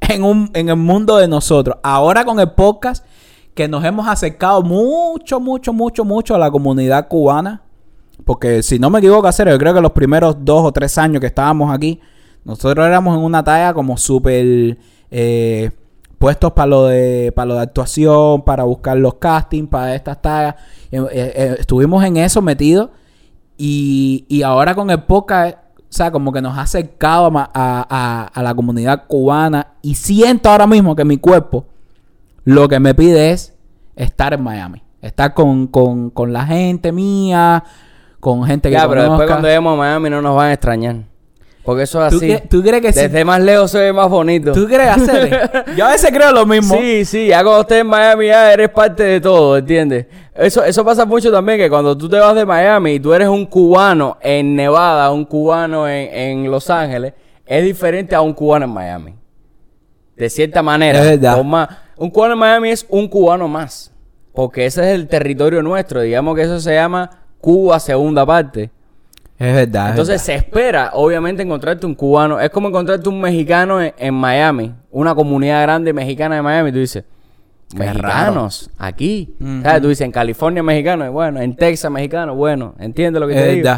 en, 0.00 0.24
un, 0.24 0.50
en 0.54 0.70
el 0.70 0.76
mundo 0.76 1.18
de 1.18 1.28
nosotros. 1.28 1.76
Ahora 1.82 2.24
con 2.24 2.40
el 2.40 2.52
podcast, 2.52 3.04
que 3.52 3.68
nos 3.68 3.84
hemos 3.84 4.08
acercado 4.08 4.62
mucho, 4.62 5.40
mucho, 5.40 5.74
mucho, 5.74 6.06
mucho 6.06 6.34
a 6.34 6.38
la 6.38 6.50
comunidad 6.50 7.06
cubana. 7.06 7.60
Porque 8.24 8.62
si 8.62 8.78
no 8.78 8.88
me 8.88 9.00
equivoco, 9.00 9.26
hacer, 9.26 9.46
yo 9.46 9.58
creo 9.58 9.74
que 9.74 9.82
los 9.82 9.92
primeros 9.92 10.34
dos 10.42 10.64
o 10.64 10.72
tres 10.72 10.96
años 10.96 11.20
que 11.20 11.26
estábamos 11.26 11.74
aquí, 11.74 12.00
nosotros 12.44 12.86
éramos 12.86 13.14
en 13.18 13.24
una 13.24 13.44
talla 13.44 13.74
como 13.74 13.98
súper 13.98 14.78
eh, 15.10 15.70
puestos 16.26 16.52
para 16.54 16.66
lo 16.66 16.86
de 16.86 17.30
para 17.36 17.46
lo 17.46 17.54
de 17.54 17.60
actuación, 17.60 18.42
para 18.42 18.64
buscar 18.64 18.96
los 18.96 19.14
castings, 19.14 19.68
para 19.68 19.94
estas 19.94 20.20
tallas. 20.20 20.56
Eh, 20.90 20.98
eh, 21.12 21.32
eh, 21.36 21.56
estuvimos 21.60 22.02
en 22.04 22.16
eso 22.16 22.42
metidos 22.42 22.88
y, 23.56 24.24
y 24.28 24.42
ahora 24.42 24.74
con 24.74 24.90
el 24.90 25.04
podcast, 25.04 25.56
o 25.78 25.82
sea, 25.88 26.10
como 26.10 26.32
que 26.32 26.42
nos 26.42 26.58
ha 26.58 26.62
acercado 26.62 27.30
a, 27.38 27.48
a- 27.54 28.24
a 28.34 28.42
la 28.42 28.54
comunidad 28.56 29.04
cubana 29.06 29.68
y 29.82 29.94
siento 29.94 30.50
ahora 30.50 30.66
mismo 30.66 30.96
que 30.96 31.04
mi 31.04 31.16
cuerpo 31.16 31.66
lo 32.42 32.66
que 32.66 32.80
me 32.80 32.92
pide 32.92 33.30
es 33.30 33.54
estar 33.94 34.34
en 34.34 34.42
Miami. 34.42 34.82
Estar 35.00 35.32
con, 35.32 35.68
con, 35.68 36.10
con 36.10 36.32
la 36.32 36.44
gente 36.44 36.90
mía, 36.90 37.62
con 38.18 38.42
gente 38.44 38.68
que 38.68 38.74
Ya, 38.74 38.88
pero 38.88 39.02
después 39.02 39.16
conozca. 39.18 39.34
cuando 39.34 39.46
lleguemos 39.48 39.74
a 39.74 39.76
Miami 39.76 40.10
no 40.10 40.20
nos 40.22 40.34
van 40.34 40.48
a 40.48 40.52
extrañar. 40.54 40.96
Porque 41.66 41.82
eso 41.82 42.02
es 42.06 42.10
¿Tú, 42.12 42.16
así. 42.18 42.28
cre- 42.28 42.48
tú 42.48 42.62
crees 42.62 42.80
que 42.80 42.92
sí? 42.92 43.00
Desde 43.00 43.24
más 43.24 43.40
lejos 43.42 43.70
se 43.72 43.78
ve 43.80 43.92
más 43.92 44.08
bonito. 44.08 44.52
¿Tú 44.52 44.66
crees 44.66 44.88
hacer? 44.88 45.64
Yo 45.76 45.84
a 45.84 45.90
veces 45.90 46.10
creo 46.12 46.32
lo 46.32 46.46
mismo. 46.46 46.76
Sí, 46.78 47.04
sí, 47.04 47.26
ya 47.26 47.42
cuando 47.42 47.62
estés 47.62 47.80
en 47.80 47.88
Miami 47.88 48.26
ya 48.28 48.52
eres 48.52 48.68
parte 48.70 49.02
de 49.02 49.20
todo, 49.20 49.56
¿entiendes? 49.58 50.06
Eso, 50.34 50.62
eso 50.64 50.84
pasa 50.84 51.04
mucho 51.04 51.30
también, 51.32 51.58
que 51.58 51.68
cuando 51.68 51.98
tú 51.98 52.08
te 52.08 52.18
vas 52.18 52.34
de 52.34 52.46
Miami 52.46 52.92
y 52.92 53.00
tú 53.00 53.12
eres 53.12 53.26
un 53.28 53.44
cubano 53.46 54.16
en 54.22 54.54
Nevada, 54.54 55.10
un 55.10 55.24
cubano 55.24 55.88
en, 55.88 56.14
en 56.44 56.50
Los 56.50 56.70
Ángeles, 56.70 57.14
es 57.44 57.64
diferente 57.64 58.14
a 58.14 58.20
un 58.20 58.32
cubano 58.32 58.64
en 58.66 58.70
Miami. 58.72 59.14
De 60.16 60.30
cierta 60.30 60.62
manera. 60.62 61.00
Es 61.00 61.04
verdad. 61.20 61.42
Más- 61.44 61.68
un 61.96 62.10
cubano 62.10 62.34
en 62.34 62.38
Miami 62.38 62.70
es 62.70 62.86
un 62.88 63.08
cubano 63.08 63.48
más. 63.48 63.92
Porque 64.32 64.66
ese 64.66 64.82
es 64.82 64.94
el 64.94 65.08
territorio 65.08 65.62
nuestro. 65.62 66.00
Digamos 66.02 66.36
que 66.36 66.42
eso 66.42 66.60
se 66.60 66.74
llama 66.74 67.10
Cuba 67.40 67.80
segunda 67.80 68.24
parte. 68.24 68.70
Es 69.38 69.54
verdad. 69.54 69.86
es 69.86 69.90
Entonces 69.90 70.22
se 70.22 70.34
espera, 70.34 70.90
obviamente, 70.94 71.42
encontrarte 71.42 71.84
un 71.84 71.94
cubano. 71.94 72.40
Es 72.40 72.50
como 72.50 72.68
encontrarte 72.68 73.08
un 73.08 73.20
mexicano 73.20 73.82
en, 73.82 73.92
en 73.98 74.14
Miami. 74.14 74.74
Una 74.90 75.14
comunidad 75.14 75.62
grande 75.62 75.92
mexicana 75.92 76.36
de 76.36 76.42
Miami. 76.42 76.72
Tú 76.72 76.78
dices, 76.78 77.04
mexicanos, 77.74 78.70
aquí. 78.78 79.34
Ujú. 79.40 79.62
¿Sabes? 79.62 79.82
Tú 79.82 79.88
dices, 79.88 80.04
en 80.06 80.12
California 80.12 80.62
mexicano, 80.62 81.10
bueno, 81.12 81.40
en 81.40 81.54
Texas 81.54 81.90
mexicano, 81.90 82.34
bueno, 82.34 82.74
entiende 82.78 83.20
lo 83.20 83.28
que 83.28 83.34
Es 83.34 83.42
te 83.42 83.52
digo. 83.52 83.70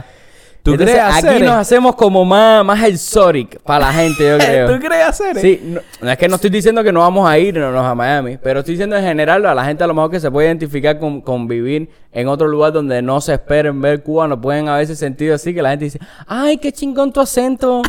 Verdad. 0.73 0.77
¿Tú 0.77 0.83
Entonces, 0.83 0.95
crees 0.97 1.17
hacer? 1.17 1.31
aquí 1.37 1.43
nos 1.45 1.55
hacemos 1.57 1.95
como 1.97 2.25
más, 2.25 2.65
más 2.65 2.83
exotic 2.85 3.61
para 3.63 3.87
la 3.87 3.93
gente, 3.93 4.27
yo 4.29 4.39
creo. 4.45 4.71
¿Tú 4.75 4.81
crees 4.87 5.07
hacer? 5.07 5.39
Sí, 5.39 5.61
no, 6.01 6.11
es 6.11 6.19
que 6.19 6.29
no 6.29 6.35
estoy 6.37 6.51
diciendo 6.51 6.83
que 6.85 6.93
no 6.93 7.01
vamos 7.01 7.29
a 7.29 7.39
ir 7.39 7.57
no, 7.59 7.71
no, 7.73 7.81
a 7.81 7.95
Miami, 7.95 8.39
pero 8.43 8.61
estoy 8.61 8.75
diciendo 8.75 8.97
en 8.97 9.05
general 9.05 9.45
a 9.47 9.55
la 9.55 9.65
gente 9.65 9.85
a 9.85 9.87
lo 9.87 9.95
mejor 9.95 10.11
que 10.11 10.21
se 10.21 10.31
puede 10.31 10.49
identificar 10.49 10.99
con, 10.99 11.21
con 11.21 11.47
vivir 11.49 11.91
en 12.13 12.29
otro 12.29 12.47
lugar 12.49 12.73
donde 12.73 13.01
no 13.03 13.21
se 13.21 13.35
esperen 13.35 13.81
ver 13.81 14.03
cubanos, 14.03 14.39
pueden 14.41 14.69
a 14.69 14.77
veces 14.77 14.99
sentir 14.99 15.33
así 15.33 15.55
que 15.55 15.63
la 15.63 15.71
gente 15.71 15.85
dice, 15.87 15.99
ay, 16.27 16.59
qué 16.59 16.73
chingón 16.73 17.13
tu 17.13 17.21
acento. 17.21 17.83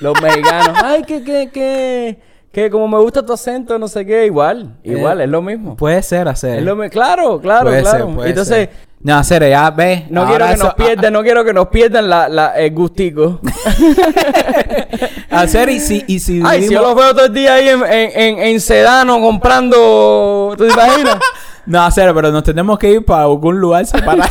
Los 0.00 0.20
mexicanos, 0.20 0.76
ay, 0.84 1.02
que, 1.04 1.22
que, 1.24 1.48
que, 1.52 2.18
que 2.52 2.70
como 2.70 2.86
me 2.88 2.98
gusta 2.98 3.24
tu 3.24 3.32
acento, 3.32 3.78
no 3.78 3.88
sé 3.88 4.04
qué, 4.04 4.26
igual, 4.26 4.76
igual, 4.84 5.20
Eh, 5.20 5.24
es 5.24 5.30
lo 5.30 5.40
mismo. 5.42 5.76
Puede 5.76 6.02
ser 6.02 6.28
hacer. 6.28 6.58
Es 6.58 6.64
lo 6.64 6.76
mi- 6.76 6.88
claro, 6.90 7.40
claro, 7.40 7.66
Puede 7.70 7.80
claro. 7.82 8.14
ser, 8.18 8.28
Entonces, 8.28 8.56
ser. 8.56 8.70
No, 9.00 9.16
hacer, 9.16 9.48
ya 9.48 9.70
ves. 9.70 10.10
no 10.10 10.22
ahora 10.22 10.30
quiero 10.30 10.46
que 10.48 10.52
eso- 10.54 10.64
nos 10.64 10.74
pierdan, 10.74 11.12
no 11.12 11.22
quiero 11.22 11.44
que 11.44 11.52
nos 11.52 11.68
pierdan 11.68 12.08
la, 12.10 12.28
la, 12.28 12.56
el 12.56 12.72
gustico. 12.72 13.40
Hacer 15.30 15.68
y 15.68 15.80
si, 15.80 16.02
y 16.08 16.18
si 16.18 16.42
Ay, 16.44 16.62
si 16.64 16.74
yo 16.74 16.80
vivimos- 16.80 16.82
los 16.82 16.94
veo 16.96 17.14
todo 17.14 17.26
el 17.26 17.32
día 17.34 17.54
ahí 17.54 17.68
en, 17.68 17.84
en, 17.84 18.10
en, 18.20 18.38
en 18.38 18.60
Sedano 18.60 19.20
comprando. 19.20 20.54
¿Tú 20.56 20.66
te 20.66 20.72
imaginas? 20.72 21.18
No, 21.68 21.82
hacer, 21.84 22.14
pero 22.14 22.30
nos 22.30 22.44
tenemos 22.44 22.78
que 22.78 22.88
ir 22.92 23.04
para 23.04 23.22
algún 23.24 23.58
lugar 23.60 23.84
separado. 23.84 24.30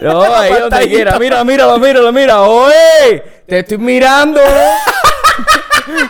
No, 0.00 0.22
ahí 0.34 0.54
donde 0.58 0.88
quiera. 0.88 1.18
Mira, 1.18 1.44
míralo, 1.44 1.78
míralo, 1.78 2.12
mira. 2.12 2.40
¡Oye! 2.40 3.22
Te 3.46 3.58
estoy 3.58 3.76
mirando. 3.76 4.40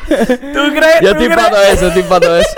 ¿Tú 0.06 0.61
crees? 0.72 1.00
Yo 1.02 1.09
¿Tú 1.16 1.22
estoy 1.24 1.28
para 1.30 1.50
todo 1.50 1.62
eso, 1.64 1.88
estoy 1.88 2.02
para 2.04 2.20
todo 2.20 2.37
eso. 2.38 2.48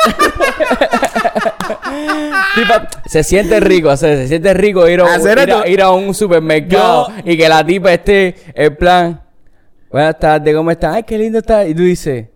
Se 3.06 3.22
siente 3.22 3.60
rico, 3.60 3.96
se 3.96 4.26
siente 4.28 4.52
rico 4.54 4.88
ir 4.88 5.00
a, 5.00 5.14
Hacer 5.14 5.38
ir 5.38 5.50
a, 5.52 5.56
esto- 5.58 5.66
ir 5.68 5.82
a 5.82 5.90
un 5.90 6.14
supermercado 6.14 7.08
Yo- 7.08 7.14
y 7.24 7.36
que 7.36 7.48
la 7.48 7.64
tipa 7.64 7.92
esté 7.92 8.34
en 8.54 8.76
plan. 8.76 9.20
Buenas 9.90 10.18
tardes, 10.18 10.54
¿cómo 10.54 10.70
estás? 10.70 10.96
Ay, 10.96 11.02
qué 11.04 11.16
lindo 11.18 11.38
está. 11.38 11.64
Y 11.66 11.74
tú 11.74 11.82
dices. 11.82 12.26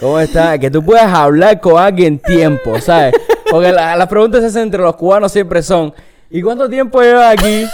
¿Cómo 0.00 0.18
estás? 0.18 0.58
Que 0.58 0.70
tú 0.70 0.82
puedas 0.82 1.12
hablar 1.12 1.60
con 1.60 1.78
alguien 1.78 2.18
tiempo, 2.18 2.80
¿sabes? 2.80 3.14
Porque 3.50 3.70
la- 3.72 3.96
las 3.96 4.06
preguntas 4.08 4.56
entre 4.56 4.80
los 4.80 4.96
cubanos 4.96 5.30
siempre 5.30 5.62
son, 5.62 5.92
¿y 6.30 6.40
cuánto 6.40 6.68
tiempo 6.70 7.02
llevas 7.02 7.34
aquí? 7.34 7.66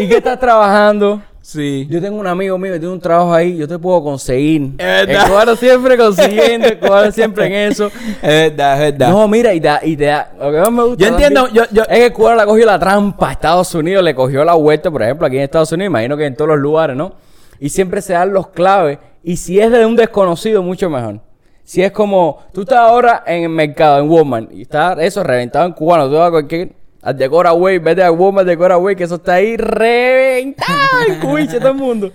¿Y 0.00 0.08
qué 0.08 0.16
estás 0.16 0.40
trabajando? 0.40 1.22
Sí. 1.50 1.86
Yo 1.88 1.98
tengo 2.02 2.18
un 2.20 2.26
amigo 2.26 2.58
mío 2.58 2.74
que 2.74 2.78
tiene 2.78 2.92
un 2.92 3.00
trabajo 3.00 3.32
ahí, 3.32 3.56
yo 3.56 3.66
te 3.66 3.78
puedo 3.78 4.02
conseguir. 4.02 4.72
Es 4.76 4.84
El 5.00 5.06
verdad. 5.06 5.28
cubano 5.28 5.56
siempre 5.56 5.96
consiguiendo, 5.96 6.68
el 6.68 6.78
cubano 6.78 7.10
siempre 7.10 7.46
en 7.46 7.72
eso. 7.72 7.86
Es 7.86 8.20
verdad, 8.20 8.74
es 8.74 8.92
verdad. 8.92 9.08
No, 9.08 9.26
mira, 9.28 9.54
y 9.54 9.60
te, 9.62 9.66
da- 9.68 9.80
y 9.82 9.96
te 9.96 10.04
da- 10.04 10.30
lo 10.38 10.52
que 10.52 10.58
más 10.60 10.70
me 10.70 10.82
gusta 10.82 11.02
Yo 11.02 11.08
entiendo, 11.10 11.48
yo- 11.48 11.64
yo- 11.72 11.84
es 11.84 11.88
que 11.88 12.04
el 12.04 12.12
cubano 12.12 12.36
le 12.36 12.44
cogió 12.44 12.66
la 12.66 12.78
trampa 12.78 13.30
a 13.30 13.32
Estados 13.32 13.74
Unidos, 13.74 14.04
le 14.04 14.14
cogió 14.14 14.44
la 14.44 14.52
vuelta, 14.52 14.90
por 14.90 15.02
ejemplo, 15.02 15.26
aquí 15.26 15.38
en 15.38 15.44
Estados 15.44 15.72
Unidos, 15.72 15.88
imagino 15.90 16.18
que 16.18 16.26
en 16.26 16.36
todos 16.36 16.50
los 16.50 16.58
lugares, 16.58 16.94
¿no? 16.94 17.14
Y 17.58 17.70
siempre 17.70 18.02
se 18.02 18.12
dan 18.12 18.30
los 18.34 18.48
claves, 18.48 18.98
y 19.22 19.38
si 19.38 19.58
es 19.58 19.70
de 19.70 19.86
un 19.86 19.96
desconocido, 19.96 20.62
mucho 20.62 20.90
mejor. 20.90 21.18
Si 21.64 21.82
es 21.82 21.92
como, 21.92 22.40
tú 22.52 22.60
estás 22.60 22.80
ahora 22.80 23.24
en 23.26 23.44
el 23.44 23.48
mercado, 23.48 24.00
en 24.00 24.10
Walmart, 24.10 24.52
y 24.52 24.60
está 24.62 24.92
eso 25.00 25.22
reventado 25.24 25.64
en 25.64 25.72
cubano, 25.72 26.10
tú 26.10 26.16
vas 26.16 26.28
a 26.28 26.30
cualquier, 26.30 26.72
al 27.02 27.16
Decora 27.16 27.52
Way, 27.52 27.78
vete 27.78 28.02
a 28.02 28.10
Walmart, 28.12 28.46
Decora 28.46 28.76
Way, 28.78 28.96
que 28.96 29.04
eso 29.04 29.16
está 29.16 29.34
ahí 29.34 29.56
reventado, 29.56 30.72
en 31.08 31.20
cuiche, 31.20 31.58
todo 31.58 31.70
el 31.70 31.74
mundo. 31.76 32.12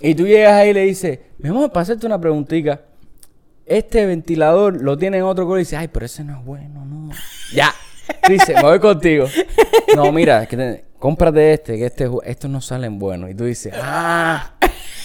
Y 0.00 0.14
tú 0.14 0.26
llegas 0.26 0.52
ahí 0.54 0.70
y 0.70 0.74
le 0.74 0.82
dices, 0.82 1.18
mi 1.38 1.48
amor, 1.48 1.72
para 1.72 1.82
hacerte 1.82 2.06
una 2.06 2.20
preguntita. 2.20 2.80
Este 3.66 4.06
ventilador 4.06 4.80
lo 4.80 4.96
tiene 4.96 5.18
en 5.18 5.24
otro 5.24 5.44
color 5.44 5.58
y 5.58 5.62
dice, 5.62 5.76
ay, 5.76 5.88
pero 5.88 6.06
ese 6.06 6.24
no 6.24 6.38
es 6.38 6.44
bueno, 6.44 6.84
no. 6.86 7.10
Ya. 7.52 7.74
Dice, 8.28 8.54
me 8.54 8.62
voy 8.62 8.78
contigo. 8.78 9.26
No, 9.94 10.10
mira, 10.12 10.46
que 10.46 10.56
te- 10.56 10.84
cómprate 10.98 11.52
este, 11.52 11.76
que 11.76 11.86
este, 11.86 12.08
estos 12.24 12.50
no 12.50 12.60
salen 12.62 12.98
buenos. 12.98 13.28
Y 13.30 13.34
tú 13.34 13.44
dices, 13.44 13.74
ah, 13.76 14.52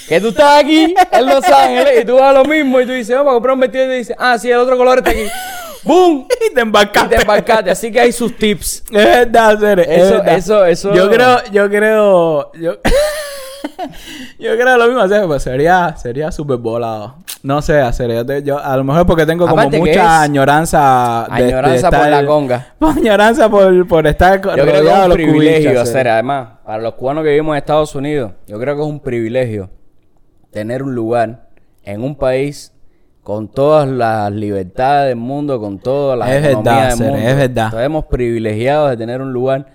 que 0.08 0.20
tú 0.20 0.28
estás 0.28 0.62
aquí 0.64 0.94
en 1.12 1.26
Los 1.26 1.44
Ángeles 1.44 2.02
y 2.02 2.04
tú 2.06 2.14
vas 2.14 2.24
a 2.24 2.32
lo 2.32 2.44
mismo 2.46 2.80
y 2.80 2.86
tú 2.86 2.92
dices, 2.92 3.14
vamos 3.14 3.32
a 3.32 3.34
comprar 3.34 3.54
un 3.54 3.60
vestido 3.60 3.84
y 3.84 3.88
te 3.88 3.94
dices, 3.94 4.16
ah, 4.18 4.38
sí, 4.38 4.50
el 4.50 4.58
otro 4.58 4.76
color 4.78 4.98
está 4.98 5.10
aquí. 5.10 5.26
¡Boom! 5.84 6.26
Y 6.50 6.54
te 6.54 6.60
Y 6.60 6.62
embarcaste. 6.62 7.16
te 7.16 7.22
embarcaste. 7.22 7.70
Así 7.70 7.90
que 7.92 8.00
hay 8.00 8.12
sus 8.12 8.36
tips. 8.36 8.84
Es 8.92 9.04
verdad, 9.04 9.58
Cere, 9.58 9.82
es 9.82 10.02
Eso- 10.02 10.10
verdad. 10.18 10.34
eso- 10.36 10.64
eso- 10.66 10.94
Yo 10.94 11.10
creo, 11.10 11.38
yo 11.52 11.68
creo, 11.68 12.52
yo, 12.54 12.74
yo 14.38 14.56
creo 14.56 14.76
lo 14.76 14.86
mismo 14.86 15.00
hacer, 15.00 15.26
pues 15.26 15.42
sería, 15.42 15.94
sería 15.96 16.30
súper 16.30 16.58
volado. 16.58 17.16
No 17.42 17.60
sé, 17.62 17.80
hacer, 17.80 18.10
yo, 18.10 18.24
te- 18.24 18.42
yo- 18.42 18.58
a 18.58 18.76
lo 18.76 18.84
mejor 18.84 19.06
porque 19.06 19.26
tengo 19.26 19.46
como 19.46 19.60
Aparte 19.60 19.78
mucha 19.78 20.22
añoranza. 20.22 21.26
de- 21.36 21.42
de 21.42 21.48
Añoranza 21.52 21.90
por 21.90 22.08
la 22.08 22.26
conga. 22.26 22.74
Añoranza 22.80 23.48
por, 23.50 23.88
por 23.88 24.06
estar 24.06 24.40
Yo 24.40 24.50
creo 24.52 24.64
que 24.66 24.88
es 24.88 24.98
un 24.98 25.08
los 25.08 25.14
privilegio 25.14 25.70
cubichas, 25.70 25.88
hacer, 25.88 26.08
además, 26.08 26.48
para 26.64 26.82
los 26.82 26.94
cubanos 26.94 27.22
que 27.24 27.30
vivimos 27.30 27.54
en 27.54 27.58
Estados 27.58 27.94
Unidos, 27.94 28.32
yo 28.46 28.58
creo 28.60 28.74
que 28.76 28.82
es 28.82 28.86
un 28.88 29.00
privilegio 29.00 29.70
tener 30.50 30.82
un 30.82 30.94
lugar 30.94 31.48
en 31.82 32.02
un 32.02 32.16
país 32.16 32.72
con 33.24 33.48
todas 33.48 33.88
las 33.88 34.30
libertades 34.30 35.08
del 35.08 35.16
mundo, 35.16 35.58
con 35.58 35.78
todas 35.78 36.16
las 36.18 36.28
Es 36.30 36.44
economías 36.44 36.64
verdad, 36.64 36.88
del 36.98 37.10
mundo. 37.10 37.28
es 37.30 37.36
verdad. 37.36 37.66
Estamos 37.68 38.04
privilegiados 38.04 38.90
de 38.90 38.96
tener 38.98 39.20
un 39.22 39.32
lugar 39.32 39.66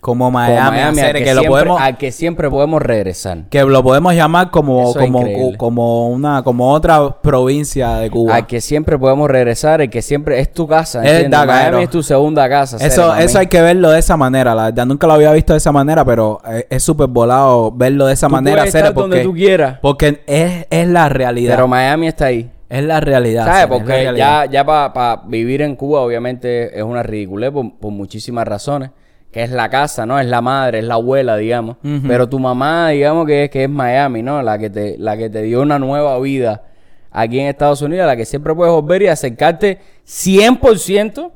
Como 0.00 0.24
como 0.26 0.30
Miami, 0.32 0.70
Miami, 0.76 1.00
hacer, 1.00 1.16
al 1.16 1.22
que, 1.22 1.24
que, 1.24 1.34
lo 1.34 1.40
siempre, 1.40 1.48
podemos, 1.50 1.80
al 1.82 1.96
que 1.98 2.12
siempre 2.12 2.50
podemos 2.50 2.82
regresar. 2.82 3.38
que 3.50 3.62
lo 3.62 3.82
podemos 3.82 4.14
llamar 4.14 4.50
como, 4.50 4.90
Eso 4.90 5.00
es 5.00 5.06
como, 5.06 5.56
como 5.58 6.08
una, 6.08 6.42
como 6.42 6.72
otra 6.72 7.20
provincia 7.22 7.96
de 7.96 8.10
Cuba. 8.10 8.34
Al 8.36 8.46
que 8.46 8.60
siempre 8.62 8.98
podemos 8.98 9.30
regresar, 9.30 9.80
el 9.82 9.90
que 9.90 10.00
siempre 10.02 10.40
es 10.40 10.50
tu 10.52 10.66
casa, 10.66 11.02
Es 11.04 11.22
verdad, 11.24 11.46
Miami 11.46 11.62
Cairo. 11.62 11.78
es 11.80 11.90
tu 11.90 12.02
segunda 12.02 12.48
casa. 12.48 12.78
Eso, 12.78 13.08
mami. 13.08 13.22
eso 13.22 13.38
hay 13.38 13.46
que 13.48 13.60
verlo 13.62 13.90
de 13.90 13.98
esa 13.98 14.16
manera, 14.16 14.54
la 14.54 14.64
verdad. 14.64 14.86
Nunca 14.86 15.06
lo 15.06 15.12
había 15.14 15.30
visto 15.32 15.52
de 15.52 15.58
esa 15.58 15.72
manera, 15.72 16.04
pero 16.06 16.40
es 16.70 16.82
súper 16.82 17.08
volado 17.08 17.70
verlo 17.72 18.06
de 18.06 18.14
esa 18.14 18.28
Tú 18.28 18.32
manera. 18.34 18.56
puedes 18.58 18.72
Cere, 18.72 18.88
estar 18.88 18.94
donde 18.94 19.16
porque, 19.18 19.28
tú 19.28 19.34
quieras, 19.34 19.78
porque 19.80 20.22
es, 20.26 20.66
es 20.70 20.88
la 20.88 21.08
realidad. 21.10 21.54
pero 21.54 21.68
Miami 21.68 22.06
está 22.08 22.26
ahí. 22.26 22.50
Es 22.68 22.82
la 22.84 23.00
realidad. 23.00 23.44
¿Sabes? 23.46 23.62
Es 23.62 23.66
Porque 23.68 23.86
realidad. 23.92 24.44
ya, 24.46 24.50
ya 24.50 24.64
para 24.64 25.22
vivir 25.26 25.62
en 25.62 25.76
Cuba, 25.76 26.00
obviamente, 26.00 26.76
es 26.76 26.82
una 26.82 27.02
ridiculez 27.02 27.50
por, 27.50 27.76
por 27.78 27.90
muchísimas 27.92 28.46
razones. 28.48 28.90
Que 29.30 29.42
es 29.42 29.50
la 29.50 29.68
casa, 29.68 30.06
¿no? 30.06 30.18
Es 30.20 30.26
la 30.26 30.40
madre, 30.40 30.78
es 30.78 30.84
la 30.84 30.94
abuela, 30.94 31.36
digamos. 31.36 31.76
Pero 32.06 32.28
tu 32.28 32.38
mamá, 32.38 32.90
digamos 32.90 33.26
que 33.26 33.44
es, 33.44 33.50
que 33.50 33.64
es 33.64 33.68
Miami, 33.70 34.22
¿no? 34.22 34.40
La 34.42 34.58
que, 34.58 34.70
te, 34.70 34.96
la 34.96 35.16
que 35.16 35.28
te 35.28 35.42
dio 35.42 35.60
una 35.62 35.78
nueva 35.80 36.18
vida 36.20 36.62
aquí 37.10 37.40
en 37.40 37.46
Estados 37.48 37.82
Unidos, 37.82 38.06
la 38.06 38.16
que 38.16 38.24
siempre 38.26 38.54
puedes 38.54 38.72
volver 38.72 39.02
y 39.02 39.08
acercarte 39.08 39.78
100%, 40.06 41.32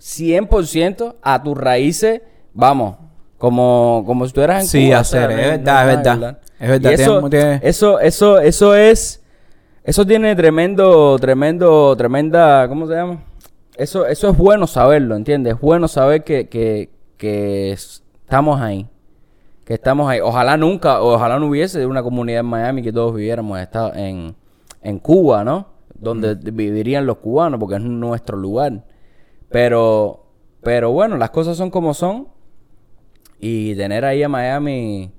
100% 0.00 1.16
a 1.22 1.42
tus 1.42 1.56
raíces, 1.58 2.22
vamos, 2.52 2.96
como, 3.38 4.02
como 4.06 4.26
si 4.26 4.32
tú 4.32 4.40
eras 4.40 4.62
en 4.62 4.68
Sí, 4.68 4.86
Cuba. 4.86 4.98
hacer, 5.00 5.24
o 5.24 5.32
sea, 5.32 5.40
es 5.40 5.50
verdad, 5.58 5.90
es 5.90 5.96
verdad. 5.96 6.38
Es 6.60 6.68
verdad, 6.68 6.92
eso, 6.92 7.20
tiene- 7.28 7.30
tiene- 7.30 7.60
eso, 7.68 8.00
eso, 8.00 8.38
eso 8.40 8.74
es, 8.74 9.21
eso 9.84 10.06
tiene 10.06 10.34
tremendo, 10.36 11.18
tremendo, 11.18 11.96
tremenda, 11.96 12.68
¿cómo 12.68 12.86
se 12.86 12.94
llama? 12.94 13.22
Eso, 13.76 14.06
eso 14.06 14.28
es 14.30 14.36
bueno 14.36 14.66
saberlo, 14.66 15.16
¿entiendes? 15.16 15.54
Es 15.54 15.60
bueno 15.60 15.88
saber 15.88 16.24
que, 16.24 16.48
que, 16.48 16.90
que 17.16 17.72
es- 17.72 18.02
estamos 18.24 18.60
ahí. 18.60 18.86
Que 19.64 19.74
estamos 19.74 20.08
ahí. 20.08 20.20
Ojalá 20.20 20.56
nunca, 20.56 21.00
ojalá 21.02 21.38
no 21.38 21.46
hubiese 21.46 21.84
una 21.86 22.02
comunidad 22.02 22.40
en 22.40 22.46
Miami 22.46 22.82
que 22.82 22.92
todos 22.92 23.14
viviéramos 23.14 23.58
en, 23.94 24.34
en 24.82 24.98
Cuba, 24.98 25.42
¿no? 25.44 25.68
Donde 25.94 26.34
vivirían 26.34 27.06
los 27.06 27.18
cubanos, 27.18 27.58
porque 27.60 27.76
es 27.76 27.82
nuestro 27.82 28.36
lugar. 28.36 28.84
Pero, 29.48 30.26
pero 30.62 30.90
bueno, 30.90 31.16
las 31.16 31.30
cosas 31.30 31.56
son 31.56 31.70
como 31.70 31.94
son. 31.94 32.28
Y 33.38 33.74
tener 33.76 34.04
ahí 34.04 34.22
a 34.22 34.28
Miami, 34.28 35.10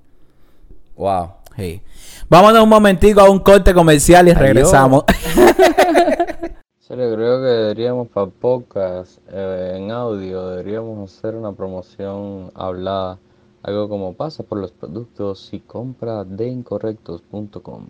wow. 0.95 1.29
Sí. 1.55 1.81
Vámonos 2.29 2.63
un 2.63 2.69
momentico 2.69 3.21
a 3.21 3.29
un 3.29 3.39
corte 3.39 3.73
comercial 3.73 4.27
y 4.27 4.31
Adiós. 4.31 4.41
regresamos. 4.41 5.03
Serio, 6.79 7.13
creo 7.15 7.39
que 7.39 7.47
deberíamos 7.47 8.07
para 8.09 8.27
podcast 8.27 9.19
eh, 9.31 9.75
en 9.77 9.91
audio, 9.91 10.49
deberíamos 10.49 11.11
hacer 11.11 11.35
una 11.35 11.53
promoción 11.53 12.51
hablada, 12.55 13.19
algo 13.61 13.87
como 13.87 14.13
pasa 14.13 14.43
por 14.43 14.59
los 14.59 14.71
productos 14.71 15.49
y 15.53 15.59
compra 15.59 16.23
de 16.23 16.49
incorrectos.com. 16.49 17.87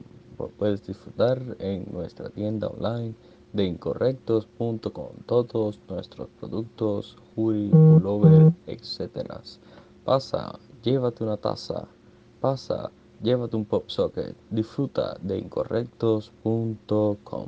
Puedes 0.58 0.86
disfrutar 0.86 1.42
en 1.60 1.86
nuestra 1.92 2.30
tienda 2.30 2.68
online 2.68 3.14
de 3.54 3.66
incorrectos.com 3.66 5.08
todos 5.26 5.80
nuestros 5.88 6.28
productos, 6.40 7.18
hoodie, 7.36 7.70
pullover, 7.70 8.52
etcétera. 8.68 9.42
Pasa, 10.04 10.60
llévate 10.84 11.24
una 11.24 11.38
taza, 11.38 11.88
pasa, 12.42 12.92
llévate 13.24 13.56
un 13.56 13.66
pop 13.66 13.86
socket, 13.88 14.36
disfruta 14.52 15.16
de 15.22 15.38
incorrectos.com. 15.38 17.48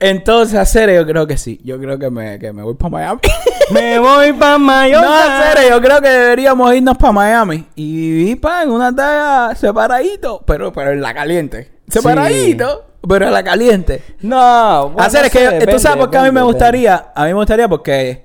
Entonces, 0.00 0.58
hacer, 0.58 0.92
yo 0.94 1.06
creo 1.06 1.26
que 1.26 1.36
sí. 1.36 1.60
Yo 1.64 1.78
creo 1.78 1.98
que 1.98 2.08
me, 2.10 2.38
que 2.38 2.50
me 2.52 2.62
voy 2.62 2.74
para 2.74 2.90
Miami. 2.90 3.20
Me 3.70 3.98
voy 3.98 4.34
para 4.34 4.58
Mallorca. 4.58 5.06
No, 5.06 5.14
hacer, 5.14 5.70
yo 5.70 5.80
creo 5.80 5.98
que 6.02 6.08
deberíamos 6.08 6.74
irnos 6.74 6.98
para 6.98 7.14
Miami 7.14 7.64
y 7.74 8.10
vivir 8.10 8.38
pa, 8.38 8.62
en 8.62 8.70
una 8.70 8.94
talla 8.94 9.54
separadito, 9.54 10.42
pero, 10.44 10.70
pero 10.70 10.92
en 10.92 11.00
la 11.00 11.14
caliente. 11.14 11.70
Separadito, 11.88 12.84
pero 13.08 13.26
en 13.26 13.32
la 13.32 13.42
caliente. 13.42 14.02
No, 14.20 14.90
bueno, 14.90 15.02
hacer, 15.02 15.24
es 15.24 15.32
que 15.32 15.38
sé, 15.38 15.46
tú 15.46 15.52
depende, 15.60 15.78
sabes 15.78 15.96
por 15.96 16.10
qué 16.10 16.18
a 16.18 16.24
mí 16.24 16.26
me 16.26 16.40
depende, 16.40 16.52
gustaría. 16.52 17.06
A 17.14 17.22
mí 17.22 17.28
me 17.28 17.36
gustaría 17.36 17.66
porque 17.66 18.23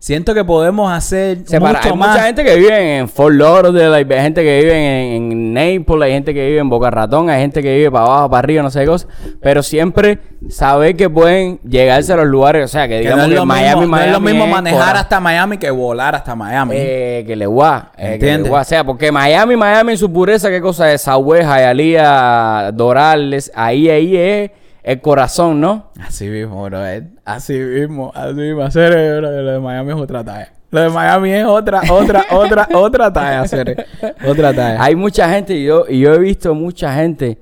siento 0.00 0.32
que 0.34 0.44
podemos 0.44 0.90
hacer 0.90 1.44
Separa- 1.44 1.78
mucho 1.78 1.92
hay 1.92 1.96
más. 1.98 2.10
mucha 2.10 2.22
gente 2.24 2.42
que 2.42 2.56
vive 2.56 2.96
en 2.98 3.08
Fort 3.08 3.34
Lauderdale, 3.36 3.94
hay 4.16 4.22
gente 4.22 4.42
que 4.42 4.58
vive 4.60 5.14
en, 5.16 5.30
en 5.30 5.54
Naples, 5.54 6.02
hay 6.06 6.12
gente 6.12 6.32
que 6.34 6.46
vive 6.46 6.58
en 6.58 6.68
Boca 6.70 6.90
Ratón, 6.90 7.28
hay 7.28 7.40
gente 7.42 7.62
que 7.62 7.76
vive 7.76 7.90
para 7.90 8.06
abajo, 8.06 8.30
para 8.30 8.38
arriba, 8.38 8.62
no 8.62 8.70
sé 8.70 8.80
qué 8.80 8.86
cosa. 8.86 9.06
Pero 9.42 9.62
siempre 9.62 10.18
saber 10.48 10.96
que 10.96 11.08
pueden 11.10 11.60
llegarse 11.68 12.12
a 12.14 12.16
los 12.16 12.26
lugares, 12.26 12.64
o 12.64 12.68
sea, 12.68 12.88
que 12.88 12.94
Que 12.94 13.00
digamos 13.00 13.28
no 13.28 13.40
que 13.42 13.46
Miami, 13.46 13.80
mismo, 13.82 13.96
no 13.96 14.02
es 14.02 14.06
lo 14.10 14.20
Miami 14.20 14.26
mismo 14.32 14.44
es 14.46 14.50
manejar 14.50 14.96
hasta 14.96 15.20
Miami 15.20 15.58
que 15.58 15.70
volar 15.70 16.14
hasta 16.14 16.34
Miami. 16.34 16.74
Eh, 16.76 17.24
que 17.26 17.36
le 17.36 17.44
guá, 17.46 17.92
eh, 17.98 18.16
que 18.18 18.38
le 18.38 18.48
guá. 18.48 18.62
O 18.62 18.64
sea, 18.64 18.82
porque 18.84 19.12
Miami, 19.12 19.54
Miami 19.56 19.92
en 19.92 19.98
su 19.98 20.10
pureza, 20.10 20.48
qué 20.48 20.62
cosa 20.62 20.90
es, 20.92 21.02
Sahué, 21.02 21.44
Hialeah, 21.44 22.70
Dorales, 22.72 23.52
ahí, 23.54 23.88
ahí 23.90 24.16
es 24.16 24.50
el 24.82 25.00
corazón, 25.00 25.60
¿no? 25.60 25.90
Así 26.00 26.26
mismo, 26.28 26.62
bro. 26.64 26.86
eh. 26.86 27.04
Así 27.24 27.54
mismo, 27.58 28.12
así 28.14 28.34
mismo. 28.34 28.62
Hacer, 28.62 28.92
eh, 28.96 29.18
bro, 29.18 29.30
lo 29.30 29.52
de 29.52 29.60
Miami 29.60 29.90
es 29.92 29.96
otra 29.96 30.24
talla. 30.24 30.52
Lo 30.70 30.80
de 30.82 30.88
Miami 30.88 31.32
es 31.32 31.44
otra, 31.46 31.82
otra, 31.90 32.24
otra, 32.30 32.68
otra 32.74 33.12
talla, 33.12 33.40
hacer. 33.42 33.86
Otra 34.26 34.52
talla. 34.54 34.82
Hay 34.82 34.94
mucha 34.94 35.28
gente, 35.28 35.54
y 35.54 35.64
yo, 35.64 35.84
y 35.88 35.98
yo 36.00 36.14
he 36.14 36.18
visto 36.18 36.54
mucha 36.54 36.94
gente 36.94 37.38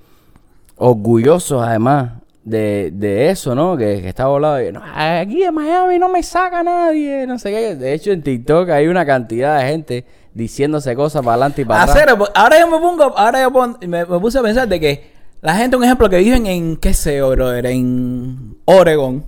orgullosos 0.77 1.63
además 1.67 2.13
de, 2.45 2.91
de 2.95 3.29
eso, 3.31 3.55
¿no? 3.55 3.77
Que, 3.77 4.01
que 4.01 4.09
está 4.09 4.27
volado. 4.27 4.63
y, 4.63 4.73
"No, 4.73 4.81
aquí 4.83 5.43
en 5.43 5.55
Miami 5.55 5.99
no 5.99 6.09
me 6.09 6.23
saca 6.23 6.63
nadie, 6.63 7.27
no 7.27 7.39
sé 7.39 7.51
qué. 7.51 7.75
De 7.77 7.93
hecho, 7.93 8.11
en 8.13 8.23
TikTok 8.23 8.71
hay 8.71 8.87
una 8.89 9.05
cantidad 9.05 9.59
de 9.61 9.67
gente 9.67 10.05
diciéndose 10.33 10.95
cosas 10.95 11.21
para 11.23 11.33
adelante 11.35 11.63
y 11.63 11.65
para 11.65 11.83
atrás. 11.83 11.97
Hacer, 11.97 12.17
pues, 12.17 12.31
ahora 12.35 12.59
yo 12.61 12.69
me 12.71 12.79
pongo, 12.79 13.05
ahora 13.19 13.43
yo 13.43 13.53
pon- 13.53 13.77
me, 13.83 14.05
me 14.07 14.19
puse 14.21 14.39
a 14.39 14.43
pensar 14.43 14.69
de 14.69 14.81
que 14.81 15.18
la 15.41 15.55
gente, 15.57 15.77
un 15.77 15.85
ejemplo, 15.85 16.09
que 16.09 16.19
viven 16.19 16.47
en, 16.47 16.77
qué 16.77 16.93
sé 16.95 17.19
yo, 17.19 17.31
brother, 17.31 17.67
en 17.67 18.57
Oregon, 18.65 19.25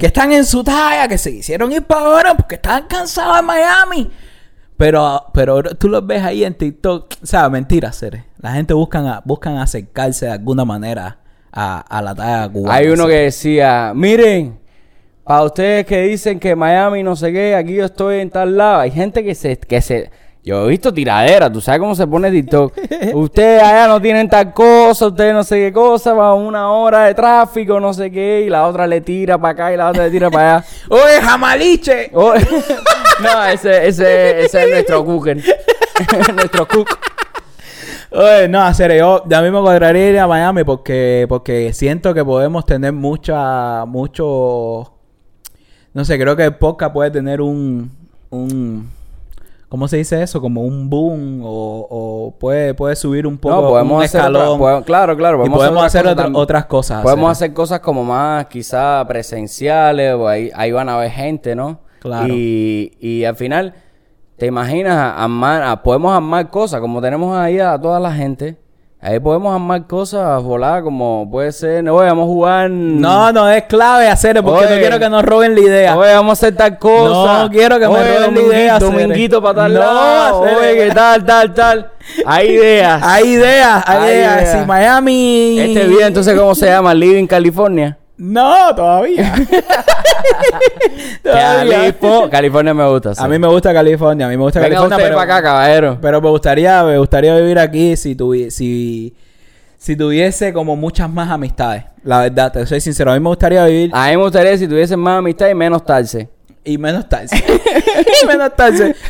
que 0.00 0.06
están 0.06 0.32
en 0.32 0.44
su 0.44 0.62
talla, 0.64 1.08
que 1.08 1.18
se 1.18 1.30
hicieron 1.30 1.70
ir 1.72 1.82
para 1.82 2.08
Oregon 2.08 2.36
porque 2.36 2.54
estaban 2.56 2.84
cansados 2.86 3.36
de 3.36 3.42
Miami. 3.42 4.10
Pero, 4.76 5.24
pero 5.32 5.62
tú 5.62 5.88
los 5.88 6.06
ves 6.06 6.22
ahí 6.22 6.44
en 6.44 6.54
TikTok, 6.54 7.14
o 7.22 7.26
sea, 7.26 7.48
mentira, 7.48 7.92
Cere. 7.92 8.24
La 8.40 8.52
gente 8.52 8.74
buscan, 8.74 9.06
a- 9.06 9.22
buscan 9.24 9.56
acercarse 9.56 10.26
de 10.26 10.32
alguna 10.32 10.64
manera 10.66 11.18
a, 11.50 11.80
a 11.80 12.02
la 12.02 12.14
talla 12.14 12.48
cubana. 12.52 12.74
Hay 12.74 12.88
uno 12.88 13.06
que 13.06 13.14
decía, 13.14 13.92
miren, 13.94 14.58
para 15.24 15.42
ustedes 15.44 15.86
que 15.86 16.02
dicen 16.02 16.38
que 16.38 16.54
Miami 16.54 17.02
no 17.02 17.16
sé 17.16 17.32
qué, 17.32 17.54
aquí 17.56 17.74
yo 17.74 17.86
estoy 17.86 18.20
en 18.20 18.28
tal 18.30 18.56
lado. 18.56 18.80
Hay 18.80 18.90
gente 18.90 19.24
que 19.24 19.34
se, 19.34 19.56
que 19.56 19.80
se, 19.80 20.10
yo 20.46 20.64
he 20.64 20.68
visto 20.68 20.94
tiradera, 20.94 21.52
tú 21.52 21.60
sabes 21.60 21.80
cómo 21.80 21.96
se 21.96 22.06
pone 22.06 22.30
TikTok. 22.30 22.72
ustedes 23.14 23.60
allá 23.60 23.88
no 23.88 24.00
tienen 24.00 24.28
tal 24.28 24.54
cosa, 24.54 25.08
ustedes 25.08 25.34
no 25.34 25.42
sé 25.42 25.56
qué 25.56 25.72
cosa, 25.72 26.14
va 26.14 26.34
una 26.34 26.70
hora 26.70 27.06
de 27.06 27.14
tráfico, 27.14 27.80
no 27.80 27.92
sé 27.92 28.12
qué, 28.12 28.44
y 28.46 28.48
la 28.48 28.64
otra 28.64 28.86
le 28.86 29.00
tira 29.00 29.38
para 29.38 29.52
acá 29.52 29.72
y 29.72 29.76
la 29.76 29.90
otra 29.90 30.04
le 30.04 30.10
tira 30.12 30.30
para 30.30 30.58
allá. 30.58 30.66
¡Oye, 30.88 31.20
jamaliche! 31.20 32.12
No, 33.18 33.46
ese, 33.46 33.88
ese, 33.88 34.44
ese 34.44 34.64
es 34.64 34.70
nuestro 34.70 35.02
cooker. 35.02 35.42
nuestro 36.34 36.68
cook. 36.68 36.98
Oye, 38.10 38.46
no, 38.46 38.60
hacer 38.62 38.94
yo, 38.94 39.24
ya 39.26 39.40
mismo 39.40 39.62
cuadraría 39.62 40.10
ir 40.10 40.18
a 40.18 40.26
Miami 40.26 40.64
porque, 40.64 41.24
porque 41.26 41.72
siento 41.72 42.12
que 42.12 42.22
podemos 42.22 42.66
tener 42.66 42.92
mucha, 42.92 43.86
mucho, 43.86 44.92
no 45.94 46.04
sé, 46.04 46.18
creo 46.18 46.36
que 46.36 46.44
el 46.44 46.56
podcast 46.56 46.92
puede 46.92 47.10
tener 47.10 47.40
un, 47.40 47.90
un, 48.28 48.90
¿cómo 49.68 49.88
se 49.88 49.96
dice 49.98 50.22
eso? 50.22 50.40
Como 50.40 50.62
un 50.62 50.88
boom 50.90 51.42
o, 51.44 51.86
o 51.90 52.34
puede, 52.38 52.74
puede 52.74 52.96
subir 52.96 53.26
un 53.26 53.36
poco, 53.38 53.54
No, 53.62 53.68
podemos 53.68 53.98
un 53.98 54.02
hacer 54.04 54.20
escalón. 54.20 54.42
otra- 54.42 54.58
podemos- 54.58 54.84
claro, 54.84 55.16
claro. 55.16 55.46
y 55.46 55.50
podemos 55.50 55.84
hacer 55.84 56.06
otras 56.06 56.12
otra- 56.12 56.24
cosas 56.24 56.32
tam- 56.32 56.42
otras 56.42 56.64
cosas. 56.66 57.02
Podemos 57.02 57.30
hacer. 57.30 57.46
hacer 57.46 57.54
cosas 57.54 57.80
como 57.80 58.04
más 58.04 58.46
quizá 58.46 59.04
presenciales, 59.06 60.14
o 60.14 60.28
ahí, 60.28 60.50
ahí 60.54 60.72
van 60.72 60.88
a 60.88 60.96
ver 60.96 61.10
gente, 61.10 61.54
¿no? 61.56 61.80
Claro. 62.00 62.26
Y, 62.32 62.96
y 63.00 63.24
al 63.24 63.36
final, 63.36 63.74
te 64.36 64.46
imaginas, 64.46 65.14
armar, 65.16 65.82
podemos 65.82 66.14
armar 66.14 66.50
cosas, 66.50 66.80
como 66.80 67.00
tenemos 67.00 67.36
ahí 67.36 67.58
a 67.58 67.80
toda 67.80 67.98
la 67.98 68.12
gente. 68.12 68.56
Ahí 69.08 69.20
podemos 69.20 69.54
armar 69.54 69.86
cosas 69.86 70.42
voladas, 70.42 70.82
como 70.82 71.28
puede 71.30 71.52
ser, 71.52 71.84
no, 71.84 71.94
vamos 71.94 72.24
a 72.24 72.26
jugar. 72.26 72.68
No, 72.68 73.30
no 73.30 73.48
es 73.48 73.62
clave 73.62 74.08
hacer 74.08 74.42
porque 74.42 74.66
Oye. 74.66 74.74
no 74.74 74.80
quiero 74.80 74.98
que 74.98 75.08
nos 75.08 75.22
roben 75.24 75.54
la 75.54 75.60
idea. 75.60 75.96
Oye, 75.96 76.12
vamos 76.12 76.30
a 76.30 76.32
hacer 76.32 76.56
tal 76.56 76.76
cosa. 76.76 77.44
No 77.44 77.50
quiero 77.50 77.78
que 77.78 77.86
me 77.86 77.94
Oye, 77.94 78.18
roben 78.18 78.34
la 78.34 78.40
idea. 78.40 78.78
Dominguito 78.80 79.40
para 79.40 79.54
tal 79.54 79.74
No, 79.74 79.78
lado. 79.78 80.40
Oye, 80.40 80.74
que 80.74 80.90
tal, 80.92 81.24
tal, 81.24 81.54
tal. 81.54 81.92
Hay 82.26 82.48
ideas. 82.48 83.00
Hay 83.04 83.28
ideas, 83.28 83.84
hay, 83.86 83.96
Hay 83.98 84.08
ideas. 84.16 84.42
ideas. 84.42 84.60
Si 84.60 84.66
Miami. 84.66 85.60
Este 85.60 85.86
video, 85.86 86.06
entonces, 86.08 86.36
¿cómo 86.36 86.56
se 86.56 86.66
llama? 86.66 86.92
Living 86.92 87.28
California. 87.28 87.96
No, 88.18 88.74
todavía. 88.74 89.34
Todavía. 91.22 91.92
Califo- 91.92 92.30
California 92.30 92.74
me 92.74 92.88
gusta. 92.88 93.14
sí. 93.14 93.22
A 93.22 93.28
mí 93.28 93.38
me 93.38 93.46
gusta 93.48 93.72
California, 93.72 94.26
a 94.26 94.28
mí 94.30 94.36
me 94.36 94.42
gusta 94.42 94.60
Venga 94.60 94.76
California, 94.76 94.96
usted 94.96 95.06
pero, 95.08 95.16
para 95.18 95.36
acá, 95.36 95.42
caballero. 95.48 95.98
pero 96.00 96.20
me 96.20 96.28
gustaría, 96.30 96.82
me 96.84 96.98
gustaría 96.98 97.36
vivir 97.36 97.58
aquí 97.58 97.96
si 97.96 98.14
tuvi- 98.16 98.50
si 98.50 99.14
si 99.78 99.94
tuviese 99.96 100.52
como 100.52 100.74
muchas 100.76 101.10
más 101.10 101.30
amistades. 101.30 101.84
La 102.02 102.20
verdad, 102.20 102.52
te 102.52 102.66
soy 102.66 102.80
sincero, 102.80 103.10
a 103.12 103.14
mí 103.14 103.20
me 103.20 103.28
gustaría 103.28 103.64
vivir 103.66 103.90
A 103.92 104.06
mí 104.06 104.16
me 104.16 104.22
gustaría 104.22 104.56
si 104.56 104.66
tuviesen 104.66 104.98
más 104.98 105.18
amistad 105.18 105.48
y 105.48 105.54
menos 105.54 105.84
tarse. 105.84 106.28
y 106.64 106.78
menos 106.78 107.08
tarde. 107.08 107.28
y 108.22 108.26
menos. 108.26 108.50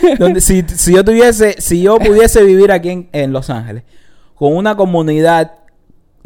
Donde 0.18 0.40
si, 0.40 0.62
si 0.62 0.94
yo 0.94 1.04
tuviese, 1.04 1.54
si 1.60 1.82
yo 1.82 1.98
pudiese 1.98 2.42
vivir 2.42 2.72
aquí 2.72 2.90
en, 2.90 3.08
en 3.12 3.32
Los 3.32 3.48
Ángeles 3.50 3.84
con 4.34 4.54
una 4.54 4.76
comunidad 4.76 5.52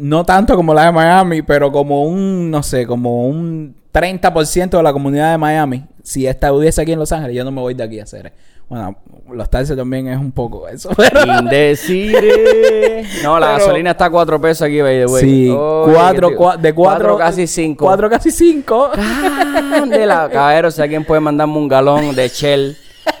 no 0.01 0.23
tanto 0.25 0.55
como 0.55 0.73
la 0.73 0.85
de 0.85 0.91
Miami, 0.91 1.41
pero 1.43 1.71
como 1.71 2.03
un, 2.03 2.49
no 2.51 2.63
sé, 2.63 2.85
como 2.87 3.27
un 3.27 3.75
30% 3.93 4.69
de 4.77 4.83
la 4.83 4.93
comunidad 4.93 5.31
de 5.31 5.37
Miami, 5.37 5.85
si 6.03 6.25
esta 6.27 6.47
estuviese 6.47 6.81
aquí 6.81 6.91
en 6.93 6.99
Los 6.99 7.11
Ángeles, 7.11 7.35
yo 7.35 7.43
no 7.43 7.51
me 7.51 7.61
voy 7.61 7.73
de 7.73 7.83
aquí 7.83 7.99
a 7.99 8.03
hacer. 8.03 8.33
Bueno, 8.67 8.95
los 9.29 9.49
taxis 9.49 9.75
también 9.75 10.07
es 10.07 10.17
un 10.17 10.31
poco 10.31 10.67
eso. 10.67 10.89
pero- 10.97 11.39
Indecire. 11.39 13.03
No, 13.23 13.37
la 13.39 13.47
Pero- 13.47 13.59
gasolina 13.59 13.91
está 13.91 14.05
a 14.05 14.09
cuatro 14.09 14.39
pesos 14.39 14.61
aquí, 14.65 14.79
by 14.81 14.99
the 14.99 15.05
way. 15.07 15.21
Sí, 15.23 15.49
cuatro, 15.93 16.29
cua- 16.37 16.57
de 16.57 16.73
cuatro, 16.73 17.17
casi 17.17 17.47
cinco. 17.47 17.85
Cuatro 17.85 18.09
casi 18.09 18.31
cinco. 18.31 18.89
Candela. 19.71 20.29
Caballero, 20.31 20.71
si 20.71 20.81
alguien 20.81 21.03
puede 21.03 21.19
mandarme 21.21 21.57
un 21.57 21.67
galón 21.67 22.15
de 22.15 22.27
Shell. 22.29 22.77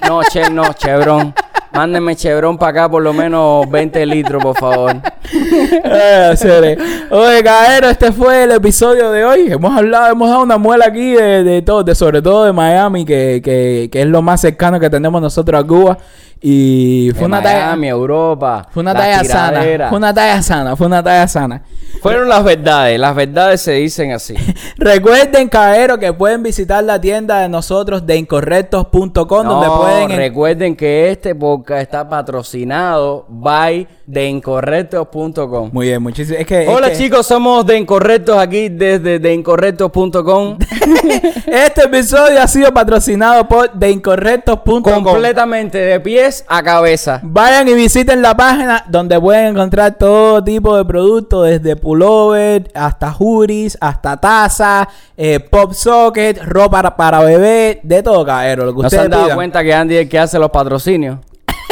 No, 0.07 0.21
Shell 0.23 0.53
no, 0.55 0.73
Chevron. 0.73 1.33
Mándenme 1.73 2.15
Chevron 2.15 2.57
para 2.57 2.71
acá 2.81 2.89
por 2.91 3.01
lo 3.01 3.13
menos 3.13 3.69
20 3.69 4.05
litros, 4.05 4.43
por 4.43 4.57
favor. 4.57 4.95
Eh. 5.33 6.77
Oye, 7.09 7.43
Caero, 7.43 7.89
este 7.89 8.11
fue 8.11 8.43
el 8.43 8.51
episodio 8.51 9.11
de 9.11 9.23
hoy. 9.23 9.51
Hemos 9.51 9.75
hablado, 9.77 10.11
hemos 10.11 10.29
dado 10.29 10.43
una 10.43 10.57
muela 10.57 10.85
aquí 10.87 11.13
de, 11.13 11.43
de 11.43 11.61
todo, 11.61 11.83
de, 11.83 11.95
sobre 11.95 12.21
todo 12.21 12.45
de 12.45 12.51
Miami, 12.51 13.05
que, 13.05 13.41
que, 13.43 13.89
que 13.91 14.01
es 14.01 14.07
lo 14.07 14.21
más 14.21 14.41
cercano 14.41 14.79
que 14.79 14.89
tenemos 14.89 15.21
nosotros 15.21 15.63
a 15.63 15.65
Cuba. 15.65 15.97
Y 16.41 17.09
fue 17.11 17.21
De 17.21 17.25
una 17.27 17.41
Miami, 17.41 17.81
talla. 17.83 17.87
Europa. 17.91 18.67
Fue 18.71 18.81
una 18.81 18.93
la 18.93 18.99
talla 18.99 19.23
sana. 19.23 19.89
Fue 19.89 19.97
una 19.97 20.13
talla 20.13 20.41
sana. 20.41 20.75
Fue 20.75 20.87
una 20.87 21.03
talla 21.03 21.27
sana. 21.27 21.61
Fueron 22.01 22.27
las 22.29 22.43
verdades. 22.43 22.99
Las 22.99 23.15
verdades 23.15 23.61
se 23.61 23.73
dicen 23.73 24.11
así. 24.11 24.33
Recuerden, 24.77 25.47
Caero, 25.49 25.99
que 25.99 26.11
pueden 26.13 26.41
visitar 26.41 26.83
la 26.83 26.99
tienda 26.99 27.39
de 27.41 27.47
nosotros 27.49 28.05
de 28.07 28.17
incorrectos.com, 28.17 29.13
donde 29.27 29.67
No, 29.67 29.77
pueden. 29.81 30.11
en- 30.11 30.17
recuerden 30.17 30.75
que 30.75 31.11
este 31.11 31.35
podcast 31.35 31.81
está 31.83 32.09
patrocinado 32.09 33.25
by 33.29 33.87
deincorrectos.com. 34.07 35.69
Muy 35.71 35.87
bien, 35.87 36.01
muchísimas. 36.01 36.41
Es 36.41 36.47
que, 36.47 36.63
es 36.63 36.69
Hola 36.69 36.89
que 36.89 36.97
chicos, 36.97 37.27
somos 37.27 37.65
de 37.65 37.77
Incorrectos 37.77 38.35
aquí 38.37 38.69
desde 38.69 39.19
deincorrectos.com. 39.19 40.57
Este 41.47 41.83
episodio 41.83 42.41
ha 42.41 42.47
sido 42.47 42.73
patrocinado 42.73 43.47
por 43.47 43.71
deincorrectos.com. 43.73 44.81
completamente 45.03 45.77
de 45.77 45.99
pies 45.99 46.43
a 46.47 46.63
cabeza. 46.63 47.19
Vayan 47.23 47.67
y 47.67 47.73
visiten 47.73 48.21
la 48.21 48.35
página 48.35 48.83
donde 48.87 49.19
pueden 49.19 49.47
encontrar 49.47 49.97
todo 49.97 50.43
tipo 50.43 50.75
de 50.77 50.85
productos, 50.85 51.47
desde 51.47 51.75
pullover 51.75 52.71
hasta 52.73 53.11
hoodies, 53.11 53.77
hasta 53.81 54.17
taza, 54.17 54.87
eh, 55.17 55.39
pop 55.39 55.73
socket, 55.73 56.41
ropa 56.43 56.71
para, 56.71 56.95
para 56.95 57.19
bebé, 57.19 57.79
de 57.83 58.01
todo, 58.03 58.25
caballero. 58.25 58.65
Lo 58.65 58.75
que 58.75 58.83
¿No 58.83 58.89
se 58.89 58.99
han 58.99 59.09
dado 59.09 59.23
pidan. 59.25 59.35
cuenta 59.37 59.63
que 59.63 59.73
Andy 59.73 59.95
es 59.95 60.01
el 60.03 60.09
que 60.09 60.19
hace 60.19 60.39
los 60.39 60.49
patrocinios? 60.49 61.17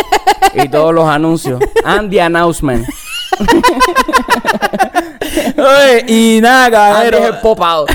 y 0.54 0.68
todos 0.70 0.94
los 0.94 1.08
anuncios. 1.08 1.60
Andy 1.84 2.20
Announcement. 2.20 2.86
Oye, 5.58 6.06
y 6.08 6.40
nada, 6.42 6.66
Andy 6.66 6.72
caballero. 7.12 7.18
es 7.20 7.26
el 7.26 7.38
pop 7.38 7.62
out. 7.62 7.90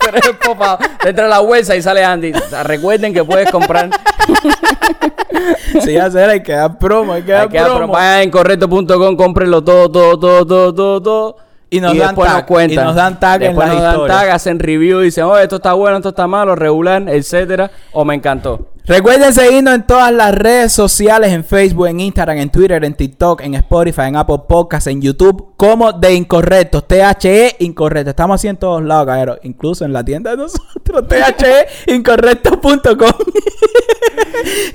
Tú 0.00 0.08
eres 0.08 0.26
el. 0.40 0.78
Entra 1.04 1.28
la 1.28 1.40
bolsa 1.40 1.76
y 1.76 1.82
sale 1.82 2.04
Andy. 2.04 2.32
Recuerden 2.64 3.12
que 3.14 3.24
puedes 3.24 3.50
comprar. 3.50 3.90
Sí, 5.82 5.96
hacer, 5.96 6.28
hay 6.30 6.42
que 6.42 6.52
dar 6.52 6.78
promo, 6.78 7.14
hay 7.14 7.22
que 7.22 7.32
dar 7.32 7.42
Hay 7.42 7.48
que 7.48 7.56
dar 7.56 7.66
promo. 7.66 7.78
promo. 7.78 7.92
Vayan 7.94 8.18
a 8.18 8.22
incorrecto.com, 8.24 9.16
cómprenlo 9.16 9.64
todo, 9.64 9.90
todo, 9.90 10.18
todo, 10.18 10.46
todo, 10.46 10.74
todo, 10.74 11.02
todo. 11.02 11.36
Y 11.70 11.80
nos 11.80 11.96
dan 11.96 12.08
después 12.08 12.28
tag, 12.28 12.36
nos 12.38 12.46
cuentan. 12.46 12.84
y 12.84 12.86
nos 12.86 12.94
dan 12.94 13.18
tag 13.18 13.42
en 13.42 13.48
Después 13.48 13.66
las 13.66 13.74
nos 13.76 13.82
dan 13.82 13.94
historias. 13.94 14.20
tag, 14.20 14.30
hacen 14.30 14.58
review 14.58 15.00
dicen, 15.00 15.24
oh, 15.24 15.38
esto 15.38 15.56
está 15.56 15.72
bueno, 15.72 15.96
esto 15.96 16.10
está 16.10 16.26
malo, 16.26 16.54
regular, 16.54 17.02
etcétera. 17.08 17.70
O 17.92 18.04
me 18.04 18.14
encantó. 18.14 18.68
Recuerden 18.84 19.32
seguirnos 19.32 19.74
en 19.76 19.86
todas 19.86 20.10
las 20.10 20.34
redes 20.34 20.72
sociales, 20.72 21.30
en 21.32 21.44
Facebook, 21.44 21.86
en 21.86 22.00
Instagram, 22.00 22.38
en 22.38 22.50
Twitter, 22.50 22.84
en 22.84 22.94
TikTok, 22.94 23.40
en 23.42 23.54
Spotify, 23.54 24.02
en 24.08 24.16
Apple 24.16 24.40
Podcasts, 24.48 24.88
en 24.88 25.00
YouTube, 25.00 25.54
como 25.56 25.92
de 25.92 26.14
Incorrectos, 26.14 26.88
THE 26.88 27.54
Incorrecto. 27.60 28.10
Estamos 28.10 28.34
así 28.40 28.48
en 28.48 28.56
todos 28.56 28.82
lados, 28.82 29.06
cabrón. 29.06 29.38
Incluso 29.44 29.84
en 29.84 29.92
la 29.92 30.04
tienda 30.04 30.32
de 30.32 30.36
nosotros, 30.38 31.06
THE 31.08 31.94
Incorrectos.com. 31.94 33.12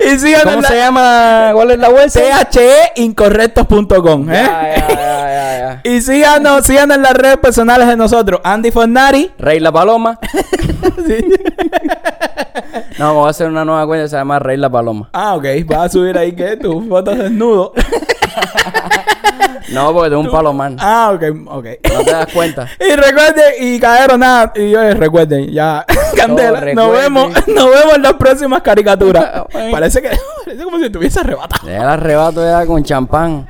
y 0.00 0.18
síganos 0.18 0.42
¿Cómo 0.44 0.56
en 0.56 0.62
la- 0.62 0.68
se 0.68 0.76
llama? 0.76 1.50
¿Cuál 1.52 1.70
es 1.72 1.78
la 1.78 1.90
website? 1.90 2.48
THE 2.50 3.02
Incorrectos.com. 3.02 4.30
¿eh? 4.30 4.34
Ya, 4.34 4.62
ya, 4.62 4.88
ya, 4.88 4.94
ya, 4.94 5.58
ya. 5.58 5.82
Y 5.90 6.00
síganos, 6.00 6.64
síganos 6.66 6.96
en 6.96 7.02
las 7.02 7.12
redes 7.12 7.36
personales 7.36 7.86
de 7.86 7.96
nosotros. 7.96 8.40
Andy 8.42 8.70
Fornari. 8.70 9.32
Rey 9.38 9.60
la 9.60 9.70
Paloma. 9.70 10.18
No, 12.98 13.14
voy 13.14 13.26
a 13.26 13.30
hacer 13.30 13.48
una 13.48 13.64
nueva 13.64 13.86
cuenta 13.86 14.04
que 14.04 14.08
se 14.10 14.16
llama 14.16 14.38
Rey 14.38 14.56
la 14.56 14.70
Paloma. 14.70 15.08
Ah, 15.12 15.34
ok. 15.36 15.44
Vas 15.66 15.78
a 15.86 15.88
subir 15.88 16.16
ahí 16.18 16.32
que 16.32 16.56
tus 16.56 16.86
fotos 16.88 17.16
desnudo. 17.18 17.72
No, 19.72 19.92
porque 19.92 20.08
tengo 20.08 20.22
un 20.22 20.30
palomar. 20.30 20.72
ah, 20.78 21.12
ok, 21.14 21.22
ok. 21.46 21.66
No 21.92 22.04
te 22.04 22.10
das 22.10 22.32
cuenta. 22.32 22.66
Y 22.80 22.96
recuerden, 22.96 23.44
y 23.60 23.78
cayeron 23.78 24.20
nada, 24.20 24.52
y 24.56 24.74
oye, 24.74 24.94
recuerden, 24.94 25.50
ya, 25.52 25.84
Candela, 26.16 26.60
recuerden. 26.60 26.74
nos 26.74 26.92
vemos, 26.92 27.46
nos 27.48 27.70
vemos 27.70 27.94
en 27.96 28.02
las 28.02 28.14
próximas 28.14 28.62
caricaturas. 28.62 29.42
Parece 29.70 30.00
que, 30.00 30.10
parece 30.44 30.64
como 30.64 30.78
si 30.78 30.86
estuviese 30.86 31.20
arrebatado. 31.20 31.68
El 31.68 31.82
arrebato 31.82 32.42
ya 32.42 32.64
con 32.64 32.82
champán. 32.82 33.46